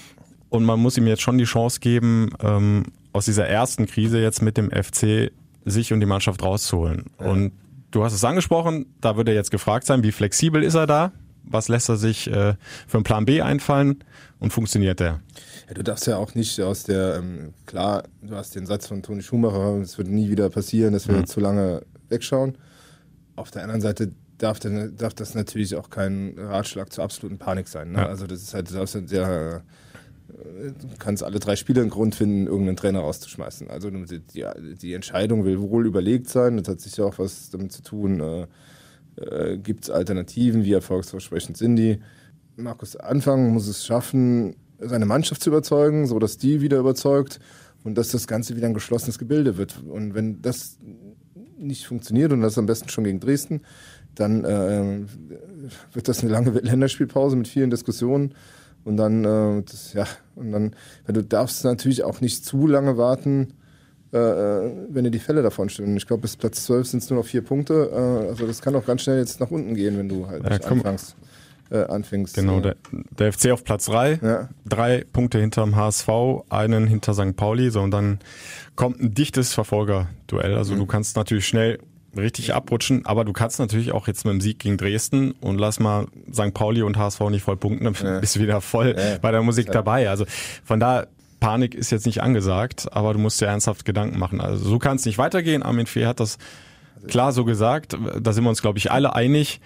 Und 0.50 0.64
man 0.64 0.80
muss 0.80 0.98
ihm 0.98 1.08
jetzt 1.08 1.22
schon 1.22 1.38
die 1.38 1.46
Chance 1.46 1.80
geben, 1.80 2.30
ähm, 2.42 2.84
aus 3.14 3.26
dieser 3.26 3.48
ersten 3.48 3.86
Krise 3.86 4.20
jetzt 4.20 4.42
mit 4.42 4.58
dem 4.58 4.72
FC 4.72 5.32
sich 5.66 5.92
und 5.92 6.00
die 6.00 6.06
Mannschaft 6.06 6.44
rauszuholen. 6.44 7.06
Ja. 7.20 7.28
Und 7.28 7.52
du 7.92 8.04
hast 8.04 8.14
es 8.14 8.24
angesprochen, 8.24 8.86
da 9.02 9.18
wird 9.18 9.28
er 9.28 9.36
jetzt 9.36 9.52
gefragt 9.52 9.86
sein, 9.86 10.04
wie 10.04 10.12
flexibel 10.12 10.64
ist 10.64 10.76
er 10.76 10.88
da? 10.88 11.12
Was 11.44 11.70
lässt 11.70 11.90
er 11.90 11.98
sich 11.98 12.28
äh, 12.28 12.56
für 12.88 12.98
einen 12.98 13.04
Plan 13.04 13.26
B 13.26 13.42
einfallen 13.42 14.04
und 14.40 14.52
funktioniert 14.52 15.00
der? 15.00 15.22
Ja, 15.68 15.74
du 15.76 15.84
darfst 15.84 16.06
ja 16.08 16.18
auch 16.18 16.36
nicht 16.36 16.60
aus 16.62 16.84
der, 16.84 17.16
ähm, 17.18 17.54
klar, 17.66 18.04
du 18.22 18.36
hast 18.36 18.56
den 18.56 18.66
Satz 18.66 18.88
von 18.88 19.02
Toni 19.02 19.22
Schumacher, 19.22 19.78
es 19.82 19.98
wird 19.98 20.10
nie 20.10 20.30
wieder 20.30 20.50
passieren, 20.50 20.94
dass 20.94 21.08
wir 21.08 21.16
mhm. 21.16 21.26
zu 21.26 21.40
lange 21.40 21.84
wegschauen. 22.10 22.58
Auf 23.36 23.52
der 23.52 23.64
anderen 23.64 23.82
Seite 23.82 24.12
darf, 24.38 24.60
darf 24.60 25.14
das 25.14 25.36
natürlich 25.36 25.76
auch 25.76 25.90
kein 25.90 26.36
Ratschlag 26.38 26.92
zur 26.92 27.04
absoluten 27.04 27.38
Panik 27.38 27.68
sein. 27.68 27.92
Ne? 27.92 28.00
Ja. 28.00 28.06
Also 28.08 28.28
das 28.28 28.42
ist 28.42 28.54
halt, 28.54 28.68
sehr 28.68 29.64
du 30.28 30.88
kannst 31.00 31.24
alle 31.24 31.40
drei 31.40 31.56
Spiele 31.56 31.82
einen 31.82 31.90
Grund 31.90 32.16
finden, 32.16 32.48
irgendeinen 32.48 32.78
Trainer 32.78 33.00
rauszuschmeißen. 33.00 33.70
Also 33.70 33.90
die, 33.90 34.22
die 34.82 34.94
Entscheidung 34.94 35.46
will 35.46 35.62
wohl 35.62 35.86
überlegt 35.86 36.30
sein. 36.30 36.58
Das 36.58 36.68
hat 36.68 36.82
sicher 36.82 37.06
auch 37.06 37.20
was 37.20 37.50
damit 37.50 37.72
zu 37.72 37.82
tun. 37.82 38.20
Äh, 38.20 38.48
äh, 39.22 39.58
Gibt 39.58 39.86
es 39.86 39.90
Alternativen? 39.90 40.64
Wie 40.64 40.74
erfolgsversprechend 40.74 41.58
sind 41.58 41.76
die? 41.76 42.00
Markus 42.56 42.96
Anfang 42.96 43.54
muss 43.54 43.68
es 43.68 43.86
schaffen, 43.86 44.56
seine 44.80 45.06
Mannschaft 45.06 45.42
zu 45.42 45.50
überzeugen, 45.50 46.08
so 46.08 46.20
dass 46.20 46.38
die 46.38 46.62
wieder 46.62 46.80
überzeugt 46.80 47.40
und 47.84 47.98
dass 47.98 48.10
das 48.10 48.28
Ganze 48.28 48.56
wieder 48.56 48.68
ein 48.68 48.74
geschlossenes 48.74 49.20
Gebilde 49.20 49.58
wird. 49.58 49.82
Und 49.88 50.14
wenn 50.14 50.42
das 50.42 50.78
nicht 51.58 51.86
funktioniert 51.86 52.32
und 52.32 52.42
das 52.42 52.58
am 52.58 52.66
besten 52.66 52.90
schon 52.90 53.04
gegen 53.04 53.20
Dresden, 53.20 53.62
dann 54.16 54.44
äh, 54.44 55.06
wird 55.94 56.08
das 56.08 56.22
eine 56.22 56.32
lange 56.32 56.52
Länderspielpause 56.52 57.36
mit 57.36 57.48
vielen 57.48 57.70
Diskussionen. 57.70 58.34
Und 58.88 58.96
dann, 58.96 59.26
äh, 59.26 59.64
das, 59.64 59.92
ja, 59.92 60.06
und 60.36 60.54
dann, 60.54 60.72
weil 61.06 61.14
du 61.14 61.22
darfst 61.22 61.66
natürlich 61.66 62.06
auch 62.06 62.22
nicht 62.22 62.46
zu 62.46 62.68
lange 62.68 62.96
warten, 62.98 63.54
äh, 64.14 64.18
äh 64.18 64.72
wenn 64.90 65.04
dir 65.04 65.12
die 65.12 65.20
Fälle 65.20 65.42
davon 65.42 65.68
stimmen. 65.68 65.98
Ich 65.98 66.08
glaube, 66.08 66.22
bis 66.22 66.38
Platz 66.38 66.64
12 66.64 66.88
sind 66.88 67.04
es 67.04 67.10
nur 67.10 67.20
noch 67.20 67.26
vier 67.26 67.42
Punkte. 67.42 67.92
Äh, 67.92 68.30
also 68.30 68.48
das 68.48 68.62
kann 68.62 68.74
auch 68.78 68.86
ganz 68.86 69.02
schnell 69.02 69.20
jetzt 69.20 69.42
nach 69.42 69.52
unten 69.52 69.76
gehen, 69.76 69.98
wenn 69.98 70.08
du 70.08 70.28
halt 70.28 70.42
ja, 70.42 70.70
anfängst. 70.70 71.18
Äh, 71.70 71.80
anfängst. 71.80 72.36
Genau, 72.36 72.62
der, 72.62 72.78
der 73.20 73.34
FC 73.34 73.52
auf 73.52 73.66
Platz 73.66 73.88
3, 73.88 74.20
ja. 74.24 74.50
drei 74.66 75.04
Punkte 75.12 75.42
hinterm 75.42 75.76
HSV, 75.76 76.08
einen 76.48 76.88
hinter 76.88 77.14
St. 77.14 77.36
Pauli, 77.36 77.70
so 77.72 77.82
und 77.82 77.92
dann 77.92 78.20
kommt 78.78 79.02
ein 79.02 79.14
dichtes 79.14 79.54
Verfolgerduell. 79.54 80.56
Also 80.56 80.76
mhm. 80.76 80.80
du 80.80 80.86
kannst 80.86 81.18
natürlich 81.18 81.46
schnell 81.46 81.80
richtig 82.16 82.54
abrutschen. 82.54 83.06
Aber 83.06 83.26
du 83.26 83.34
kannst 83.34 83.60
natürlich 83.60 83.92
auch 83.92 84.08
jetzt 84.08 84.26
mit 84.26 84.34
dem 84.34 84.42
Sieg 84.42 84.60
gegen 84.60 84.78
Dresden 84.78 85.32
und 85.42 85.60
lass 85.60 85.80
mal 85.80 86.08
St. 86.32 86.54
Pauli 86.54 86.82
und 86.82 86.98
HSV 86.98 87.22
nicht 87.30 87.44
voll 87.44 87.58
punkten, 87.58 87.86
dann 87.86 87.96
ja. 88.02 88.20
bist 88.20 88.36
du 88.36 88.40
wieder 88.40 88.62
voll 88.62 88.96
ja. 88.98 89.18
bei 89.20 89.32
der 89.32 89.42
Musik 89.42 89.72
dabei. 89.72 90.10
Also 90.10 90.26
von 90.64 90.80
da 90.80 91.08
Panik 91.40 91.76
ist 91.76 91.92
jetzt 91.92 92.06
nicht 92.06 92.22
angesagt, 92.22 92.88
aber 92.92 93.14
du 93.14 93.20
musst 93.20 93.40
dir 93.42 93.48
ernsthaft 93.48 93.86
Gedanken 93.86 94.18
machen. 94.18 94.42
Also 94.42 94.68
so 94.68 94.80
kann 94.80 94.96
es 94.98 95.06
nicht 95.06 95.18
weitergehen. 95.18 95.64
Armin 95.64 95.86
Fee 95.86 96.06
hat 96.06 96.20
das 96.20 96.38
klar 97.08 97.32
so 97.32 97.46
gesagt. 97.46 97.98
Da 98.20 98.34
sind 98.34 98.44
wir 98.44 98.50
uns, 98.50 98.62
glaube 98.62 98.80
ich, 98.80 98.92
alle 98.92 99.16
einig. 99.16 99.62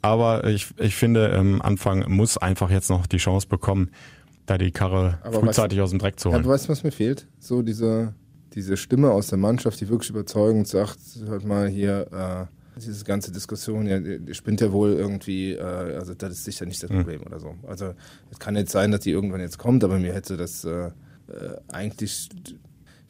Aber 0.00 0.44
ich, 0.44 0.68
ich 0.78 0.96
finde, 0.96 1.28
ähm, 1.28 1.62
Anfang 1.62 2.10
muss 2.10 2.36
einfach 2.36 2.70
jetzt 2.70 2.90
noch 2.90 3.06
die 3.06 3.18
Chance 3.18 3.46
bekommen, 3.46 3.90
da 4.46 4.58
die 4.58 4.72
Karre 4.72 5.18
aber 5.22 5.40
frühzeitig 5.40 5.78
was, 5.78 5.84
aus 5.84 5.90
dem 5.90 6.00
Dreck 6.00 6.18
zu 6.18 6.30
holen. 6.30 6.38
Ja, 6.38 6.42
du 6.42 6.48
weißt, 6.48 6.68
was 6.68 6.82
mir 6.82 6.90
fehlt? 6.90 7.28
So 7.38 7.62
diese 7.62 8.14
diese 8.54 8.76
Stimme 8.76 9.10
aus 9.10 9.28
der 9.28 9.38
Mannschaft, 9.38 9.80
die 9.80 9.88
wirklich 9.88 10.10
überzeugend 10.10 10.68
sagt, 10.68 10.98
hört 11.26 11.44
mal 11.44 11.68
hier, 11.68 12.06
äh, 12.12 12.80
diese 12.80 13.04
ganze 13.04 13.32
Diskussion, 13.32 13.86
ja, 13.86 14.00
die 14.00 14.34
spinnt 14.34 14.60
ja 14.60 14.72
wohl 14.72 14.92
irgendwie, 14.92 15.52
äh, 15.52 15.62
also 15.62 16.14
das 16.14 16.32
ist 16.32 16.44
sicher 16.44 16.66
nicht 16.66 16.82
das 16.82 16.90
hm. 16.90 16.98
Problem 16.98 17.20
mhm. 17.20 17.26
oder 17.26 17.40
so. 17.40 17.54
Also 17.66 17.94
es 18.30 18.38
kann 18.38 18.56
jetzt 18.56 18.72
sein, 18.72 18.90
dass 18.90 19.00
die 19.00 19.10
irgendwann 19.10 19.40
jetzt 19.40 19.58
kommt, 19.58 19.84
aber 19.84 19.98
mir 19.98 20.14
hätte 20.14 20.36
das 20.36 20.64
äh, 20.64 20.86
äh, 20.86 20.90
eigentlich, 21.68 22.28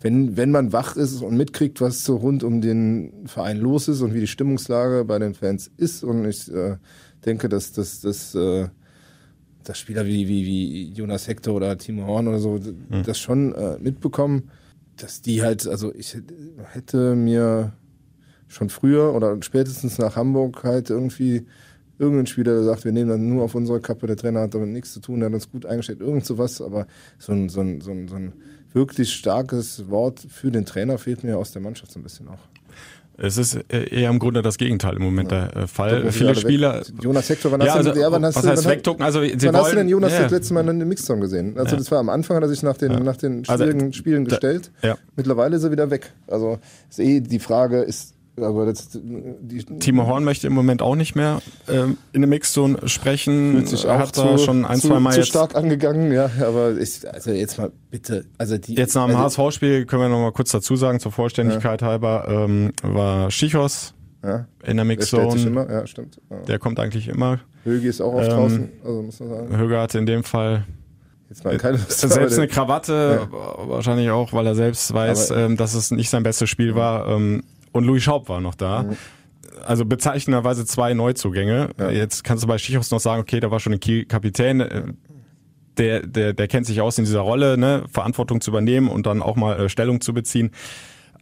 wenn, 0.00 0.37
wenn 0.37 0.50
man 0.50 0.72
wach 0.72 0.96
ist 0.96 1.22
und 1.22 1.37
mitkriegt, 1.37 1.81
was 1.81 2.05
so 2.05 2.16
rund 2.16 2.42
um 2.42 2.61
den 2.61 3.26
Verein 3.26 3.59
los 3.59 3.88
ist 3.88 4.00
und 4.00 4.14
wie 4.14 4.20
die 4.20 4.26
Stimmungslage 4.26 5.05
bei 5.05 5.18
den 5.18 5.35
Fans 5.35 5.70
ist 5.76 6.02
und 6.02 6.24
ich 6.24 6.52
äh, 6.52 6.76
denke, 7.24 7.48
dass 7.48 7.72
das, 7.72 8.00
das 8.00 8.35
äh, 8.35 8.68
dass 9.64 9.78
Spieler 9.78 10.07
wie, 10.07 10.26
wie, 10.26 10.44
wie 10.44 10.92
Jonas 10.92 11.28
Hector 11.28 11.55
oder 11.55 11.78
Timo 11.78 12.07
Horn 12.07 12.26
oder 12.26 12.40
so 12.40 12.59
mhm. 12.59 13.05
das 13.05 13.18
schon 13.18 13.55
äh, 13.55 13.78
mitbekommen, 13.78 14.50
dass 14.96 15.22
die 15.22 15.42
halt, 15.42 15.66
also 15.66 15.94
ich 15.94 16.16
hätte 16.72 17.14
mir 17.14 17.72
schon 18.48 18.68
früher 18.68 19.14
oder 19.14 19.40
spätestens 19.42 19.98
nach 19.98 20.16
Hamburg 20.16 20.62
halt 20.64 20.90
irgendwie 20.90 21.46
irgendein 21.98 22.26
Spieler, 22.26 22.55
der 22.55 22.64
sagt, 22.64 22.85
wir 22.85 22.92
nehmen 22.92 23.11
dann 23.11 23.28
nur 23.28 23.44
auf 23.44 23.55
unsere 23.55 23.81
Kappe, 23.81 24.07
der 24.07 24.16
Trainer 24.16 24.40
hat 24.40 24.55
damit 24.55 24.68
nichts 24.68 24.92
zu 24.92 25.00
tun, 25.00 25.20
der 25.20 25.28
hat 25.28 25.35
uns 25.35 25.50
gut 25.50 25.66
eingestellt, 25.66 26.00
irgend 26.00 26.26
sowas, 26.26 26.61
aber 26.61 26.87
so 27.18 27.33
ein, 27.33 27.48
so 27.48 27.61
ein, 27.61 27.81
so 27.81 27.90
ein, 27.90 28.09
so 28.09 28.16
ein 28.16 28.33
wirklich 28.72 29.12
starkes 29.12 29.88
Wort 29.88 30.20
für 30.20 30.50
den 30.50 30.66
Trainer 30.66 30.98
fehlt 30.98 31.24
mir 31.24 31.38
aus 31.38 31.52
der 31.52 31.62
Mannschaft 31.62 31.92
so 31.92 32.00
ein 32.00 32.02
bisschen 32.02 32.28
auch. 32.28 32.52
Es 33.18 33.37
ist 33.37 33.55
eher 33.68 34.11
im 34.11 34.18
Grunde 34.18 34.42
das 34.42 34.59
Gegenteil 34.59 34.96
im 34.96 35.03
Moment 35.03 35.31
ja. 35.31 35.46
der 35.46 35.62
äh, 35.62 35.66
Fall. 35.66 36.11
Viele 36.11 36.35
Spieler. 36.35 36.81
Weg. 36.81 37.03
Jonas 37.03 37.29
Hector, 37.29 37.53
wann 37.53 37.61
hast, 37.61 37.66
ja, 37.66 37.75
also, 37.75 37.92
du, 37.92 38.01
ja, 38.01 38.11
wann 38.11 38.25
hast, 38.25 38.37
was 38.37 38.46
heißt 38.46 38.68
wegducken? 38.68 39.05
Also, 39.05 39.20
sie 39.20 39.33
wann 39.33 39.40
wollen, 39.40 39.55
hast 39.57 39.72
du 39.72 39.77
denn 39.77 39.88
Jonas 39.88 40.12
ja. 40.12 40.22
das 40.22 40.33
letzte 40.33 40.55
Mal 40.55 40.61
in 40.62 40.70
einem 40.70 40.88
Mixzone 40.88 41.20
gesehen? 41.20 41.59
Also, 41.59 41.77
das 41.77 41.90
war 41.90 41.98
am 41.98 42.09
Anfang, 42.09 42.37
hat 42.37 42.42
er 42.42 42.48
sich 42.48 42.62
nach 42.62 42.77
den, 42.77 43.05
nach 43.05 43.16
den 43.16 43.44
also, 43.46 43.64
schwierigen 43.64 43.87
also, 43.87 43.92
Spielen 43.92 44.25
gestellt. 44.25 44.70
Ja. 44.83 44.96
Mittlerweile 45.16 45.57
ist 45.57 45.64
er 45.64 45.70
wieder 45.70 45.90
weg. 45.90 46.12
Also, 46.27 46.59
ist 46.88 47.01
eh 47.01 47.20
die 47.20 47.38
Frage, 47.38 47.83
ist, 47.83 48.12
Aber 48.40 48.64
das, 48.64 48.88
die, 48.92 49.62
Timo 49.79 50.07
Horn 50.07 50.25
möchte 50.25 50.47
im 50.47 50.55
Moment 50.55 50.81
auch 50.81 50.95
nicht 50.97 51.14
mehr 51.14 51.42
ähm, 51.68 51.99
in 52.12 52.23
der 52.23 52.29
Mixzone 52.29 52.88
sprechen. 52.88 53.53
fühlt 53.53 53.68
sich 53.68 53.87
auch 53.87 53.99
hat 53.99 54.14
zu, 54.14 54.38
schon 54.38 54.64
ein, 54.64 54.81
zu, 54.81 54.88
zwei 54.88 55.01
Mal 55.01 55.12
zu 55.12 55.18
jetzt. 55.18 55.29
stark 55.29 55.55
angegangen, 55.55 56.11
ja. 56.12 56.31
Aber 56.40 56.79
ich, 56.79 57.07
also 57.12 57.31
jetzt 57.31 57.59
mal 57.59 57.71
bitte, 57.90 58.25
also 58.38 58.57
die 58.57 58.75
Jetzt 58.75 58.95
nach 58.95 59.07
dem 59.07 59.16
also, 59.16 59.42
HSV-Spiel 59.42 59.85
können 59.85 60.03
wir 60.03 60.09
noch 60.09 60.21
mal 60.21 60.33
kurz 60.33 60.51
dazu 60.51 60.77
sagen, 60.77 60.99
zur 60.99 61.12
Vollständigkeit 61.12 61.83
halber, 61.83 62.27
ähm, 62.29 62.73
war 62.83 63.31
Schichos 63.31 63.92
ja, 64.25 64.37
in 64.37 64.47
der 64.64 64.75
der 64.77 64.85
Mixzone. 64.87 65.42
immer, 65.42 65.71
ja, 65.71 65.87
stimmt. 65.87 66.18
Ja. 66.31 66.38
Der 66.42 66.59
kommt 66.59 66.81
eigentlich 66.81 67.09
immer. 67.09 67.38
Högi 67.64 67.87
ist 67.88 68.01
auch 68.01 68.14
oft 68.14 68.31
Ähm, 68.31 68.37
draußen, 68.37 68.68
also 68.83 69.03
muss 69.03 69.21
man 69.21 69.29
sagen. 69.29 69.57
Höger 69.59 69.81
hatte 69.83 69.99
in 69.99 70.07
dem 70.07 70.25
Fall 70.25 70.64
Jetzt 71.29 71.45
mal 71.45 71.57
keine 71.59 71.77
Lust, 71.77 72.01
selbst 72.01 72.16
der- 72.37 72.38
eine 72.45 72.49
Krawatte, 72.49 73.29
wahrscheinlich 73.31 74.11
auch, 74.11 74.33
weil 74.33 74.47
er 74.47 74.55
selbst 74.55 74.92
weiß, 74.92 75.31
ähm, 75.33 75.57
dass 75.59 75.75
es 75.75 75.90
nicht 75.90 76.09
sein 76.09 76.23
bestes 76.23 76.49
Spiel 76.49 76.75
war. 76.75 77.09
Ähm, 77.09 77.42
und 77.73 77.85
Louis 77.85 78.03
Schaub 78.03 78.29
war 78.29 78.41
noch 78.41 78.55
da. 78.55 78.87
Also 79.65 79.85
bezeichnenderweise 79.85 80.65
zwei 80.65 80.95
Neuzugänge. 80.95 81.71
Ja. 81.79 81.91
Jetzt 81.91 82.25
kannst 82.25 82.43
du 82.45 82.49
bei 82.49 82.59
Schichos 82.59 82.91
noch 82.91 83.01
sagen, 83.01 83.21
okay, 83.23 83.41
da 83.41 83.51
war 83.51 83.61
schon 83.61 83.75
ein 83.75 84.09
Kapitän. 84.09 84.61
äh, 84.61 84.83
Der, 85.79 86.07
der, 86.07 86.33
der 86.35 86.49
kennt 86.49 86.67
sich 86.67 86.81
aus 86.83 86.99
in 86.99 87.05
dieser 87.05 87.21
Rolle, 87.21 87.57
ne, 87.57 87.85
Verantwortung 87.91 88.41
zu 88.43 88.51
übernehmen 88.51 88.89
und 88.89 89.07
dann 89.07 89.23
auch 89.23 89.37
mal 89.37 89.59
äh, 89.59 89.69
Stellung 89.71 90.01
zu 90.03 90.13
beziehen. 90.13 90.51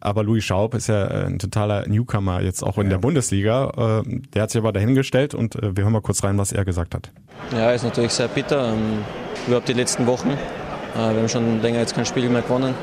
Aber 0.00 0.24
Louis 0.24 0.42
Schaub 0.42 0.74
ist 0.74 0.88
ja 0.88 1.06
äh, 1.06 1.26
ein 1.26 1.38
totaler 1.38 1.86
Newcomer 1.86 2.40
jetzt 2.42 2.62
auch 2.64 2.78
in 2.78 2.88
der 2.88 2.98
Bundesliga. 2.98 4.00
Äh, 4.04 4.20
der 4.34 4.42
hat 4.42 4.50
sich 4.50 4.58
aber 4.60 4.72
dahingestellt 4.72 5.34
und 5.34 5.54
äh, 5.56 5.76
wir 5.76 5.84
hören 5.84 5.92
mal 5.92 6.00
kurz 6.00 6.24
rein, 6.24 6.36
was 6.38 6.50
er 6.52 6.64
gesagt 6.64 6.94
hat. 6.96 7.12
Ja, 7.52 7.70
ist 7.72 7.84
natürlich 7.84 8.12
sehr 8.12 8.26
bitter. 8.28 8.72
Ähm, 8.72 9.04
Überhaupt 9.46 9.68
die 9.68 9.72
letzten 9.74 10.06
Wochen. 10.06 10.30
Wir 10.94 11.02
haben 11.04 11.28
schon 11.28 11.62
länger 11.62 11.78
jetzt 11.78 11.94
kein 11.94 12.04
Spiel 12.04 12.28
mehr 12.28 12.42
gewonnen. 12.42 12.74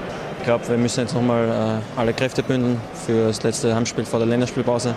Ich 0.47 0.49
glaube, 0.49 0.65
wir 0.69 0.77
müssen 0.77 1.01
jetzt 1.01 1.13
nochmal 1.13 1.81
alle 1.97 2.13
Kräfte 2.13 2.41
bündeln 2.41 2.79
für 3.05 3.27
das 3.27 3.43
letzte 3.43 3.75
Heimspiel 3.75 4.05
vor 4.05 4.19
der 4.19 4.29
Länderspielpause. 4.29 4.95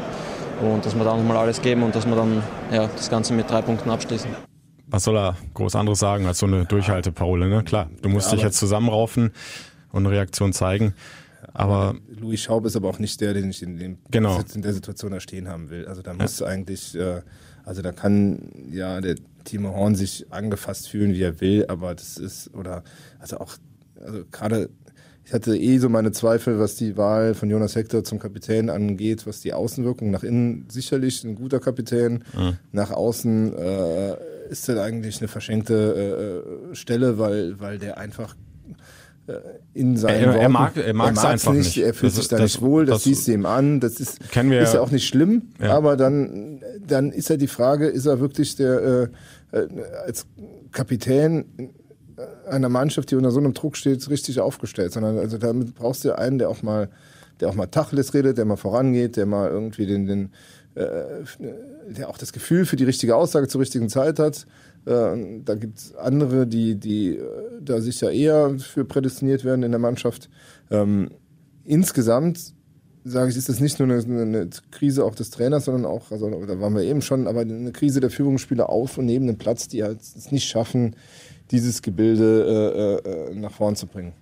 Und 0.63 0.87
dass 0.87 0.95
wir 0.95 1.03
da 1.03 1.17
nochmal 1.17 1.39
alles 1.39 1.61
geben 1.61 1.83
und 1.83 1.93
dass 1.93 2.07
wir 2.07 2.15
dann 2.15 2.41
ja, 2.71 2.87
das 2.87 3.11
Ganze 3.11 3.33
mit 3.33 3.51
drei 3.51 3.61
Punkten 3.61 3.91
abschließen. 3.91 4.31
was 4.87 5.03
soll 5.03 5.17
er 5.17 5.37
groß 5.55 5.75
anderes 5.75 5.99
sagen 5.99 6.27
als 6.27 6.39
so 6.39 6.47
eine 6.47 6.67
Durchhalteparole, 6.67 7.49
ne? 7.49 7.65
Klar, 7.65 7.91
du 8.01 8.09
musst 8.09 8.29
Ja, 8.29 8.37
dich 8.37 8.45
jetzt 8.45 8.59
zusammenraufen 8.59 9.33
und 9.91 10.07
eine 10.07 10.15
Reaktion 10.15 10.53
zeigen. 10.53 10.95
Aber 11.53 11.97
Louis 12.09 12.41
Schaub 12.41 12.65
ist 12.65 12.77
aber 12.77 12.89
auch 12.89 13.01
nicht 13.01 13.21
der, 13.21 13.35
den 13.35 13.51
ich 13.51 13.61
in, 13.61 13.77
dem, 13.77 13.99
Genau. 14.09 14.41
in 14.55 14.63
der 14.63 14.73
Situation 14.73 15.11
da 15.11 15.19
stehen 15.19 15.49
haben 15.49 15.69
will. 15.69 15.89
Also 15.89 16.01
da 16.01 16.15
muss 16.15 16.41
eigentlich, 16.43 16.95
äh, 16.95 17.23
also 17.65 17.83
da 17.83 17.91
kann 17.91 18.53
ja 18.71 19.01
der 19.01 19.17
Timo 19.43 19.75
Horn 19.75 19.97
sich 19.97 20.27
angefasst 20.31 20.89
fühlen, 20.89 21.13
wie 21.13 21.23
er 21.23 21.41
will, 21.41 21.65
aber 21.67 21.97
das 21.97 22.19
ist, 22.19 22.55
oder, 22.55 22.85
also 23.19 23.41
auch, 23.41 23.57
also 24.01 24.23
gerade, 24.31 24.71
ich 25.31 25.35
hatte 25.35 25.57
eh 25.57 25.79
so 25.79 25.89
meine 25.89 26.11
Zweifel, 26.11 26.59
was 26.59 26.75
die 26.75 26.97
Wahl 26.97 27.35
von 27.35 27.49
Jonas 27.49 27.77
Hector 27.77 28.03
zum 28.03 28.19
Kapitän 28.19 28.69
angeht, 28.69 29.29
was 29.29 29.39
die 29.41 29.53
Außenwirkung 29.53 30.11
nach 30.11 30.25
innen 30.25 30.67
sicherlich 30.69 31.23
ein 31.23 31.37
guter 31.37 31.61
Kapitän, 31.61 32.25
nach 32.73 32.91
außen 32.91 33.57
äh, 33.57 34.17
ist 34.51 34.69
das 34.69 34.77
eigentlich 34.79 35.21
eine 35.21 35.29
verschenkte 35.29 36.43
äh, 36.73 36.75
Stelle, 36.75 37.19
weil, 37.21 37.61
weil 37.61 37.79
der 37.79 37.99
einfach 37.99 38.35
äh, 39.29 39.35
in 39.73 39.97
seinen 39.97 40.17
Er- 40.17 40.35
er 40.35 40.35
Worten, 40.41 40.53
mag- 40.53 40.77
er 40.79 40.95
mag's 40.95 41.15
mag's 41.23 41.25
einfach 41.27 41.53
nicht. 41.53 41.77
Er 41.79 41.95
fühlt 41.95 42.11
Das 42.11 42.17
sich 42.19 42.27
da 42.29 42.37
das- 42.39 42.55
nicht 42.55 42.61
wohl, 42.63 42.85
das, 42.85 42.97
das- 42.97 43.05
siehst 43.05 43.29
du 43.29 43.33
ihm 43.33 43.47
an. 43.47 43.79
Das 43.79 44.01
ist, 44.01 44.19
wir 44.35 44.61
ist 44.61 44.71
ja 44.73 44.75
ja- 44.75 44.81
auch 44.81 44.91
nicht 44.91 45.07
schlimm, 45.07 45.43
Ja. 45.63 45.77
aber 45.77 45.97
dann, 45.97 46.61
dann 46.85 47.13
ist 47.13 47.29
ja 47.31 47.37
die 47.37 47.47
Frage, 47.47 47.87
ist 47.87 48.07
er 48.07 48.19
wirklich 48.19 48.57
der 48.57 49.09
äh, 49.53 49.57
äh, 49.57 49.69
als 50.05 50.27
Kapitän 50.73 51.45
einer 52.49 52.69
Mannschaft, 52.69 53.11
die 53.11 53.17
unter 53.17 53.31
so 53.31 53.41
einem 53.41 53.55
Druck 53.55 53.77
steht, 53.77 54.09
richtig 54.11 54.41
aufgestellt, 54.41 54.93
sondern 54.93 55.19
also 55.19 55.39
damit 55.39 55.75
brauchst 55.75 56.05
du 56.05 56.17
einen, 56.17 56.39
der 56.39 56.49
auch 56.49 56.63
mal, 56.63 56.89
der 57.41 57.49
auch 57.49 57.55
mal 57.55 57.67
Tacheles 57.67 58.15
redet, 58.15 58.39
der 58.39 58.45
mal 58.45 58.57
vorangeht, 58.57 59.17
der 59.17 59.27
mal 59.27 59.51
irgendwie 59.51 59.87
den, 59.87 60.07
den 60.07 60.31
äh, 60.75 61.25
der 61.89 62.09
auch 62.09 62.19
das 62.19 62.33
Gefühl 62.33 62.65
für 62.65 62.77
die 62.77 62.85
richtige 62.85 63.17
Aussage 63.17 63.49
zur 63.49 63.61
richtigen 63.61 63.89
Zeit 63.89 64.19
hat. 64.19 64.47
Äh, 64.87 65.41
da 65.45 65.55
gibt 65.57 65.79
es 65.79 65.95
andere, 65.97 66.47
die, 66.47 66.77
die 66.77 67.17
äh, 67.17 67.23
da 67.61 67.81
sicher 67.81 68.13
eher 68.13 68.57
für 68.59 68.85
prädestiniert 68.85 69.45
werden 69.45 69.65
in 69.65 69.73
der 69.73 69.81
Mannschaft. 69.81 70.31
Ähm, 70.71 71.11
insgesamt 71.65 72.55
sage 73.05 73.31
ich, 73.31 73.37
ist 73.37 73.49
das 73.49 73.61
nicht 73.61 73.79
nur 73.79 73.89
eine, 73.89 74.23
eine 74.23 74.51
Krise 74.71 75.05
auch 75.05 75.15
des 75.15 75.31
Trainers, 75.31 75.65
sondern 75.65 75.87
auch, 75.87 76.11
also 76.11 76.31
da 76.31 76.61
waren 76.61 76.75
wir 76.75 76.83
eben 76.83 77.03
schon, 77.03 77.27
aber 77.27 77.41
eine 77.41 77.73
Krise 77.73 78.01
der 78.01 78.11
Führungsspieler 78.11 78.69
auf 78.69 78.99
und 78.99 79.07
neben 79.07 79.27
dem 79.27 79.39
Platz, 79.39 79.69
die 79.69 79.83
halt 79.83 80.01
es 80.01 80.31
nicht 80.31 80.49
schaffen, 80.49 80.97
dieses 81.51 81.83
Gebilde 81.83 83.03
äh, 83.05 83.31
äh, 83.31 83.35
nach 83.35 83.53
vorn 83.53 83.77
zu 83.77 83.87
bringen. 83.87 84.13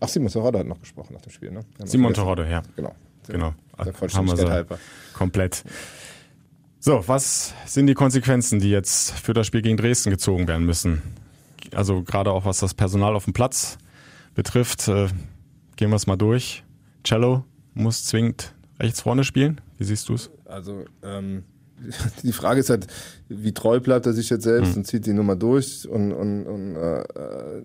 Ach, 0.00 0.08
Simon 0.08 0.30
Torrado 0.30 0.58
hat 0.58 0.66
noch 0.66 0.80
gesprochen 0.80 1.14
nach 1.14 1.20
dem 1.20 1.30
Spiel, 1.30 1.52
ne? 1.52 1.60
Simon. 1.84 2.12
Torrado, 2.12 2.42
ja. 2.42 2.62
Genau. 2.74 2.94
Genau. 3.28 3.54
Der 3.78 3.86
wir 3.86 3.92
Vollständigkeit 3.92 4.40
so 4.46 4.50
halber. 4.50 4.78
komplett. 5.12 5.64
So, 6.80 7.06
was 7.06 7.54
sind 7.66 7.86
die 7.86 7.94
Konsequenzen, 7.94 8.58
die 8.58 8.70
jetzt 8.70 9.12
für 9.12 9.32
das 9.32 9.46
Spiel 9.46 9.62
gegen 9.62 9.76
Dresden 9.76 10.10
gezogen 10.10 10.48
werden 10.48 10.66
müssen? 10.66 11.02
Also 11.72 12.02
gerade 12.02 12.32
auch 12.32 12.44
was 12.44 12.58
das 12.58 12.74
Personal 12.74 13.14
auf 13.14 13.24
dem 13.24 13.32
Platz 13.32 13.78
betrifft, 14.34 14.88
äh, 14.88 15.06
gehen 15.76 15.90
wir 15.90 15.96
es 15.96 16.08
mal 16.08 16.16
durch. 16.16 16.64
Cello 17.04 17.44
muss 17.74 18.04
zwingend 18.04 18.54
rechts 18.80 19.00
vorne 19.00 19.22
spielen. 19.22 19.60
Wie 19.78 19.84
siehst 19.84 20.08
du 20.08 20.14
es? 20.14 20.30
Also 20.44 20.84
ähm, 21.04 21.44
die 22.22 22.32
Frage 22.32 22.60
ist 22.60 22.70
halt, 22.70 22.86
wie 23.28 23.52
treu 23.52 23.80
bleibt 23.80 24.06
er 24.06 24.12
sich 24.12 24.30
jetzt 24.30 24.44
selbst 24.44 24.76
und 24.76 24.86
zieht 24.86 25.06
die 25.06 25.12
Nummer 25.12 25.36
durch 25.36 25.88
und, 25.88 26.12
und, 26.12 26.46
und 26.46 26.76
äh, 26.76 27.00
äh, 27.00 27.62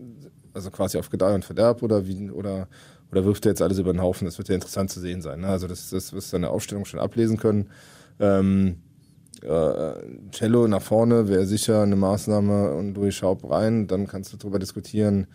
also 0.53 0.71
quasi 0.71 0.97
auf 0.97 1.09
Gedeih 1.09 1.35
und 1.35 1.45
Verderb 1.45 1.83
oder 1.83 2.07
wie 2.07 2.31
oder 2.31 2.67
oder 3.11 3.25
wirft 3.25 3.45
er 3.45 3.51
jetzt 3.51 3.61
alles 3.61 3.79
über 3.79 3.93
den 3.93 4.01
Haufen? 4.01 4.25
Das 4.25 4.37
wird 4.37 4.49
ja 4.49 4.55
interessant 4.55 4.91
zu 4.91 4.99
sehen 4.99 5.21
sein. 5.21 5.41
Ne? 5.41 5.47
Also 5.47 5.67
das, 5.67 5.89
das 5.89 6.13
wirst 6.13 6.31
du 6.31 6.37
in 6.37 6.41
der 6.41 6.51
Aufstellung 6.51 6.85
schon 6.85 6.99
ablesen 6.99 7.37
können. 7.37 7.69
Ähm, 8.19 8.77
äh, 9.41 9.93
Cello 10.31 10.67
nach 10.67 10.81
vorne 10.81 11.27
wäre 11.27 11.45
sicher 11.45 11.83
eine 11.83 11.95
Maßnahme 11.95 12.73
und 12.73 12.95
Louis 12.95 13.15
Schaub 13.15 13.49
rein, 13.49 13.87
dann 13.87 14.07
kannst 14.07 14.33
du 14.33 14.37
darüber 14.37 14.59
diskutieren. 14.59 15.27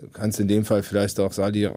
Du 0.00 0.08
kannst 0.12 0.38
in 0.38 0.48
dem 0.48 0.64
Fall 0.64 0.82
vielleicht 0.82 1.18
auch 1.18 1.32
Sali 1.32 1.64
äh, 1.64 1.72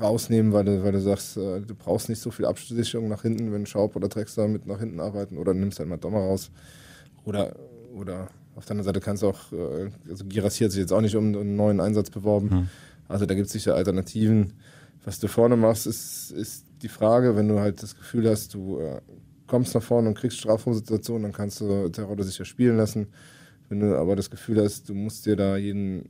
rausnehmen, 0.00 0.52
weil 0.52 0.64
du, 0.64 0.82
weil 0.82 0.92
du 0.92 1.00
sagst, 1.00 1.36
äh, 1.36 1.60
du 1.60 1.74
brauchst 1.74 2.08
nicht 2.08 2.20
so 2.20 2.30
viel 2.30 2.46
Absicherung 2.46 3.08
nach 3.08 3.22
hinten, 3.22 3.52
wenn 3.52 3.66
Schaub 3.66 3.96
oder 3.96 4.08
Drexler 4.08 4.48
mit 4.48 4.66
nach 4.66 4.80
hinten 4.80 5.00
arbeiten 5.00 5.38
oder 5.38 5.54
nimmst 5.54 5.78
halt 5.78 5.88
mal 5.88 5.96
Dommer 5.96 6.18
raus. 6.20 6.50
Oder, 7.24 7.56
oder 7.94 8.28
auf 8.54 8.64
der 8.64 8.72
anderen 8.72 8.86
Seite 8.86 9.00
kannst 9.00 9.22
du 9.22 9.28
auch, 9.28 9.52
äh, 9.52 9.90
also 10.08 10.24
Girassi 10.24 10.64
hat 10.64 10.72
sich 10.72 10.80
jetzt 10.80 10.92
auch 10.92 11.00
nicht 11.00 11.16
um 11.16 11.26
einen 11.26 11.56
neuen 11.56 11.80
Einsatz 11.80 12.10
beworben. 12.10 12.68
Also 13.08 13.26
da 13.26 13.34
gibt 13.34 13.46
es 13.46 13.52
sicher 13.52 13.74
Alternativen. 13.74 14.54
Was 15.04 15.20
du 15.20 15.28
vorne 15.28 15.56
machst, 15.56 15.86
ist, 15.86 16.32
ist 16.32 16.66
die 16.82 16.88
Frage, 16.88 17.36
wenn 17.36 17.48
du 17.48 17.60
halt 17.60 17.82
das 17.82 17.96
Gefühl 17.96 18.28
hast, 18.28 18.54
du 18.54 18.80
äh, 18.80 19.00
kommst 19.46 19.74
nach 19.74 19.82
vorne 19.82 20.08
und 20.08 20.18
kriegst 20.18 20.38
Strafraumsituationen, 20.38 21.22
dann 21.22 21.32
kannst 21.32 21.60
du 21.60 21.88
Terodde 21.88 22.24
sicher 22.24 22.44
spielen 22.44 22.76
lassen. 22.76 23.08
Wenn 23.68 23.80
du 23.80 23.96
aber 23.98 24.16
das 24.16 24.30
Gefühl 24.30 24.62
hast, 24.62 24.88
du 24.88 24.94
musst 24.94 25.26
dir 25.26 25.36
da 25.36 25.56
jeden, 25.56 26.08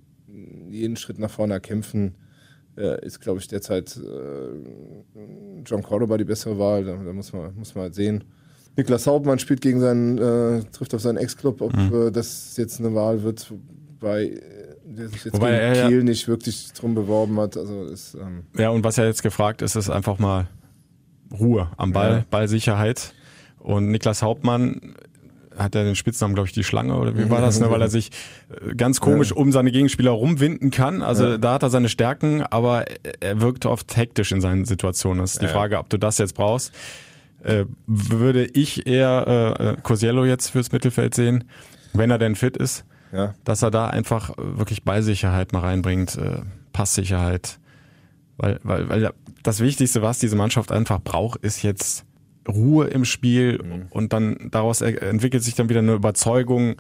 jeden 0.71 0.97
Schritt 0.97 1.19
nach 1.19 1.31
vorne 1.31 1.55
erkämpfen, 1.55 2.15
äh, 2.77 3.05
ist, 3.05 3.21
glaube 3.21 3.39
ich, 3.41 3.49
derzeit 3.49 3.97
äh, 3.97 5.61
John 5.65 5.83
Cordoba 5.83 6.17
die 6.17 6.25
bessere 6.25 6.59
Wahl. 6.59 6.85
Da, 6.85 6.97
da 6.97 7.13
muss, 7.13 7.33
man, 7.33 7.55
muss 7.57 7.75
man 7.75 7.83
halt 7.85 7.95
sehen. 7.95 8.25
Niklas 8.77 9.07
Hauptmann 9.07 9.39
spielt 9.39 9.61
gegen 9.63 9.81
seinen, 9.81 10.19
äh, 10.19 10.63
trifft 10.71 10.95
auf 10.95 11.01
seinen 11.01 11.17
Ex-Club, 11.17 11.61
ob 11.63 11.75
äh, 11.75 12.11
das 12.11 12.57
jetzt 12.59 12.79
eine 12.79 12.95
Wahl 12.95 13.23
wird, 13.23 13.51
wobei 14.01 14.25
äh, 14.27 14.41
der 14.85 15.09
sich 15.09 15.25
jetzt 15.25 15.35
Wobei 15.35 15.51
gegen 15.53 15.63
er 15.63 15.77
ja- 15.77 15.89
Kiel 15.89 16.05
nicht 16.05 16.29
wirklich 16.29 16.73
drum 16.75 16.95
beworben 16.95 17.41
hat. 17.41 17.57
Also 17.57 17.85
ist, 17.87 18.15
ähm, 18.15 18.45
Ja, 18.57 18.69
und 18.71 18.85
was 18.85 18.97
ja 18.97 19.05
jetzt 19.05 19.23
gefragt 19.23 19.63
ist, 19.63 19.77
ist 19.77 19.89
einfach 19.91 20.19
mal 20.19 20.49
Ruhe 21.33 21.71
am 21.77 21.93
Ball, 21.93 22.11
Ja. 22.19 22.25
Ballsicherheit. 22.31 23.15
Und 23.59 23.89
Niklas 23.91 24.23
Hauptmann 24.23 24.95
hat 25.57 25.75
ja 25.75 25.83
den 25.83 25.97
Spitznamen, 25.97 26.35
glaube 26.35 26.49
ich, 26.49 26.53
die 26.53 26.65
Schlange 26.65 26.97
oder 26.97 27.17
wie 27.17 27.31
war 27.31 27.41
das, 27.41 27.61
ne? 27.61 27.71
weil 27.71 27.81
er 27.81 27.89
sich 27.89 28.11
äh, 28.51 28.75
ganz 28.75 29.01
komisch 29.01 29.33
um 29.33 29.53
seine 29.53 29.73
Gegenspieler 29.73 30.11
rumwinden 30.11 30.71
kann. 30.71 31.03
Also 31.03 31.39
da 31.39 31.55
hat 31.55 31.63
er 31.63 31.71
seine 31.71 31.89
Stärken, 31.89 32.43
aber 32.43 32.85
er 33.21 33.41
wirkt 33.41 33.67
oft 33.67 33.97
hektisch 33.97 34.33
in 34.33 34.41
seinen 34.41 34.65
Situationen. 34.65 35.21
Das 35.21 35.33
ist 35.33 35.43
die 35.43 35.49
Frage, 35.49 35.79
ob 35.79 35.89
du 35.89 35.99
das 35.99 36.19
jetzt 36.19 36.35
brauchst. 36.35 36.73
Äh, 37.43 37.67
würde 37.87 38.45
ich 38.45 38.87
eher 38.87 39.77
äh, 39.77 39.81
Cosiello 39.83 40.25
jetzt 40.25 40.51
fürs 40.51 40.73
Mittelfeld 40.73 41.15
sehen, 41.15 41.45
wenn 41.93 42.11
er 42.11 42.19
denn 42.19 42.35
fit 42.35 42.57
ist, 42.57 42.85
ja. 43.13 43.35
dass 43.45 43.63
er 43.63 43.71
da 43.71 43.87
einfach 43.89 44.31
äh, 44.31 44.59
wirklich 44.59 44.83
Ballsicherheit 44.85 45.53
mal 45.53 45.61
reinbringt, 45.61 46.17
äh, 46.17 46.41
Passsicherheit. 46.73 47.59
Weil, 48.39 48.59
weil, 48.63 48.89
weil 48.89 49.13
das 49.43 49.61
Wichtigste, 49.61 50.03
was 50.03 50.19
diese 50.19 50.35
Mannschaft 50.35 50.73
einfach 50.73 51.01
braucht, 51.01 51.41
ist 51.43 51.63
jetzt 51.63 52.06
Ruhe 52.49 52.87
im 52.87 53.05
Spiel 53.05 53.87
und 53.91 54.13
dann 54.13 54.49
daraus 54.51 54.81
entwickelt 54.81 55.43
sich 55.43 55.55
dann 55.55 55.69
wieder 55.69 55.81
eine 55.81 55.95
Überzeugung. 55.95 56.77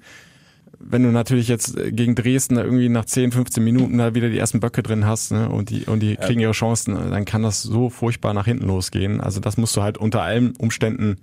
Wenn 0.78 1.02
du 1.02 1.08
natürlich 1.10 1.48
jetzt 1.48 1.76
gegen 1.90 2.14
Dresden 2.14 2.56
da 2.56 2.64
irgendwie 2.64 2.88
nach 2.88 3.06
10, 3.06 3.32
15 3.32 3.64
Minuten 3.64 3.98
da 3.98 4.14
wieder 4.14 4.28
die 4.28 4.38
ersten 4.38 4.60
Böcke 4.60 4.82
drin 4.82 5.06
hast 5.06 5.32
ne, 5.32 5.48
und 5.48 5.70
die 5.70 5.84
und 5.84 6.00
die 6.00 6.16
kriegen 6.16 6.40
ihre 6.40 6.52
Chancen, 6.52 6.94
dann 6.94 7.24
kann 7.24 7.42
das 7.42 7.62
so 7.62 7.88
furchtbar 7.88 8.34
nach 8.34 8.44
hinten 8.44 8.66
losgehen. 8.66 9.20
Also 9.20 9.40
das 9.40 9.56
musst 9.56 9.76
du 9.76 9.82
halt 9.82 9.96
unter 9.96 10.22
allen 10.22 10.54
Umständen 10.56 11.16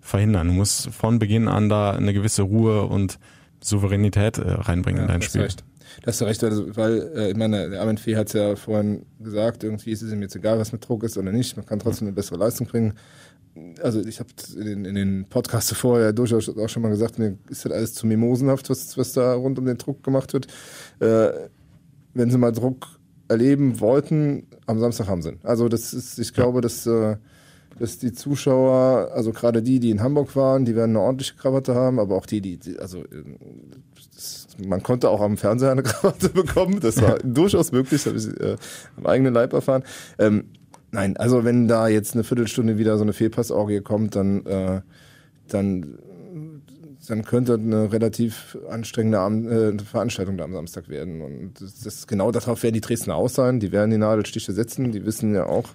verhindern. 0.00 0.48
Du 0.48 0.54
musst 0.54 0.90
von 0.90 1.18
Beginn 1.18 1.48
an 1.48 1.68
da 1.68 1.92
eine 1.92 2.12
gewisse 2.12 2.42
Ruhe 2.42 2.82
und 2.82 3.18
Souveränität 3.60 4.38
äh, 4.38 4.50
reinbringen 4.50 5.02
in 5.02 5.08
dein 5.08 5.22
Spiel. 5.22 5.42
recht. 5.42 5.64
Das 6.02 6.20
hast 6.20 6.20
du 6.20 6.24
recht, 6.26 6.42
weil, 6.42 6.76
weil 6.76 7.12
äh, 7.16 7.30
ich 7.30 7.36
meine, 7.36 7.70
der 7.70 7.80
Armin 7.80 7.98
Fee 7.98 8.16
hat 8.16 8.28
es 8.28 8.34
ja 8.34 8.56
vorhin 8.56 9.04
gesagt, 9.20 9.64
irgendwie 9.64 9.90
ist 9.90 10.02
es 10.02 10.12
ihm 10.12 10.22
jetzt 10.22 10.36
egal, 10.36 10.58
was 10.58 10.72
mit 10.72 10.86
Druck 10.86 11.02
ist 11.02 11.16
oder 11.16 11.32
nicht, 11.32 11.56
man 11.56 11.66
kann 11.66 11.78
trotzdem 11.78 12.08
eine 12.08 12.14
bessere 12.14 12.38
Leistung 12.38 12.66
bringen. 12.66 12.94
Also 13.82 14.00
ich 14.00 14.20
habe 14.20 14.30
in, 14.56 14.84
in, 14.84 14.94
den 14.94 15.26
Podcasts 15.28 15.72
vorher 15.72 16.12
durchaus 16.12 16.48
auch 16.48 16.68
schon 16.68 16.82
mal 16.82 16.88
gesagt, 16.88 17.18
mir 17.18 17.38
ist 17.48 17.64
das 17.64 17.72
alles 17.72 17.94
zu 17.94 18.06
mimosenhaft, 18.06 18.70
was, 18.70 18.96
was 18.98 19.12
da 19.12 19.34
rund 19.34 19.58
um 19.58 19.66
den 19.66 19.78
Druck 19.78 20.02
gemacht 20.02 20.32
wird. 20.32 20.46
Äh, 21.00 21.48
wenn 22.14 22.30
sie 22.30 22.38
mal 22.38 22.52
Druck 22.52 22.98
erleben 23.28 23.80
wollten, 23.80 24.46
am 24.66 24.78
Samstag 24.78 25.08
haben 25.08 25.22
sie. 25.22 25.38
Also 25.42 25.68
das 25.68 25.92
ist, 25.92 26.18
ich 26.18 26.32
glaube, 26.32 26.60
dass, 26.60 26.86
äh, 26.86 27.16
dass 27.78 27.98
die 27.98 28.12
Zuschauer, 28.12 29.10
also 29.12 29.32
gerade 29.32 29.62
die, 29.62 29.80
die 29.80 29.90
in 29.90 30.02
Hamburg 30.02 30.34
waren, 30.34 30.64
die 30.64 30.74
werden 30.74 30.96
eine 30.96 31.00
ordentliche 31.00 31.36
Krawatte 31.36 31.74
haben, 31.74 32.00
aber 32.00 32.16
auch 32.16 32.26
die, 32.26 32.40
die, 32.40 32.56
die 32.56 32.78
also 32.78 33.04
das, 34.14 34.48
man 34.66 34.82
konnte 34.82 35.10
auch 35.10 35.20
am 35.20 35.36
Fernseher 35.36 35.70
eine 35.70 35.82
Krawatte 35.84 36.30
bekommen. 36.30 36.80
Das 36.80 37.00
war 37.00 37.18
durchaus 37.18 37.70
möglich, 37.72 38.02
das 38.02 38.12
habe 38.12 38.18
ich 38.18 38.40
äh, 38.40 38.56
am 38.96 39.06
eigenen 39.06 39.34
Leib 39.34 39.52
erfahren. 39.52 39.84
Ähm, 40.18 40.46
nein, 40.90 41.16
also 41.16 41.44
wenn 41.44 41.68
da 41.68 41.88
jetzt 41.88 42.14
eine 42.14 42.24
Viertelstunde 42.24 42.78
wieder 42.78 42.96
so 42.96 43.02
eine 43.02 43.12
Fehlpassorgie 43.12 43.80
kommt, 43.80 44.16
dann, 44.16 44.44
äh, 44.46 44.80
dann 45.48 45.98
dann 47.08 47.24
könnte 47.24 47.54
eine 47.54 47.92
relativ 47.92 48.58
anstrengende 48.68 49.18
Abend, 49.18 49.50
äh, 49.50 49.82
Veranstaltung 49.82 50.36
da 50.36 50.44
am 50.44 50.52
Samstag 50.52 50.88
werden. 50.88 51.22
Und 51.22 51.60
das, 51.60 51.80
das, 51.80 52.06
genau 52.06 52.30
darauf 52.32 52.62
werden 52.62 52.74
die 52.74 52.80
Dresdner 52.80 53.16
auch 53.16 53.28
sein. 53.28 53.60
Die 53.60 53.72
werden 53.72 53.90
die 53.90 53.98
Nadelstiche 53.98 54.52
setzen. 54.52 54.92
Die 54.92 55.04
wissen 55.04 55.34
ja 55.34 55.46
auch, 55.46 55.68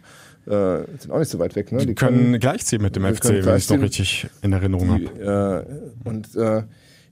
äh, 0.46 0.84
sind 1.00 1.12
auch 1.12 1.20
nicht 1.20 1.32
so 1.32 1.40
weit 1.40 1.56
weg. 1.56 1.72
Ne? 1.72 1.80
Die, 1.80 1.88
die 1.88 1.96
können, 1.96 2.18
können 2.18 2.40
gleichziehen 2.40 2.82
mit 2.82 2.96
dem 2.96 3.04
FC, 3.04 3.30
wenn 3.30 3.58
ich 3.58 3.64
es 3.64 3.70
noch 3.70 3.82
richtig 3.82 4.28
in 4.42 4.54
Erinnerung 4.54 4.90
habe. 4.92 5.66
Äh, 6.06 6.08
und 6.08 6.36
äh, 6.36 6.64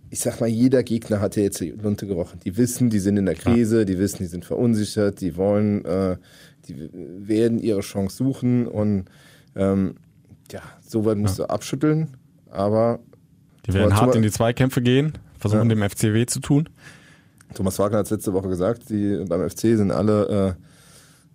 ich 0.10 0.20
sag 0.20 0.42
mal, 0.42 0.48
jeder 0.48 0.84
Gegner 0.84 1.22
hat 1.22 1.38
ja 1.38 1.44
jetzt 1.44 1.62
die 1.62 1.72
Lunte 1.72 2.06
gerochen. 2.06 2.40
Die 2.44 2.58
wissen, 2.58 2.90
die 2.90 3.00
sind 3.00 3.18
in 3.18 3.26
der 3.26 3.36
Krise, 3.36 3.86
die 3.86 3.98
wissen, 3.98 4.18
die 4.20 4.28
sind 4.28 4.44
verunsichert, 4.44 5.22
die 5.22 5.38
wollen, 5.38 5.86
äh, 5.86 6.18
die 6.68 6.90
werden 6.94 7.60
ihre 7.60 7.82
Chance 7.82 8.18
suchen 8.18 8.68
und 8.68 9.06
ähm, 9.56 9.96
ja, 10.52 10.62
so 10.82 11.06
weit 11.06 11.18
musst 11.18 11.40
ja. 11.40 11.46
du 11.46 11.54
abschütteln, 11.54 12.18
aber 12.50 13.00
die 13.66 13.74
werden 13.74 13.96
hart 13.96 14.16
in 14.16 14.22
die 14.22 14.32
Zweikämpfe 14.32 14.82
gehen, 14.82 15.14
versuchen 15.38 15.70
ja. 15.70 15.76
dem 15.76 15.90
FCW 15.90 16.26
zu 16.26 16.40
tun. 16.40 16.70
Thomas 17.54 17.78
Wagner 17.80 18.00
hat 18.00 18.06
es 18.06 18.12
letzte 18.12 18.34
Woche 18.34 18.48
gesagt, 18.48 18.90
die 18.90 19.24
beim 19.28 19.48
FC 19.50 19.60
sind 19.60 19.92
alle, 19.92 20.58
äh, 20.58 20.62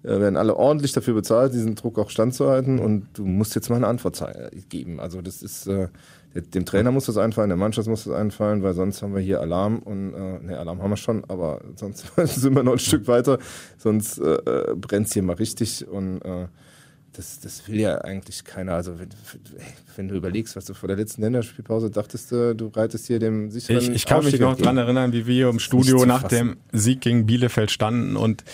werden 0.06 0.36
alle 0.36 0.56
ordentlich 0.56 0.92
dafür 0.92 1.14
bezahlt, 1.14 1.52
diesen 1.52 1.74
Druck 1.74 1.98
auch 1.98 2.10
standzuhalten 2.10 2.78
und 2.78 3.08
du 3.14 3.24
musst 3.24 3.54
jetzt 3.54 3.70
mal 3.70 3.76
eine 3.76 3.88
Antwort 3.88 4.22
geben. 4.68 5.00
Also 5.00 5.20
das 5.20 5.42
ist, 5.42 5.66
äh, 5.66 5.88
dem 6.34 6.64
Trainer 6.64 6.92
muss 6.92 7.06
das 7.06 7.16
einfallen, 7.16 7.48
der 7.48 7.56
Mannschaft 7.56 7.88
muss 7.88 8.04
das 8.04 8.14
einfallen, 8.14 8.62
weil 8.62 8.74
sonst 8.74 9.02
haben 9.02 9.14
wir 9.14 9.22
hier 9.22 9.40
Alarm 9.40 9.78
und, 9.78 10.14
äh, 10.14 10.38
ne, 10.40 10.58
Alarm 10.58 10.82
haben 10.82 10.90
wir 10.90 10.96
schon, 10.96 11.24
aber 11.28 11.60
sonst 11.76 12.12
sind 12.24 12.54
wir 12.54 12.62
noch 12.62 12.72
ein 12.72 12.78
Stück 12.78 13.08
weiter, 13.08 13.38
sonst 13.78 14.18
äh, 14.18 14.34
äh 14.34 14.74
brennt 14.76 15.08
es 15.08 15.14
hier 15.14 15.22
mal 15.22 15.36
richtig 15.36 15.86
und 15.88 16.20
äh, 16.22 16.46
das, 17.16 17.40
das 17.40 17.66
will 17.66 17.80
ja 17.80 17.98
eigentlich 17.98 18.44
keiner. 18.44 18.74
Also 18.74 18.98
wenn, 18.98 19.08
wenn, 19.96 20.08
du 20.08 20.14
überlegst, 20.16 20.54
was 20.54 20.66
du 20.66 20.74
vor 20.74 20.86
der 20.88 20.96
letzten 20.96 21.22
Länderspielpause 21.22 21.90
dachtest, 21.90 22.30
du, 22.30 22.70
reitest 22.74 23.06
hier 23.06 23.18
dem 23.18 23.50
sicheren 23.50 23.80
Ich, 23.80 23.88
ich 23.88 24.06
kann 24.06 24.24
mich 24.24 24.38
noch 24.38 24.56
dran 24.56 24.76
erinnern, 24.76 25.12
wie 25.12 25.26
wir 25.26 25.48
im 25.48 25.58
Studio 25.58 26.04
nach 26.04 26.24
dem 26.24 26.58
Sieg 26.72 27.00
gegen 27.00 27.24
Bielefeld 27.24 27.70
standen 27.70 28.16
und 28.16 28.44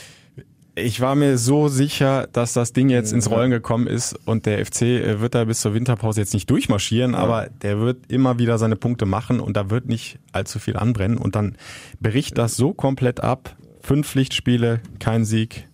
ich 0.75 1.01
war 1.01 1.15
mir 1.15 1.37
so 1.37 1.69
sicher, 1.69 2.29
dass 2.33 2.55
das 2.55 2.73
Ding 2.73 2.89
jetzt 2.89 3.13
ins 3.13 3.31
Rollen 3.31 3.51
gekommen 3.51 3.87
ist 3.87 4.15
und 4.27 4.47
der 4.47 4.65
FC 4.65 4.83
äh, 4.83 5.21
wird 5.21 5.35
da 5.35 5.45
bis 5.45 5.61
zur 5.61 5.75
Winterpause 5.75 6.21
jetzt 6.21 6.35
nicht 6.35 6.49
durchmarschieren, 6.49 7.13
ja. 7.13 7.19
aber 7.19 7.49
der 7.63 7.79
wird 7.81 8.11
immer 8.11 8.39
wieder 8.39 8.59
seine 8.59 8.77
Punkte 8.77 9.05
machen 9.05 9.41
und 9.41 9.57
da 9.57 9.71
wird 9.71 9.87
nicht 9.87 10.19
allzu 10.33 10.59
viel 10.59 10.77
anbrennen 10.77 11.19
und 11.19 11.37
dann 11.37 11.57
bricht 12.01 12.39
das 12.39 12.57
so 12.57 12.73
komplett 12.73 13.21
ab. 13.21 13.57
Fünf 13.81 14.09
Pflichtspiele, 14.09 14.81
kein 14.99 15.25
Sieg, 15.25 15.69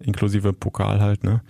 inklusive 0.00 0.52
Pokal 0.52 1.00
halt, 1.00 1.24
ne? 1.24 1.42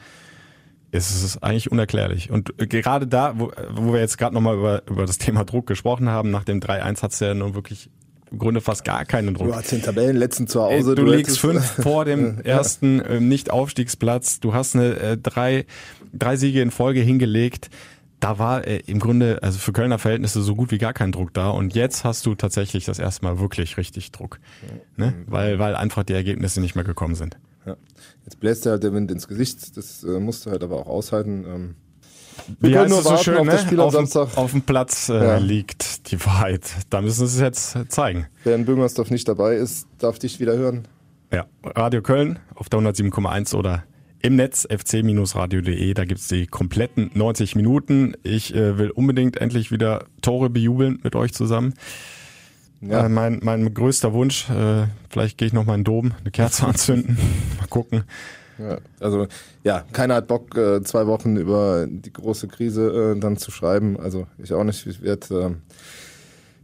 es 0.93 1.25
ist 1.25 1.43
eigentlich 1.43 1.73
unerklärlich. 1.73 2.31
Und 2.31 2.53
gerade 2.59 3.07
da, 3.07 3.39
wo, 3.39 3.51
wo 3.71 3.95
wir 3.95 4.01
jetzt 4.01 4.19
gerade 4.19 4.35
nochmal 4.35 4.57
über, 4.57 4.83
über 4.87 5.07
das 5.07 5.17
Thema 5.17 5.45
Druck 5.45 5.67
gesprochen 5.67 6.11
haben, 6.11 6.31
nach 6.31 6.45
dem 6.45 6.61
3-1 6.61 7.03
hat 7.03 7.13
es 7.13 7.21
ja 7.21 7.33
nun 7.33 7.55
wirklich 7.55 7.91
im 8.33 8.39
Grunde 8.39 8.61
fast 8.61 8.85
gar 8.85 9.05
keinen 9.05 9.35
Druck. 9.35 9.49
Du 9.49 9.55
hast 9.55 9.71
den 9.71 9.83
Tabellenletzten 9.83 10.49
zu 10.49 10.63
Hause. 10.63 10.95
Du, 10.95 11.05
du 11.05 11.13
liegst 11.13 11.39
fünf 11.39 11.65
vor 11.83 12.05
dem 12.05 12.41
ersten 12.41 13.01
äh, 13.01 13.21
Nicht-Aufstiegsplatz. 13.21 14.41
Du 14.41 14.55
hast 14.55 14.75
eine 14.75 14.97
äh, 14.97 15.19
drei, 15.19 15.67
drei 16.13 16.37
Siege 16.37 16.63
in 16.63 16.71
Folge 16.71 17.01
hingelegt. 17.01 17.71
Da 18.21 18.39
war 18.39 18.67
äh, 18.67 18.79
im 18.87 19.01
Grunde, 19.01 19.43
also 19.43 19.59
für 19.59 19.73
Kölner 19.73 19.99
Verhältnisse 19.99 20.43
so 20.43 20.55
gut 20.55 20.71
wie 20.71 20.79
gar 20.79 20.95
kein 20.95 21.13
Druck 21.13 21.35
da. 21.35 21.51
Und 21.51 21.75
jetzt 21.75 22.05
hast 22.05 22.25
du 22.25 22.35
tatsächlich 22.35 22.85
das 22.87 22.99
erste 22.99 23.25
Mal 23.25 23.39
wirklich 23.39 23.77
richtig 23.77 24.13
Druck. 24.13 24.41
Ne? 24.97 25.13
Weil, 25.27 25.59
weil 25.59 25.77
einfach 25.77 26.03
die 26.03 26.15
Ergebnisse 26.15 26.61
nicht 26.61 26.75
mehr 26.75 26.85
gekommen 26.85 27.15
sind. 27.15 27.37
Ja. 27.67 27.77
Jetzt 28.25 28.41
bläst 28.41 28.67
er 28.67 28.73
halt 28.73 28.83
der 28.83 28.93
Wind 28.93 29.11
ins 29.11 29.29
Gesicht, 29.29 29.77
das 29.77 30.03
äh, 30.05 30.19
musst 30.19 30.47
du 30.47 30.51
halt 30.51 30.63
aber 30.63 30.77
auch 30.77 30.87
aushalten. 30.87 31.45
Ähm, 31.47 31.75
wir 32.61 32.71
Wie 32.71 32.75
können 32.75 32.91
nur 32.91 33.05
warten 33.05 33.19
so 33.19 33.23
schön, 33.23 33.39
auf 33.39 33.47
das 33.47 33.71
ne? 33.71 33.79
Auf, 33.79 33.87
am 33.87 34.07
Samstag. 34.07 34.37
Auf 34.37 34.51
dem 34.53 34.63
Platz 34.63 35.09
äh, 35.09 35.15
ja. 35.15 35.37
liegt 35.39 36.11
die 36.11 36.25
Wahrheit. 36.25 36.71
Da 36.91 37.01
müssen 37.01 37.27
sie 37.27 37.37
es 37.37 37.41
jetzt 37.41 37.93
zeigen. 37.93 38.27
Wer 38.45 38.55
in 38.55 38.65
Böhmersdorf 38.65 39.11
nicht 39.11 39.29
dabei 39.29 39.57
ist, 39.57 39.87
darf 39.99 40.19
dich 40.19 40.41
wieder 40.41 40.57
hören. 40.57 40.87
Ja, 41.33 41.47
Radio 41.65 42.03
Köln 42.03 42.39
auf 42.55 42.69
der 42.69 42.81
107,1 42.81 43.55
oder 43.55 43.85
im 44.21 44.37
Netz 44.37 44.67
fc-radio.de. 44.69 45.95
Da 45.95 46.05
gibt's 46.05 46.29
die 46.29 46.47
kompletten 46.47 47.11
90 47.15 47.57
Minuten. 47.57 48.15
Ich 48.23 48.55
äh, 48.55 48.79
will 48.79 48.91
unbedingt 48.91 49.37
endlich 49.39 49.71
wieder 49.71 50.07
Tore 50.21 50.51
bejubeln 50.51 51.01
mit 51.03 51.17
euch 51.17 51.33
zusammen. 51.33 51.75
Ja. 52.81 53.07
Äh, 53.07 53.09
mein, 53.09 53.41
mein 53.43 53.73
größter 53.73 54.13
Wunsch, 54.13 54.49
äh, 54.51 54.87
vielleicht 55.09 55.39
gehe 55.39 55.47
ich 55.47 55.53
noch 55.53 55.65
mal 55.65 55.75
in 55.75 55.81
den 55.81 55.85
Dom, 55.85 56.13
eine 56.21 56.31
Kerze 56.31 56.67
anzünden, 56.67 57.17
mal 57.59 57.69
gucken. 57.69 58.05
Also 59.01 59.27
ja, 59.65 59.85
keiner 59.93 60.17
hat 60.17 60.29
Bock, 60.29 60.57
äh, 60.57 60.83
zwei 60.83 61.07
Wochen 61.07 61.37
über 61.37 61.87
die 61.89 62.13
große 62.13 62.49
Krise 62.49 63.15
äh, 63.17 63.21
dann 63.21 63.37
zu 63.37 63.51
schreiben. 63.51 63.99
Also 63.99 64.27
ich 64.39 64.53
auch 64.53 64.65
nicht. 64.65 64.87
Ich 64.87 65.03
werd, 65.03 65.31
äh, 65.31 65.51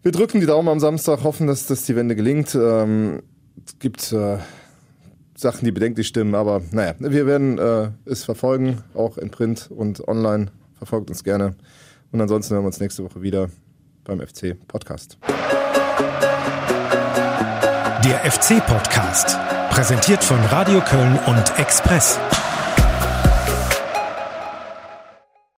wir 0.02 0.12
drücken 0.12 0.40
die 0.40 0.46
Daumen 0.46 0.68
am 0.68 0.80
Samstag, 0.80 1.24
hoffen, 1.24 1.46
dass, 1.46 1.66
dass 1.66 1.84
die 1.84 1.96
Wende 1.96 2.16
gelingt. 2.16 2.54
Ähm, 2.54 3.22
es 3.64 3.78
gibt 3.78 4.12
äh, 4.12 4.38
Sachen, 5.36 5.64
die 5.64 5.72
bedenklich 5.72 6.08
stimmen, 6.08 6.34
aber 6.34 6.62
naja, 6.72 6.94
wir 6.98 7.26
werden 7.26 7.58
es 8.04 8.24
verfolgen, 8.24 8.82
auch 8.94 9.18
in 9.18 9.30
Print 9.30 9.70
und 9.70 10.06
online. 10.08 10.50
Verfolgt 10.78 11.10
uns 11.10 11.22
gerne. 11.22 11.54
Und 12.10 12.20
ansonsten 12.20 12.54
hören 12.54 12.64
wir 12.64 12.68
uns 12.68 12.80
nächste 12.80 13.04
Woche 13.04 13.22
wieder 13.22 13.48
beim 14.02 14.20
FC 14.20 14.56
Podcast. 14.66 15.18
Der 18.04 18.20
FC-Podcast, 18.30 19.36
präsentiert 19.78 20.24
von 20.24 20.44
Radio 20.46 20.80
Köln 20.80 21.20
und 21.26 21.56
Express. 21.56 22.18